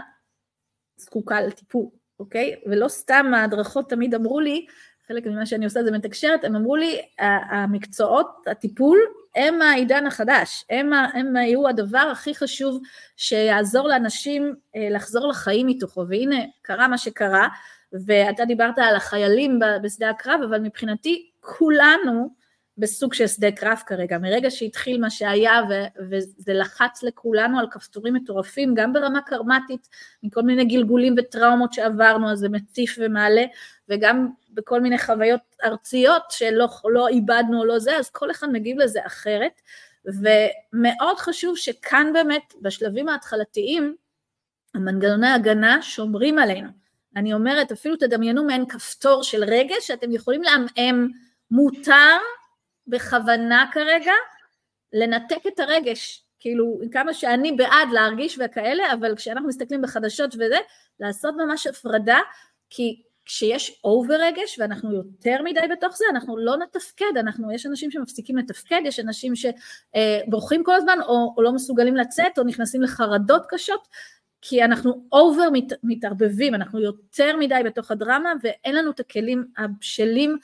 זקוקה 0.98 1.42
לטיפול, 1.42 1.86
אוקיי? 2.20 2.56
ולא 2.66 2.88
סתם 2.88 3.32
ההדרכות 3.34 3.90
תמיד 3.90 4.16
אמרו 4.16 4.40
לי, 4.40 4.66
חלק 5.08 5.26
ממה 5.26 5.46
שאני 5.46 5.66
עושה 5.66 5.84
זה 5.84 5.92
מתקשרת, 5.92 6.44
הם 6.44 6.56
אמרו 6.56 6.76
לי, 6.76 7.02
המקצועות, 7.50 8.28
הטיפול, 8.48 9.00
הם 9.36 9.62
העידן 9.62 10.08
החדש, 10.08 10.66
הם, 10.70 10.94
הם 10.94 11.36
היו 11.36 11.68
הדבר 11.68 12.10
הכי 12.12 12.36
חשוב 12.36 12.82
שיעזור 13.18 13.88
לאנשים 13.88 14.56
אה, 14.76 14.88
לחזור 14.92 15.28
לחיים 15.28 15.68
מתוכו, 15.68 16.06
והנה 16.08 16.40
קרה 16.62 16.88
מה 16.88 16.98
שקרה, 16.98 17.48
ואתה 17.94 18.46
דיברת 18.46 18.78
על 18.78 18.96
החיילים 18.96 19.60
בשדה 19.84 20.10
הקרב, 20.10 20.40
אבל 20.50 20.60
מבחינתי 20.60 21.30
כולנו 21.40 22.30
בסוג 22.78 23.14
של 23.14 23.28
שדה 23.28 23.52
קרב 23.52 23.82
כרגע, 23.86 24.18
מרגע 24.18 24.52
שהתחיל 24.52 25.02
מה 25.02 25.10
שהיה 25.10 25.62
ו- 25.70 26.02
וזה 26.10 26.54
לחץ 26.54 27.04
לכולנו 27.04 27.60
על 27.60 27.68
כפתורים 27.72 28.14
מטורפים, 28.14 28.74
גם 28.76 28.94
ברמה 28.94 29.22
קרמטית, 29.22 29.88
מכל 30.24 30.42
מיני 30.42 30.66
גלגולים 30.66 31.16
וטראומות 31.18 31.74
שעברנו, 31.74 32.32
אז 32.32 32.40
זה 32.40 32.50
מציף 32.50 32.96
ומעלה, 33.00 33.46
וגם 33.90 34.30
בכל 34.50 34.82
מיני 34.82 34.98
חוויות 34.98 35.42
ארציות 35.64 36.24
שלא 36.30 36.68
לא 36.86 37.08
איבדנו 37.08 37.60
או 37.60 37.66
לא 37.66 37.80
זה, 37.80 37.98
אז 37.98 38.10
כל 38.10 38.32
אחד 38.32 38.50
מגיב 38.50 38.80
לזה 38.80 39.00
אחרת, 39.06 39.62
ומאוד 40.06 41.18
חשוב 41.18 41.58
שכאן 41.58 42.14
באמת, 42.14 42.54
בשלבים 42.62 43.10
ההתחלתיים, 43.10 43.96
המנגנוני 44.76 45.30
הגנה 45.30 45.82
שומרים 45.82 46.40
עלינו. 46.40 46.70
אני 47.16 47.34
אומרת, 47.34 47.72
אפילו 47.72 47.96
תדמיינו 47.96 48.44
מעין 48.44 48.66
כפתור 48.66 49.24
של 49.24 49.44
רגש 49.44 49.88
שאתם 49.88 50.12
יכולים 50.12 50.44
לעמעם, 50.44 51.08
מותר 51.52 52.18
בכוונה 52.88 53.66
כרגע 53.72 54.12
לנתק 54.94 55.48
את 55.48 55.60
הרגש, 55.60 56.24
כאילו 56.40 56.80
כמה 56.92 57.14
שאני 57.14 57.52
בעד 57.52 57.90
להרגיש 57.92 58.40
וכאלה, 58.46 58.94
אבל 58.94 59.16
כשאנחנו 59.16 59.48
מסתכלים 59.48 59.82
בחדשות 59.82 60.36
וזה, 60.36 60.58
לעשות 61.00 61.36
ממש 61.38 61.68
הפרדה, 61.68 62.20
כי 62.70 63.02
כשיש 63.26 63.82
אובר 63.84 64.16
רגש 64.16 64.60
ואנחנו 64.60 64.94
יותר 64.94 65.44
מדי 65.44 65.60
בתוך 65.72 65.98
זה, 65.98 66.06
אנחנו 66.12 66.38
לא 66.38 66.58
נתפקד, 66.58 67.18
אנחנו, 67.20 67.52
יש 67.52 67.66
אנשים 67.66 67.92
שמפסיקים 67.92 68.38
לתפקד, 68.38 68.82
יש 68.86 69.00
אנשים 69.00 69.34
שבורחים 69.36 70.64
כל 70.64 70.76
הזמן 70.76 70.98
או, 71.08 71.34
או 71.38 71.42
לא 71.42 71.52
מסוגלים 71.52 71.96
לצאת 71.96 72.40
או 72.40 72.44
נכנסים 72.44 72.82
לחרדות 72.82 73.44
קשות, 73.50 73.88
כי 74.42 74.64
אנחנו 74.64 75.04
אובר 75.12 75.50
מת, 75.54 75.74
מתערבבים, 75.84 76.56
אנחנו 76.56 76.80
יותר 76.80 77.38
מדי 77.38 77.62
בתוך 77.66 77.92
הדרמה 77.92 78.34
ואין 78.44 78.76
לנו 78.76 78.92
את 78.92 79.00
הכלים 79.00 79.46
הבשלים 79.58 80.38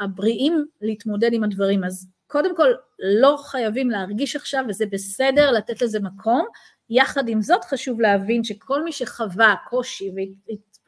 הבריאים 0.00 0.66
להתמודד 0.80 1.32
עם 1.32 1.44
הדברים. 1.44 1.84
אז 1.84 2.08
קודם 2.26 2.56
כל 2.56 2.72
לא 2.98 3.36
חייבים 3.44 3.90
להרגיש 3.90 4.36
עכשיו 4.36 4.64
וזה 4.68 4.86
בסדר 4.86 5.50
לתת 5.50 5.82
לזה 5.82 6.00
מקום, 6.00 6.46
יחד 6.90 7.28
עם 7.28 7.42
זאת 7.42 7.64
חשוב 7.64 8.00
להבין 8.00 8.44
שכל 8.44 8.84
מי 8.84 8.92
שחווה 8.92 9.54
קושי 9.68 10.10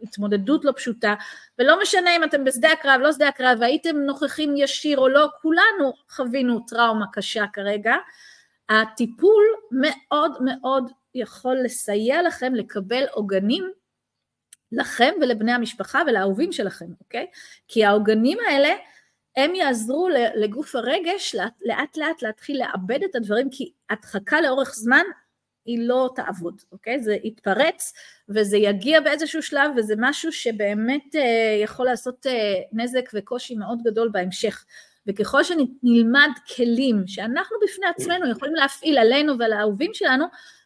והתמודדות 0.01 0.65
לא 0.65 0.73
פשוטה, 0.77 1.15
ולא 1.59 1.83
משנה 1.83 2.17
אם 2.17 2.25
אתם 2.25 2.45
בשדה 2.45 2.73
הקרב, 2.73 3.01
לא 3.01 3.13
שדה 3.13 3.29
הקרב, 3.29 3.59
והייתם 3.61 3.97
נוכחים 3.97 4.55
ישיר 4.57 4.99
או 4.99 5.09
לא, 5.09 5.29
כולנו 5.43 5.93
חווינו 6.11 6.61
טראומה 6.69 7.07
קשה 7.13 7.45
כרגע, 7.53 7.95
הטיפול 8.69 9.45
מאוד 9.71 10.33
מאוד 10.45 10.91
יכול 11.15 11.57
לסייע 11.65 12.23
לכם 12.23 12.55
לקבל 12.55 13.05
עוגנים 13.13 13.71
לכם 14.73 15.13
ולבני 15.21 15.53
המשפחה 15.53 16.03
ולאהובים 16.07 16.53
שלכם, 16.53 16.87
אוקיי? 17.01 17.27
כי 17.69 17.85
העוגנים 17.85 18.39
האלה, 18.49 18.75
הם 19.37 19.55
יעזרו 19.55 20.09
לגוף 20.35 20.75
הרגש 20.77 21.35
לאט 21.35 21.53
לאט, 21.65 21.97
לאט 21.97 22.23
להתחיל 22.23 22.63
לאבד 22.63 23.03
את 23.03 23.15
הדברים, 23.15 23.51
כי 23.51 23.73
הדחקה 23.91 24.41
לאורך 24.41 24.75
זמן 24.75 25.05
היא 25.65 25.89
לא 25.89 26.11
תעבוד, 26.15 26.63
אוקיי? 26.73 27.03
זה 27.03 27.17
יתפרץ 27.23 27.93
וזה 28.29 28.57
יגיע 28.57 29.01
באיזשהו 29.01 29.43
שלב 29.43 29.71
וזה 29.77 29.95
משהו 29.99 30.33
שבאמת 30.33 31.17
אה, 31.17 31.61
יכול 31.63 31.87
לעשות 31.87 32.27
אה, 32.27 32.55
נזק 32.73 33.11
וקושי 33.15 33.55
מאוד 33.55 33.79
גדול 33.85 34.09
בהמשך. 34.13 34.65
וככל 35.07 35.43
שנלמד 35.45 36.31
כלים 36.57 37.03
שאנחנו 37.07 37.57
בפני 37.63 37.87
עצמנו 37.87 38.31
יכולים 38.31 38.55
להפעיל 38.55 38.99
עלינו 38.99 39.39
ועל 39.39 39.53
האהובים 39.53 39.91
שלנו, 39.95 40.25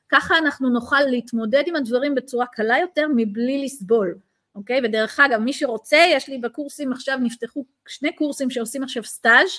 ככה 0.08 0.38
אנחנו 0.38 0.68
נוכל 0.68 1.00
להתמודד 1.00 1.62
עם 1.66 1.76
הדברים 1.76 2.14
בצורה 2.14 2.46
קלה 2.46 2.78
יותר 2.78 3.06
מבלי 3.16 3.64
לסבול, 3.64 4.18
אוקיי? 4.54 4.80
ודרך 4.84 5.20
אגב, 5.20 5.40
מי 5.40 5.52
שרוצה, 5.52 6.04
יש 6.10 6.28
לי 6.28 6.38
בקורסים 6.38 6.92
עכשיו, 6.92 7.18
נפתחו 7.22 7.64
שני 7.88 8.12
קורסים 8.16 8.50
שעושים 8.50 8.82
עכשיו 8.82 9.04
סטאז', 9.04 9.50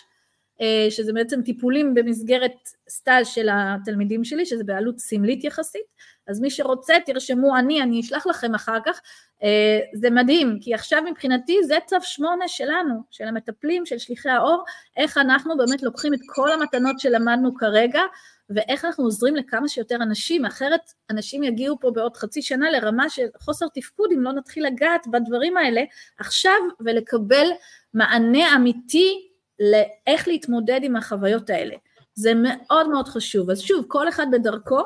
שזה 0.89 1.13
בעצם 1.13 1.41
טיפולים 1.41 1.93
במסגרת 1.93 2.69
סטאז' 2.89 3.27
של 3.27 3.47
התלמידים 3.51 4.23
שלי, 4.23 4.45
שזה 4.45 4.63
בעלות 4.63 4.99
סמלית 4.99 5.43
יחסית, 5.43 5.95
אז 6.27 6.41
מי 6.41 6.49
שרוצה 6.49 6.93
תרשמו 7.05 7.57
אני, 7.57 7.81
אני 7.81 7.99
אשלח 7.99 8.27
לכם 8.27 8.55
אחר 8.55 8.77
כך, 8.85 9.01
אה, 9.43 9.79
זה 9.93 10.09
מדהים, 10.09 10.57
כי 10.61 10.73
עכשיו 10.73 11.01
מבחינתי 11.11 11.57
זה 11.63 11.77
צו 11.85 11.97
שמונה 12.01 12.47
שלנו, 12.47 13.01
של 13.11 13.27
המטפלים, 13.27 13.85
של 13.85 13.97
שליחי 13.97 14.29
האור, 14.29 14.63
איך 14.97 15.17
אנחנו 15.17 15.57
באמת 15.57 15.83
לוקחים 15.83 16.13
את 16.13 16.19
כל 16.35 16.51
המתנות 16.51 16.99
שלמדנו 16.99 17.55
כרגע, 17.55 18.01
ואיך 18.49 18.85
אנחנו 18.85 19.03
עוזרים 19.03 19.35
לכמה 19.35 19.67
שיותר 19.67 19.95
אנשים, 19.95 20.45
אחרת 20.45 20.93
אנשים 21.09 21.43
יגיעו 21.43 21.79
פה 21.79 21.91
בעוד 21.91 22.17
חצי 22.17 22.41
שנה 22.41 22.71
לרמה 22.71 23.09
של 23.09 23.25
חוסר 23.39 23.65
תפקוד 23.73 24.09
אם 24.11 24.21
לא 24.21 24.31
נתחיל 24.33 24.65
לגעת 24.65 25.07
בדברים 25.07 25.57
האלה 25.57 25.81
עכשיו 26.19 26.53
ולקבל 26.79 27.47
מענה 27.93 28.55
אמיתי 28.55 29.27
לאיך 29.59 30.27
להתמודד 30.27 30.79
עם 30.83 30.95
החוויות 30.95 31.49
האלה. 31.49 31.75
זה 32.13 32.33
מאוד 32.33 32.89
מאוד 32.89 33.07
חשוב. 33.07 33.49
אז 33.49 33.59
שוב, 33.61 33.85
כל 33.87 34.09
אחד 34.09 34.27
בדרכו, 34.31 34.81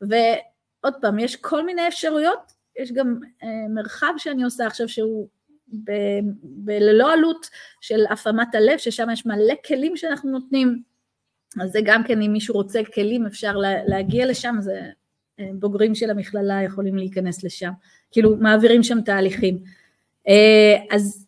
ועוד 0.00 0.94
פעם, 1.00 1.18
יש 1.18 1.36
כל 1.36 1.66
מיני 1.66 1.88
אפשרויות, 1.88 2.52
יש 2.78 2.92
גם 2.92 3.18
אה, 3.42 3.68
מרחב 3.74 4.12
שאני 4.18 4.42
עושה 4.42 4.66
עכשיו 4.66 4.88
שהוא 4.88 5.28
ב- 5.84 6.20
ב- 6.42 6.70
ללא 6.70 7.12
עלות 7.12 7.46
של 7.80 8.04
הפעמת 8.10 8.54
הלב, 8.54 8.78
ששם 8.78 9.10
יש 9.12 9.26
מלא 9.26 9.54
כלים 9.66 9.96
שאנחנו 9.96 10.30
נותנים, 10.30 10.82
אז 11.60 11.70
זה 11.70 11.80
גם 11.84 12.04
כן, 12.04 12.22
אם 12.22 12.32
מישהו 12.32 12.54
רוצה 12.54 12.80
כלים, 12.94 13.26
אפשר 13.26 13.56
לה, 13.56 13.84
להגיע 13.84 14.26
לשם, 14.26 14.56
זה 14.60 14.80
אה, 15.40 15.50
בוגרים 15.54 15.94
של 15.94 16.10
המכללה 16.10 16.62
יכולים 16.62 16.96
להיכנס 16.96 17.44
לשם, 17.44 17.70
כאילו 18.10 18.36
מעבירים 18.36 18.82
שם 18.82 19.00
תהליכים. 19.00 19.58
אה, 20.28 20.76
אז 20.90 21.26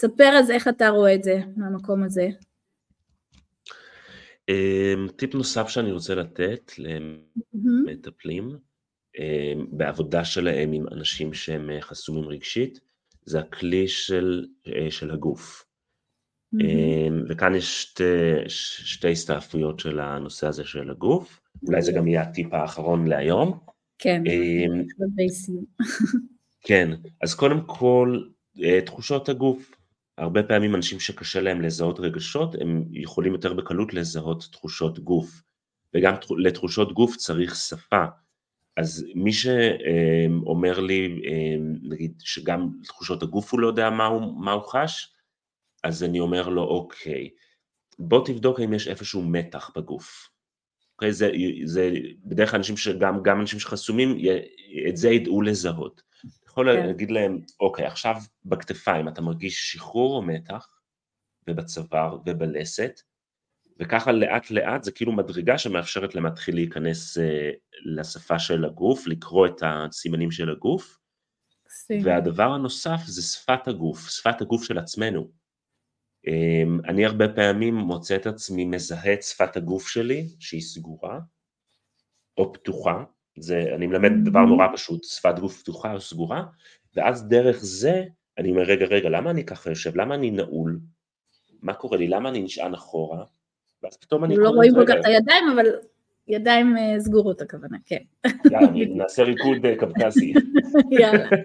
תספר 0.00 0.32
אז 0.38 0.50
איך 0.50 0.68
אתה 0.68 0.88
רואה 0.88 1.14
את 1.14 1.22
זה 1.22 1.40
מהמקום 1.56 2.02
הזה. 2.02 2.28
אמ, 4.48 5.08
טיפ 5.16 5.34
נוסף 5.34 5.68
שאני 5.68 5.92
רוצה 5.92 6.14
לתת 6.14 6.72
למטפלים 6.78 8.56
אמ, 9.18 9.66
בעבודה 9.72 10.24
שלהם 10.24 10.72
עם 10.72 10.86
אנשים 10.92 11.34
שהם 11.34 11.70
אה, 11.70 11.80
חסומים 11.80 12.28
רגשית, 12.28 12.80
זה 13.24 13.40
הכלי 13.40 13.88
של, 13.88 14.46
אה, 14.66 14.90
של 14.90 15.10
הגוף. 15.10 15.64
אמ, 16.60 17.24
וכאן 17.28 17.54
יש 17.54 17.82
שתי, 17.82 18.02
שתי 18.48 19.12
הסתעפויות 19.12 19.80
של 19.80 20.00
הנושא 20.00 20.46
הזה 20.46 20.64
של 20.64 20.90
הגוף. 20.90 21.40
אולי 21.66 21.82
זה 21.82 21.92
גם 21.92 22.08
יהיה 22.08 22.22
הטיפ 22.22 22.54
האחרון 22.54 23.06
להיום. 23.06 23.58
כן. 23.98 24.22
כן, 26.66 26.90
אז 27.22 27.34
קודם 27.34 27.60
כל, 27.66 28.22
אה, 28.62 28.80
תחושות 28.80 29.28
הגוף. 29.28 29.79
הרבה 30.20 30.42
פעמים 30.42 30.74
אנשים 30.74 31.00
שקשה 31.00 31.40
להם 31.40 31.60
לזהות 31.60 32.00
רגשות, 32.00 32.54
הם 32.60 32.84
יכולים 32.92 33.32
יותר 33.32 33.54
בקלות 33.54 33.94
לזהות 33.94 34.48
תחושות 34.52 34.98
גוף. 34.98 35.42
וגם 35.94 36.14
לתחושות 36.38 36.92
גוף 36.92 37.16
צריך 37.16 37.56
שפה. 37.56 38.04
אז 38.76 39.06
מי 39.14 39.32
שאומר 39.32 40.80
לי, 40.80 41.06
אמ, 41.06 41.74
נגיד, 41.82 42.14
שגם 42.18 42.70
תחושות 42.84 43.22
הגוף 43.22 43.52
הוא 43.52 43.60
לא 43.60 43.66
יודע 43.66 43.90
מה 43.90 44.06
הוא, 44.06 44.44
מה 44.44 44.52
הוא 44.52 44.62
חש, 44.62 45.14
אז 45.84 46.04
אני 46.04 46.20
אומר 46.20 46.48
לו, 46.48 46.62
אוקיי, 46.62 47.30
בוא 47.98 48.26
תבדוק 48.26 48.60
אם 48.60 48.72
יש 48.72 48.88
איפשהו 48.88 49.22
מתח 49.22 49.70
בגוף. 49.76 50.28
אוקיי, 50.94 51.12
זה, 51.12 51.30
זה 51.64 51.90
בדרך 52.24 52.50
כלל 52.50 52.58
אנשים 52.58 52.76
שגם, 52.76 53.22
גם 53.22 53.40
אנשים 53.40 53.58
שחסומים, 53.58 54.18
את 54.88 54.96
זה 54.96 55.10
ידעו 55.10 55.42
לזהות. 55.42 56.02
יכול 56.46 56.72
כן. 56.72 56.86
להגיד 56.86 57.10
להם, 57.10 57.40
אוקיי, 57.60 57.86
עכשיו 57.86 58.16
בכתפיים 58.44 59.08
אתה 59.08 59.22
מרגיש 59.22 59.72
שחרור 59.72 60.16
או 60.16 60.22
מתח, 60.22 60.80
ובצוואר 61.48 62.18
ובלסת, 62.26 63.00
וככה 63.80 64.12
לאט 64.12 64.50
לאט 64.50 64.84
זה 64.84 64.92
כאילו 64.92 65.12
מדרגה 65.12 65.58
שמאפשרת 65.58 66.14
למתחיל 66.14 66.54
להיכנס 66.54 67.18
uh, 67.18 67.20
לשפה 67.84 68.38
של 68.38 68.64
הגוף, 68.64 69.06
לקרוא 69.06 69.46
את 69.46 69.62
הסימנים 69.62 70.30
של 70.30 70.50
הגוף, 70.50 70.98
סימן. 71.68 72.06
והדבר 72.06 72.52
הנוסף 72.52 73.00
זה 73.06 73.22
שפת 73.22 73.68
הגוף, 73.68 74.08
שפת 74.08 74.40
הגוף 74.40 74.64
של 74.64 74.78
עצמנו. 74.78 75.30
Um, 76.26 76.88
אני 76.88 77.04
הרבה 77.04 77.28
פעמים 77.28 77.74
מוצא 77.74 78.16
את 78.16 78.26
עצמי 78.26 78.64
מזהה 78.64 79.12
את 79.14 79.22
שפת 79.22 79.56
הגוף 79.56 79.88
שלי, 79.88 80.28
שהיא 80.38 80.62
סגורה, 80.62 81.20
או 82.38 82.52
פתוחה, 82.52 83.04
זה, 83.42 83.64
אני 83.74 83.86
מלמד 83.86 84.12
דבר 84.24 84.40
נורא 84.40 84.66
פשוט, 84.74 85.04
שפת 85.04 85.38
גוף 85.38 85.62
פתוחה 85.62 85.92
או 85.92 86.00
סגורה, 86.00 86.42
ואז 86.96 87.28
דרך 87.28 87.56
זה 87.60 88.04
אני 88.38 88.50
אומר, 88.50 88.62
רגע, 88.62 88.86
רגע, 88.86 89.08
למה 89.08 89.30
אני 89.30 89.44
ככה 89.44 89.70
יושב? 89.70 89.96
למה 89.96 90.14
אני 90.14 90.30
נעול? 90.30 90.80
מה 91.62 91.74
קורה 91.74 91.98
לי? 91.98 92.08
למה 92.08 92.28
אני 92.28 92.42
נשען 92.42 92.74
אחורה? 92.74 93.24
ואז 93.82 93.96
פתאום 93.96 94.24
אני... 94.24 94.36
לא 94.36 94.48
רואים 94.48 94.74
כל 94.74 94.86
כך 94.86 94.94
את 95.00 95.04
הידיים, 95.04 95.44
אבל 95.54 95.66
ידיים 96.28 96.76
אה, 96.76 97.00
סגורות 97.00 97.40
הכוונה, 97.40 97.76
כן. 97.86 97.96
יאללה, 98.50 98.94
נעשה 98.94 99.22
ריקוד 99.22 99.66
אה, 99.66 99.74
קווקזי. 99.78 100.32
יאללה. 101.00 101.28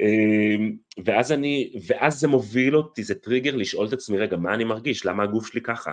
אמ, 0.00 0.76
ואז 1.04 1.32
אני, 1.32 1.72
ואז 1.86 2.20
זה 2.20 2.28
מוביל 2.28 2.76
אותי, 2.76 3.02
זה 3.02 3.14
טריגר 3.14 3.56
לשאול 3.56 3.86
את 3.86 3.92
עצמי, 3.92 4.18
רגע, 4.18 4.36
מה 4.36 4.54
אני 4.54 4.64
מרגיש? 4.64 5.06
למה 5.06 5.22
הגוף 5.22 5.46
שלי 5.46 5.60
ככה? 5.60 5.90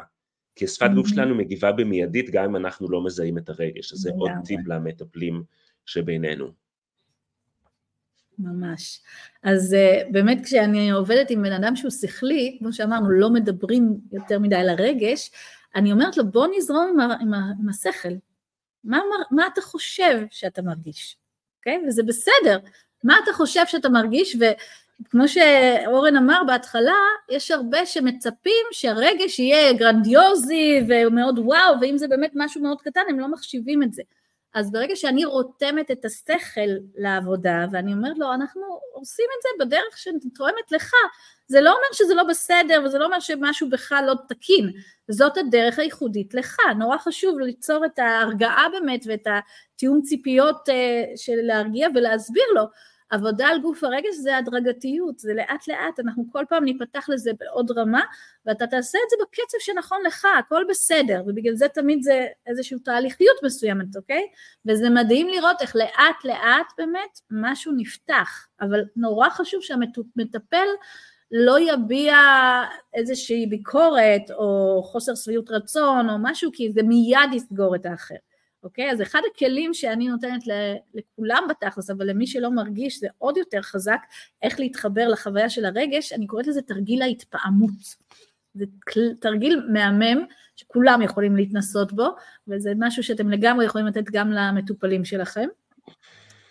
כי 0.58 0.66
השפת 0.66 0.90
גוף 0.96 1.08
שלנו 1.08 1.36
מגיבה 1.36 1.72
במיידית 1.72 2.30
גם 2.30 2.44
אם 2.44 2.56
אנחנו 2.56 2.92
לא 2.92 3.04
מזהים 3.04 3.38
את 3.38 3.50
הרגש, 3.50 3.94
אז 3.94 4.00
זה 4.00 4.10
עוד 4.18 4.32
טיפ 4.46 4.68
למטפלים 4.68 5.44
שבינינו. 5.86 6.52
ממש. 8.40 9.02
אז 9.44 9.76
uh, 9.76 10.12
באמת 10.12 10.46
כשאני 10.46 10.92
עובדת 10.92 11.30
עם 11.30 11.44
בן 11.44 11.52
אדם 11.52 11.76
שהוא 11.76 11.92
שכלי, 11.92 12.58
כמו 12.60 12.74
שאמרנו, 12.74 13.10
לא 13.10 13.30
מדברים 13.30 13.98
יותר 14.12 14.40
מדי 14.40 14.56
על 14.56 14.70
הרגש, 14.70 15.32
אני 15.76 15.92
אומרת 15.92 16.18
לו, 16.18 16.32
בוא 16.32 16.48
נזרום 16.58 16.90
עם, 16.94 17.00
ה, 17.00 17.16
עם, 17.22 17.34
ה, 17.34 17.52
עם 17.60 17.70
השכל. 17.70 18.14
מה, 18.84 19.00
מה 19.32 19.48
אתה 19.54 19.62
חושב 19.62 20.26
שאתה 20.32 20.62
מרגיש? 20.62 21.18
אוקיי? 21.60 21.82
Okay? 21.84 21.88
וזה 21.88 22.04
בסדר. 22.04 22.60
מה 23.04 23.16
אתה 23.24 23.34
חושב 23.34 23.62
שאתה 23.66 23.90
מרגיש? 23.90 24.36
וכמו 25.08 25.28
שאורן 25.28 26.16
אמר 26.16 26.42
בהתחלה, 26.48 26.96
יש 27.30 27.52
הרבה 27.52 27.86
שמצפים 27.86 28.66
שהרגש 28.72 29.40
יהיה 29.40 29.74
גרנדיוזי 29.74 30.82
ומאוד 30.88 31.40
וואו, 31.40 31.82
ואם 31.82 31.98
זה 31.98 32.08
באמת 32.08 32.32
משהו 32.36 32.62
מאוד 32.62 32.82
קטן, 32.82 33.02
הם 33.10 33.20
לא 33.20 33.28
מחשיבים 33.28 33.84
את 33.84 33.94
זה. 33.94 34.02
אז 34.54 34.72
ברגע 34.72 34.96
שאני 34.96 35.26
רותמת 35.26 35.92
את 35.92 36.06
השכל 36.06 36.70
לעבודה, 36.96 37.66
ואני 37.72 37.94
אומרת 37.94 38.18
לו, 38.18 38.34
אנחנו 38.34 38.62
עושים 38.94 39.26
את 39.38 39.42
זה 39.42 39.66
בדרך 39.66 39.98
שתואמת 39.98 40.72
לך, 40.72 40.92
זה 41.48 41.62
לא 41.62 41.70
אומר 41.70 41.88
שזה 41.94 42.16
לא 42.16 42.24
בסדר, 42.24 42.82
וזה 42.86 42.98
לא 42.98 43.06
אומר 43.06 43.20
שמשהו 43.20 43.70
בך 43.70 43.92
לא 44.08 44.14
תקין, 44.28 44.72
זאת 45.10 45.38
הדרך 45.38 45.80
הייחודית 45.80 46.34
לך, 46.34 46.58
נורא 46.78 46.98
חשוב 46.98 47.40
ליצור 47.40 47.86
את 47.86 48.00
ההרגעה 48.00 48.66
באמת 48.72 49.04
ואת 49.08 49.28
התיאום 49.28 50.02
ציפיות 50.02 50.70
אה, 50.70 51.04
של 51.16 51.36
להרגיע 51.42 51.88
ולהסביר 51.96 52.46
לו, 52.56 52.64
עבודה 53.10 53.48
על 53.48 53.62
גוף 53.62 53.84
הרגש 53.84 54.16
זה 54.16 54.38
הדרגתיות, 54.38 55.20
זה 55.20 55.34
לאט 55.34 55.68
לאט, 55.68 56.00
אנחנו 56.00 56.26
כל 56.32 56.46
פעם 56.50 56.64
ניפתח 56.64 57.10
לזה 57.10 57.32
בעוד 57.40 57.72
רמה, 57.72 58.02
ואתה 58.46 58.68
תעשה 58.68 58.98
את 59.06 59.10
זה 59.10 59.16
בקצב 59.24 59.58
שנכון 59.60 60.00
לך, 60.06 60.28
הכל 60.40 60.64
בסדר, 60.70 61.22
ובגלל 61.28 61.56
זה 61.56 61.68
תמיד 61.68 62.04
זה 62.04 62.28
איזושהי 62.48 62.80
תהליכיות 62.80 63.38
מסוימת, 63.44 63.96
אוקיי? 63.96 64.28
וזה 64.66 64.90
מדהים 64.90 65.28
לראות 65.28 65.62
איך 65.62 65.76
לאט 65.76 66.26
לאט 66.26 66.74
באמת 66.78 67.20
משהו 67.32 67.74
נפתח, 67.78 68.48
אבל 68.62 68.84
נורא 68.96 69.30
חשוב 69.30 69.62
שהמטפל 69.62 70.68
לא 71.32 71.60
יביע 71.60 72.16
איזושהי 72.94 73.48
ביקורת 73.48 74.32
או 74.32 74.82
חוסר 74.86 75.16
שביעות 75.16 75.52
רצון 75.52 76.10
או 76.10 76.16
משהו, 76.20 76.52
כי 76.54 76.72
זה 76.72 76.84
מיד 76.84 77.34
יסגור 77.34 77.76
את 77.76 77.86
האחר. 77.86 78.16
אוקיי? 78.68 78.92
אז 78.92 79.02
אחד 79.02 79.22
הכלים 79.34 79.74
שאני 79.74 80.08
נותנת 80.08 80.44
לכולם 80.94 81.44
בתכלס, 81.50 81.90
אבל 81.90 82.10
למי 82.10 82.28
שלא 82.28 82.52
מרגיש 82.52 83.00
זה 83.00 83.08
עוד 83.18 83.38
יותר 83.38 83.62
חזק, 83.62 84.00
איך 84.42 84.60
להתחבר 84.60 85.08
לחוויה 85.08 85.50
של 85.50 85.66
הרגש, 85.66 86.14
אני 86.14 86.28
קוראת 86.28 86.48
לזה 86.48 86.62
תרגיל 86.62 87.02
ההתפעמות. 87.02 87.72
זה 88.54 88.66
תרגיל 89.20 89.68
מהמם, 89.74 90.26
שכולם 90.56 91.02
יכולים 91.02 91.36
להתנסות 91.36 91.94
בו, 91.94 92.08
וזה 92.48 92.74
משהו 92.78 93.04
שאתם 93.04 93.30
לגמרי 93.30 93.66
יכולים 93.66 93.88
לתת 93.88 94.10
גם 94.12 94.32
למטופלים 94.32 95.06
שלכם. 95.06 95.48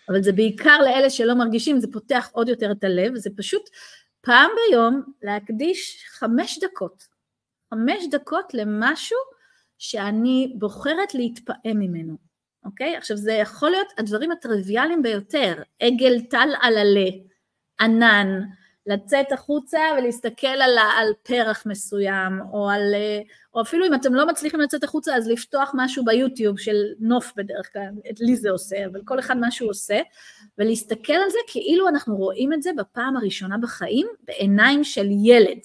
אבל 0.09 0.23
זה 0.23 0.33
בעיקר 0.33 0.79
לאלה 0.85 1.11
שלא 1.11 1.35
מרגישים, 1.35 1.81
זה 1.81 1.87
פותח 1.93 2.31
עוד 2.33 2.49
יותר 2.49 2.73
את 2.73 2.85
הלב, 2.85 3.15
זה 3.15 3.31
פשוט 3.37 3.71
פעם 4.21 4.51
ביום 4.71 5.03
להקדיש 5.23 6.05
חמש 6.09 6.59
דקות, 6.59 7.07
חמש 7.71 8.05
דקות 8.11 8.55
למשהו 8.55 9.19
שאני 9.79 10.53
בוחרת 10.59 11.15
להתפעם 11.15 11.79
ממנו, 11.79 12.17
אוקיי? 12.65 12.97
עכשיו 12.97 13.17
זה 13.17 13.33
יכול 13.33 13.71
להיות 13.71 13.89
הדברים 13.99 14.31
הטריוויאליים 14.31 15.03
ביותר, 15.03 15.63
עגל 15.81 16.21
טל 16.21 16.49
על 16.61 16.79
עלה, 16.79 17.11
ענן, 17.81 18.41
לצאת 18.87 19.33
החוצה 19.33 19.81
ולהסתכל 19.99 20.47
על, 20.47 20.79
על 20.99 21.13
פרח 21.23 21.63
מסוים, 21.67 22.41
או, 22.53 22.71
על, 22.71 22.95
או 23.55 23.61
אפילו 23.61 23.87
אם 23.87 23.95
אתם 23.95 24.15
לא 24.15 24.27
מצליחים 24.27 24.61
לצאת 24.61 24.85
החוצה 24.85 25.17
אז 25.17 25.29
לפתוח 25.29 25.73
משהו 25.75 26.05
ביוטיוב 26.05 26.59
של 26.59 26.77
נוף 27.01 27.33
בדרך 27.37 27.73
כלל, 27.73 27.89
את 28.11 28.21
לי 28.21 28.37
זה 28.37 28.51
עושה, 28.51 28.87
אבל 28.87 29.01
כל 29.05 29.19
אחד 29.19 29.37
מה 29.37 29.51
שהוא 29.51 29.71
עושה, 29.71 30.01
ולהסתכל 30.59 31.13
על 31.13 31.31
זה 31.31 31.39
כאילו 31.47 31.89
אנחנו 31.89 32.17
רואים 32.17 32.53
את 32.53 32.63
זה 32.63 32.71
בפעם 32.77 33.17
הראשונה 33.17 33.59
בחיים 33.59 34.07
בעיניים 34.23 34.85
של 34.85 35.07
ילד. 35.25 35.59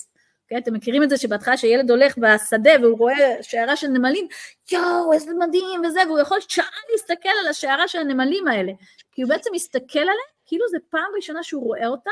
כן? 0.52 0.58
אתם 0.58 0.74
מכירים 0.74 1.04
את 1.04 1.10
זה 1.10 1.18
שבהתחלה 1.18 1.58
שילד 1.58 1.92
הולך 1.92 2.18
בשדה 2.18 2.72
והוא 2.82 2.98
רואה 2.98 3.44
שיירה 3.44 3.76
של 3.76 3.88
נמלים, 3.88 4.28
יואו, 4.72 5.14
איזה 5.14 5.32
מדהים 5.40 5.82
וזה, 5.88 6.00
והוא 6.08 6.20
יכול 6.20 6.38
שעה 6.48 6.66
להסתכל 6.92 7.30
על 7.42 7.48
השיירה 7.48 7.88
של 7.88 8.00
הנמלים 8.00 8.48
האלה, 8.48 8.72
כי 9.12 9.22
הוא 9.22 9.30
בעצם 9.30 9.50
מסתכל 9.54 10.00
עליהם 10.00 10.32
כאילו 10.46 10.66
זה 10.72 10.78
פעם 10.90 11.12
ראשונה 11.16 11.44
שהוא 11.44 11.64
רואה 11.64 11.88
אותם, 11.88 12.12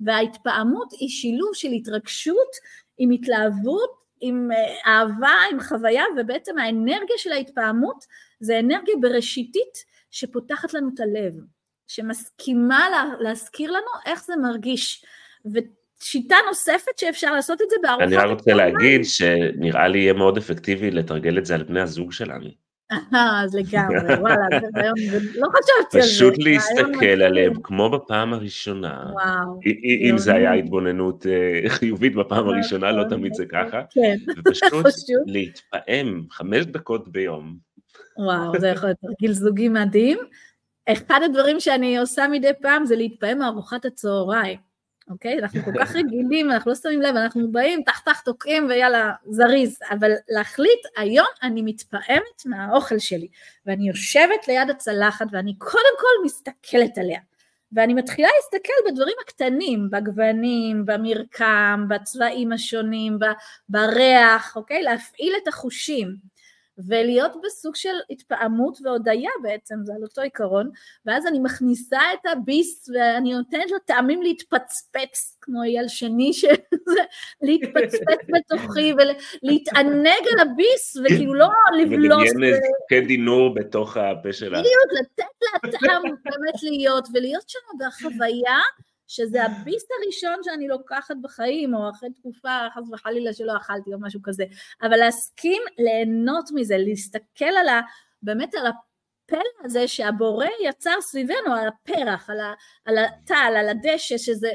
וההתפעמות 0.00 0.92
היא 0.92 1.08
שילוב 1.08 1.50
של 1.54 1.68
התרגשות 1.68 2.56
עם 2.98 3.10
התלהבות, 3.10 3.90
עם 4.20 4.48
אה, 4.52 4.92
אהבה, 4.92 5.34
עם 5.50 5.60
חוויה, 5.60 6.04
ובעצם 6.16 6.58
האנרגיה 6.58 7.16
של 7.18 7.32
ההתפעמות 7.32 8.04
זה 8.40 8.58
אנרגיה 8.58 8.94
בראשיתית 9.00 9.84
שפותחת 10.10 10.74
לנו 10.74 10.88
את 10.94 11.00
הלב, 11.00 11.32
שמסכימה 11.86 12.90
לה, 12.90 13.04
להזכיר 13.20 13.70
לנו 13.70 13.90
איך 14.06 14.24
זה 14.24 14.36
מרגיש. 14.36 15.04
שיטה 16.02 16.36
נוספת 16.48 16.98
שאפשר 16.98 17.32
לעשות 17.32 17.62
את 17.62 17.70
זה 17.70 17.76
בארוחת 17.82 18.06
אני 18.06 18.16
רק 18.16 18.30
רוצה 18.30 18.54
להגיד 18.54 19.04
שנראה 19.04 19.88
לי 19.88 19.98
יהיה 19.98 20.12
מאוד 20.12 20.36
אפקטיבי 20.36 20.90
לתרגל 20.90 21.38
את 21.38 21.46
זה 21.46 21.54
על 21.54 21.62
בני 21.62 21.80
הזוג 21.80 22.12
שלנו. 22.12 22.48
אז 23.12 23.54
לגמרי, 23.54 24.14
וואלה, 24.20 24.46
לא 25.34 25.48
חשבתי 25.48 25.98
על 25.98 26.02
זה. 26.02 26.08
פשוט 26.08 26.34
להסתכל 26.38 27.22
עליהם 27.22 27.52
כמו 27.62 27.90
בפעם 27.90 28.34
הראשונה. 28.34 29.04
וואו. 29.12 29.60
אם 30.10 30.18
זה 30.18 30.34
היה 30.34 30.52
התבוננות 30.52 31.26
אה, 31.26 31.68
חיובית 31.76 32.14
בפעם 32.14 32.38
נכון, 32.38 32.54
הראשונה, 32.54 32.92
לא 32.92 33.04
תמיד 33.08 33.34
זה 33.34 33.46
ככה. 33.46 33.82
כן, 33.90 34.16
ופשוט 34.38 34.86
להתפעם 35.26 36.26
חמש 36.30 36.66
דקות 36.66 37.12
ביום. 37.12 37.56
וואו, 38.18 38.60
זה 38.60 38.68
יכול 38.68 38.88
להיות 38.88 38.98
תרגיל 39.00 39.32
זוגי 39.32 39.68
מדהים. 39.68 40.18
אחד 40.88 41.20
הדברים 41.24 41.60
שאני 41.60 41.98
עושה 41.98 42.28
מדי 42.28 42.50
פעם 42.62 42.86
זה 42.86 42.96
להתפעם 42.96 43.38
מארוחת 43.38 43.84
הצהריים. 43.84 44.67
אוקיי? 45.10 45.38
אנחנו 45.38 45.62
כל 45.62 45.72
כך 45.80 45.96
רגילים, 45.96 46.50
אנחנו 46.50 46.70
לא 46.70 46.74
שמים 46.74 47.02
לב, 47.02 47.16
אנחנו 47.16 47.52
באים, 47.52 47.82
תח 47.82 47.98
תח 47.98 48.20
תוקעים 48.20 48.66
ויאללה, 48.68 49.12
זריז, 49.26 49.78
אבל 49.90 50.12
להחליט, 50.28 50.80
היום 50.96 51.26
אני 51.42 51.62
מתפעמת 51.62 52.46
מהאוכל 52.46 52.98
שלי, 52.98 53.28
ואני 53.66 53.88
יושבת 53.88 54.48
ליד 54.48 54.70
הצלחת 54.70 55.26
ואני 55.32 55.54
קודם 55.58 55.94
כל 55.98 56.24
מסתכלת 56.24 56.98
עליה, 56.98 57.20
ואני 57.72 57.94
מתחילה 57.94 58.28
להסתכל 58.36 58.90
בדברים 58.90 59.14
הקטנים, 59.24 59.90
בגוונים, 59.90 60.86
במרקם, 60.86 61.84
בצבעים 61.88 62.52
השונים, 62.52 63.18
בריח, 63.68 64.56
אוקיי? 64.56 64.82
להפעיל 64.82 65.32
את 65.42 65.48
החושים. 65.48 66.37
ולהיות 66.86 67.32
בסוג 67.44 67.76
של 67.76 67.94
התפעמות 68.10 68.78
והודיה 68.84 69.30
בעצם, 69.42 69.74
זה 69.84 69.92
על 69.94 70.02
אותו 70.02 70.20
עיקרון, 70.20 70.70
ואז 71.06 71.26
אני 71.26 71.38
מכניסה 71.38 72.00
את 72.14 72.26
הביס 72.32 72.90
ואני 72.94 73.34
נותנת 73.34 73.70
לו 73.70 73.78
טעמים 73.78 74.22
להתפצפץ, 74.22 75.36
כמו 75.40 75.62
אייל 75.62 75.88
שני, 75.88 76.30
להתפצפץ 77.42 78.18
בתוכי 78.28 78.92
ולהתענג 78.92 80.24
על 80.32 80.48
הביס, 80.48 80.96
וכאילו 81.04 81.34
לא 81.34 81.48
לבלוס. 81.78 82.18
ולדמיין 82.20 82.54
קנדי 82.88 83.16
נור 83.16 83.54
בתוך 83.54 83.96
הפה 83.96 84.32
שלה. 84.32 84.58
בדיוק, 84.58 85.00
לתת 85.00 85.24
לה 85.42 85.70
טעם 85.70 86.02
באמת 86.02 86.62
להיות, 86.62 87.08
ולהיות 87.14 87.48
שם 87.48 87.58
בחוויה. 87.78 88.58
שזה 89.08 89.44
הביס 89.44 89.84
הראשון 90.02 90.42
שאני 90.42 90.68
לוקחת 90.68 91.16
בחיים, 91.22 91.74
או 91.74 91.90
אחרי 91.90 92.10
תקופה, 92.10 92.66
חס 92.74 92.82
וחלילה 92.92 93.32
שלא 93.32 93.56
אכלתי 93.56 93.94
או 93.94 94.00
משהו 94.00 94.20
כזה, 94.22 94.44
אבל 94.82 94.96
להסכים 94.96 95.62
ליהנות 95.78 96.50
מזה, 96.54 96.78
להסתכל 96.78 97.44
על 97.60 97.68
ה... 97.68 97.80
באמת 98.22 98.54
על 98.54 98.66
הפלא 98.66 99.64
הזה 99.64 99.88
שהבורא 99.88 100.46
יצר 100.64 101.00
סביבנו, 101.00 101.54
על 101.54 101.68
הפרח, 101.68 102.30
על, 102.30 102.40
ה, 102.40 102.54
על 102.84 102.98
הטל, 102.98 103.54
על 103.56 103.68
הדשא, 103.68 104.18
שזה 104.18 104.50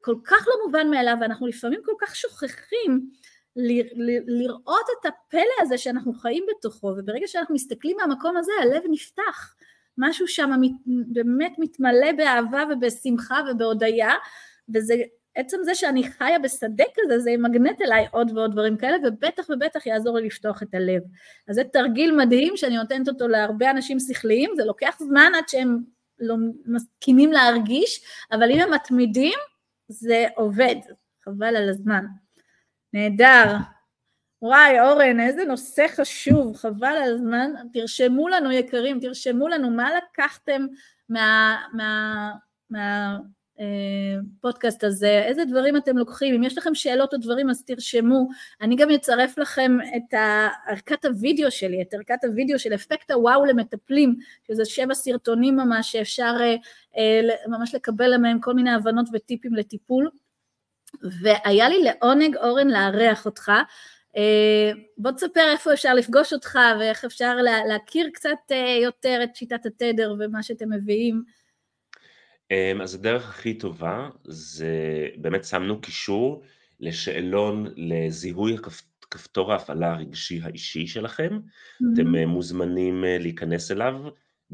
כל 0.00 0.14
כך 0.24 0.46
לא 0.48 0.54
מובן 0.66 0.90
מאליו, 0.90 1.16
ואנחנו 1.20 1.46
לפעמים 1.46 1.80
כל 1.84 1.92
כך 2.00 2.16
שוכחים 2.16 3.10
ל- 3.56 3.80
ל- 3.80 4.42
לראות 4.42 4.86
את 5.00 5.06
הפלא 5.06 5.54
הזה 5.60 5.78
שאנחנו 5.78 6.14
חיים 6.14 6.46
בתוכו, 6.48 6.86
וברגע 6.86 7.26
שאנחנו 7.26 7.54
מסתכלים 7.54 7.96
מהמקום 7.96 8.36
הזה, 8.36 8.52
הלב 8.62 8.82
נפתח. 8.90 9.54
משהו 9.98 10.28
שם 10.28 10.50
מת, 10.60 10.70
באמת 10.86 11.52
מתמלא 11.58 12.12
באהבה 12.16 12.62
ובשמחה 12.70 13.40
ובהודיה, 13.50 14.10
וזה 14.74 14.94
עצם 15.34 15.56
זה 15.64 15.74
שאני 15.74 16.04
חיה 16.04 16.38
בשדה 16.38 16.84
כזה, 16.94 17.18
זה 17.18 17.30
ימגנט 17.30 17.82
אליי 17.82 18.06
עוד 18.10 18.30
ועוד 18.34 18.52
דברים 18.52 18.76
כאלה, 18.76 18.96
ובטח 19.04 19.44
ובטח 19.50 19.86
יעזור 19.86 20.18
לי 20.18 20.26
לפתוח 20.26 20.62
את 20.62 20.74
הלב. 20.74 21.02
אז 21.48 21.54
זה 21.54 21.64
תרגיל 21.64 22.16
מדהים 22.16 22.56
שאני 22.56 22.76
נותנת 22.76 23.08
אותו 23.08 23.28
להרבה 23.28 23.70
אנשים 23.70 24.00
שכליים, 24.00 24.50
זה 24.56 24.64
לוקח 24.64 24.96
זמן 24.98 25.32
עד 25.36 25.48
שהם 25.48 25.78
לא 26.18 26.36
מסכימים 26.66 27.32
להרגיש, 27.32 28.04
אבל 28.32 28.50
אם 28.50 28.60
הם 28.60 28.74
מתמידים, 28.74 29.38
זה 29.88 30.26
עובד, 30.34 30.76
חבל 31.24 31.56
על 31.56 31.68
הזמן. 31.68 32.04
נהדר. 32.92 33.56
וואי, 34.46 34.80
אורן, 34.80 35.20
איזה 35.20 35.44
נושא 35.44 35.86
חשוב, 35.96 36.56
חבל 36.56 36.86
על 36.86 37.14
הזמן. 37.14 37.50
תרשמו 37.72 38.28
לנו, 38.28 38.52
יקרים, 38.52 39.00
תרשמו 39.00 39.48
לנו 39.48 39.70
מה 39.70 39.90
לקחתם 39.96 40.66
מה... 41.08 41.56
מה, 41.72 42.32
מה 42.70 43.16
פודקאסט 44.40 44.84
הזה, 44.84 45.22
איזה 45.24 45.44
דברים 45.44 45.76
אתם 45.76 45.98
לוקחים, 45.98 46.34
אם 46.34 46.42
יש 46.42 46.58
לכם 46.58 46.74
שאלות 46.74 47.14
או 47.14 47.18
דברים 47.18 47.50
אז 47.50 47.64
תרשמו, 47.64 48.28
אני 48.60 48.76
גם 48.76 48.90
אצרף 48.90 49.38
לכם 49.38 49.76
את 49.96 50.14
ערכת 50.66 51.04
הוידאו 51.04 51.50
שלי, 51.50 51.82
את 51.82 51.94
ערכת 51.94 52.24
הוידאו 52.24 52.58
של 52.58 52.74
אפקט 52.74 53.10
הוואו 53.10 53.44
למטפלים, 53.44 54.16
שזה 54.46 54.64
שבע 54.64 54.94
סרטונים 54.94 55.56
ממש 55.56 55.92
שאפשר 55.92 56.36
אה, 56.40 56.54
אה, 56.96 57.20
ממש 57.46 57.74
לקבל 57.74 58.16
מהם 58.16 58.40
כל 58.40 58.54
מיני 58.54 58.70
הבנות 58.70 59.06
וטיפים 59.12 59.54
לטיפול, 59.54 60.10
והיה 61.22 61.68
לי 61.68 61.82
לעונג 61.82 62.36
אורן 62.36 62.68
לארח 62.68 63.26
אותך, 63.26 63.48
אה, 63.48 63.62
בוא 64.98 65.10
תספר 65.10 65.52
איפה 65.52 65.72
אפשר 65.72 65.94
לפגוש 65.94 66.32
אותך 66.32 66.58
ואיך 66.80 67.04
אפשר 67.04 67.36
להכיר 67.68 68.10
קצת 68.14 68.38
אה, 68.50 68.78
יותר 68.82 69.20
את 69.24 69.36
שיטת 69.36 69.66
התדר 69.66 70.14
ומה 70.18 70.42
שאתם 70.42 70.72
מביאים. 70.72 71.22
אמ, 72.50 72.80
אז 72.80 72.94
הדרך 72.94 73.28
הכי 73.28 73.54
טובה 73.54 74.08
זה 74.24 75.06
באמת 75.16 75.44
שמנו 75.44 75.80
קישור 75.80 76.42
לשאלון 76.80 77.66
לזיהוי 77.76 78.56
כפתור 79.10 79.52
ההפעלה 79.52 79.92
הרגשי 79.92 80.40
האישי 80.42 80.86
שלכם. 80.86 81.30
Mm-hmm. 81.32 81.84
אתם 81.94 82.14
אה, 82.14 82.26
מוזמנים 82.26 83.04
להיכנס 83.06 83.70
אליו, 83.70 83.94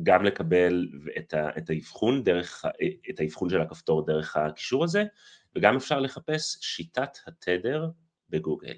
גם 0.03 0.25
לקבל 0.25 0.89
את 1.19 1.71
האבחון 1.71 2.25
דרך, 2.25 2.65
את 3.11 3.21
האבחון 3.21 3.51
של 3.51 3.61
הכפתור 3.61 4.07
דרך 4.07 4.37
הקישור 4.37 4.85
הזה, 4.85 5.05
וגם 5.57 5.77
אפשר 5.77 6.01
לחפש 6.01 6.59
שיטת 6.61 7.19
התדר 7.27 7.89
בגוגל. 8.31 8.75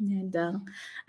נהדר. 0.00 0.50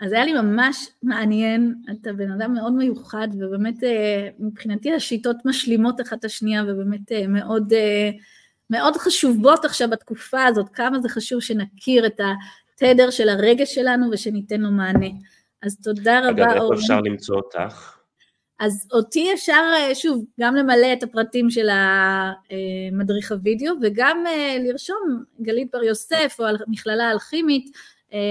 אז 0.00 0.12
היה 0.12 0.24
לי 0.24 0.32
ממש 0.32 0.88
מעניין, 1.02 1.74
אתה 1.90 2.12
בן 2.12 2.32
אדם 2.32 2.54
מאוד 2.54 2.72
מיוחד, 2.72 3.28
ובאמת 3.38 3.84
אה, 3.84 4.28
מבחינתי 4.38 4.92
השיטות 4.92 5.36
משלימות 5.44 6.00
אחת 6.00 6.18
את 6.18 6.24
השנייה, 6.24 6.62
ובאמת 6.68 7.12
אה, 7.12 7.26
מאוד, 7.26 7.72
אה, 7.72 8.10
מאוד 8.70 8.96
חשובות 8.96 9.64
עכשיו 9.64 9.90
בתקופה 9.90 10.44
הזאת, 10.44 10.68
כמה 10.68 11.00
זה 11.00 11.08
חשוב 11.08 11.40
שנכיר 11.40 12.06
את 12.06 12.20
התדר 12.20 13.10
של 13.10 13.28
הרגש 13.28 13.74
שלנו 13.74 14.06
ושניתן 14.12 14.60
לו 14.60 14.70
מענה. 14.70 15.08
אז 15.62 15.80
תודה 15.80 16.18
רבה, 16.18 16.44
אגב, 16.44 16.62
איפה 16.62 16.74
אפשר 16.74 17.00
למצוא 17.00 17.36
אותך? 17.36 17.96
אז 18.58 18.88
אותי 18.92 19.32
אפשר, 19.34 19.62
שוב, 19.94 20.24
גם 20.40 20.54
למלא 20.54 20.92
את 20.92 21.02
הפרטים 21.02 21.50
של 21.50 21.68
המדריך 21.70 23.32
הוידאו, 23.32 23.74
וגם 23.82 24.24
לרשום 24.60 25.24
גלית 25.42 25.68
בר 25.72 25.82
יוסף 25.82 26.36
או 26.38 26.44
מכללה 26.68 27.10
אלכימית, 27.10 27.64
אה, 27.66 27.80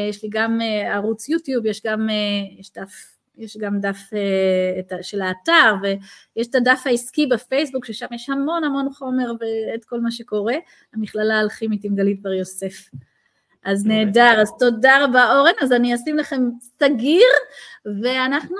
יש 0.09 0.23
לי 0.23 0.30
גם 0.32 0.61
אה, 0.61 0.95
ערוץ 0.95 1.30
יוטיוב, 1.30 1.65
יש 1.65 1.82
גם, 1.86 2.09
אה, 2.09 2.59
יש 2.59 2.71
דף, 2.73 2.93
יש 3.38 3.57
גם 3.57 3.80
דף 3.80 3.97
של 5.01 5.21
האתר, 5.21 5.73
ויש 5.82 6.47
את 6.47 6.55
הדף 6.55 6.82
העסקי 6.86 7.25
בפייסבוק, 7.27 7.86
ששם 7.86 8.05
יש 8.11 8.30
המון 8.30 8.63
המון 8.63 8.93
חומר 8.93 9.32
ואת 9.39 9.86
כל 9.86 9.99
מה 9.99 10.11
שקורה, 10.11 10.55
המכללה 10.93 11.38
האלכימית 11.39 11.84
עם 11.84 11.95
גלית 11.95 12.21
בר 12.21 12.34
יוסף. 12.34 12.89
אז 13.63 13.86
נהדר, 13.86 14.41
אז 14.41 14.51
תודה 14.59 15.03
רבה 15.03 15.38
אורן, 15.38 15.53
אז 15.61 15.71
אני 15.71 15.95
אשים 15.95 16.17
לכם 16.17 16.49
סגיר, 16.80 17.30
ואנחנו 18.03 18.57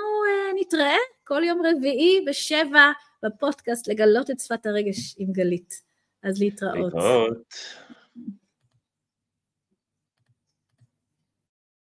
נתראה 0.60 0.96
כל 1.24 1.42
יום 1.44 1.62
רביעי 1.66 2.24
בשבע 2.26 2.90
בפודקאסט 3.22 3.88
לגלות 3.88 4.30
את 4.30 4.40
שפת 4.40 4.66
הרגש 4.66 5.14
עם 5.18 5.32
גלית. 5.32 5.90
אז 6.22 6.40
להתראות. 6.40 6.76
להתראות. 6.76 7.54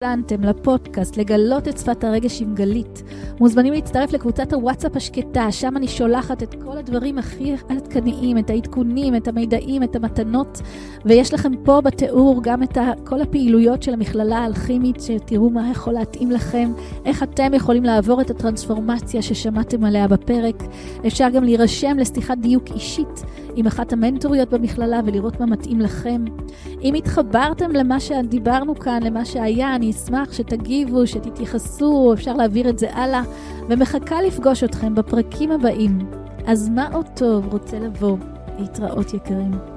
האזנתם 0.05 0.45
לפודקאסט 0.45 1.17
לגלות 1.17 1.69
את 1.69 1.79
שפת 1.79 2.05
הרגש 2.05 2.43
עם 2.43 2.55
גלית. 2.55 3.03
מוזמנים 3.41 3.73
להצטרף 3.73 4.13
לקבוצת 4.13 4.53
הוואטסאפ 4.53 4.97
השקטה, 4.97 5.53
שם 5.53 5.77
אני 5.77 5.89
שולחת 5.89 6.43
את 6.43 6.55
כל 6.65 6.79
הדברים 6.79 7.19
הכי 7.19 7.55
עדכניים, 7.69 8.39
את 8.39 8.51
העדכונים, 8.51 9.17
את 9.17 9.29
המידעים, 9.29 9.83
את 9.83 9.97
המתנות, 9.97 10.61
ויש 11.05 11.35
לכם 11.35 11.53
פה 11.65 11.81
בתיאור 11.81 12.41
גם 12.43 12.63
את 12.63 12.79
כל 13.05 13.21
הפעילויות 13.21 13.83
של 13.83 13.93
המכללה 13.93 14.39
האלכימית, 14.39 15.01
שתראו 15.01 15.51
מה 15.51 15.71
יכול 15.71 15.93
להתאים 15.93 16.31
לכם, 16.31 16.73
איך 17.05 17.23
אתם 17.23 17.55
יכולים 17.55 17.85
לעבור 17.85 18.21
את 18.21 18.31
הטרנספורמציה 18.31 19.23
ששמעתם 19.23 19.85
עליה 19.85 20.09
בפרק. 20.09 20.63
אפשר 21.07 21.29
גם 21.29 21.45
להירשם 21.45 21.97
לשיחת 21.99 22.39
דיוק 22.39 22.65
אישית 22.75 23.23
עם 23.57 23.67
אחת 23.67 23.93
המנטוריות 23.93 24.51
במכללה 24.51 25.01
ולראות 25.05 25.41
מה 25.41 25.47
מתאים 25.47 25.81
לכם. 25.81 26.25
אם 26.83 26.95
התחברתם 26.95 27.71
למה 27.71 28.01
שדיברנו 28.01 28.75
כאן, 28.75 29.03
למה 29.03 29.25
שהיה, 29.25 29.75
אני 29.75 29.91
אשמח 29.91 30.33
שתגיבו, 30.33 31.07
שתתייחסו, 31.07 32.13
אפשר 32.15 32.33
להעביר 32.33 32.69
את 32.69 32.79
זה 32.79 32.95
הלאה, 32.95 33.23
ומחכה 33.69 34.23
לפגוש 34.23 34.65
אתכם 34.65 34.95
בפרקים 34.95 35.51
הבאים. 35.51 35.99
אז 36.47 36.69
מה 36.69 36.89
עוד 36.93 37.07
טוב 37.15 37.53
רוצה 37.53 37.79
לבוא? 37.79 38.17
להתראות 38.59 39.15
יקרים. 39.15 39.74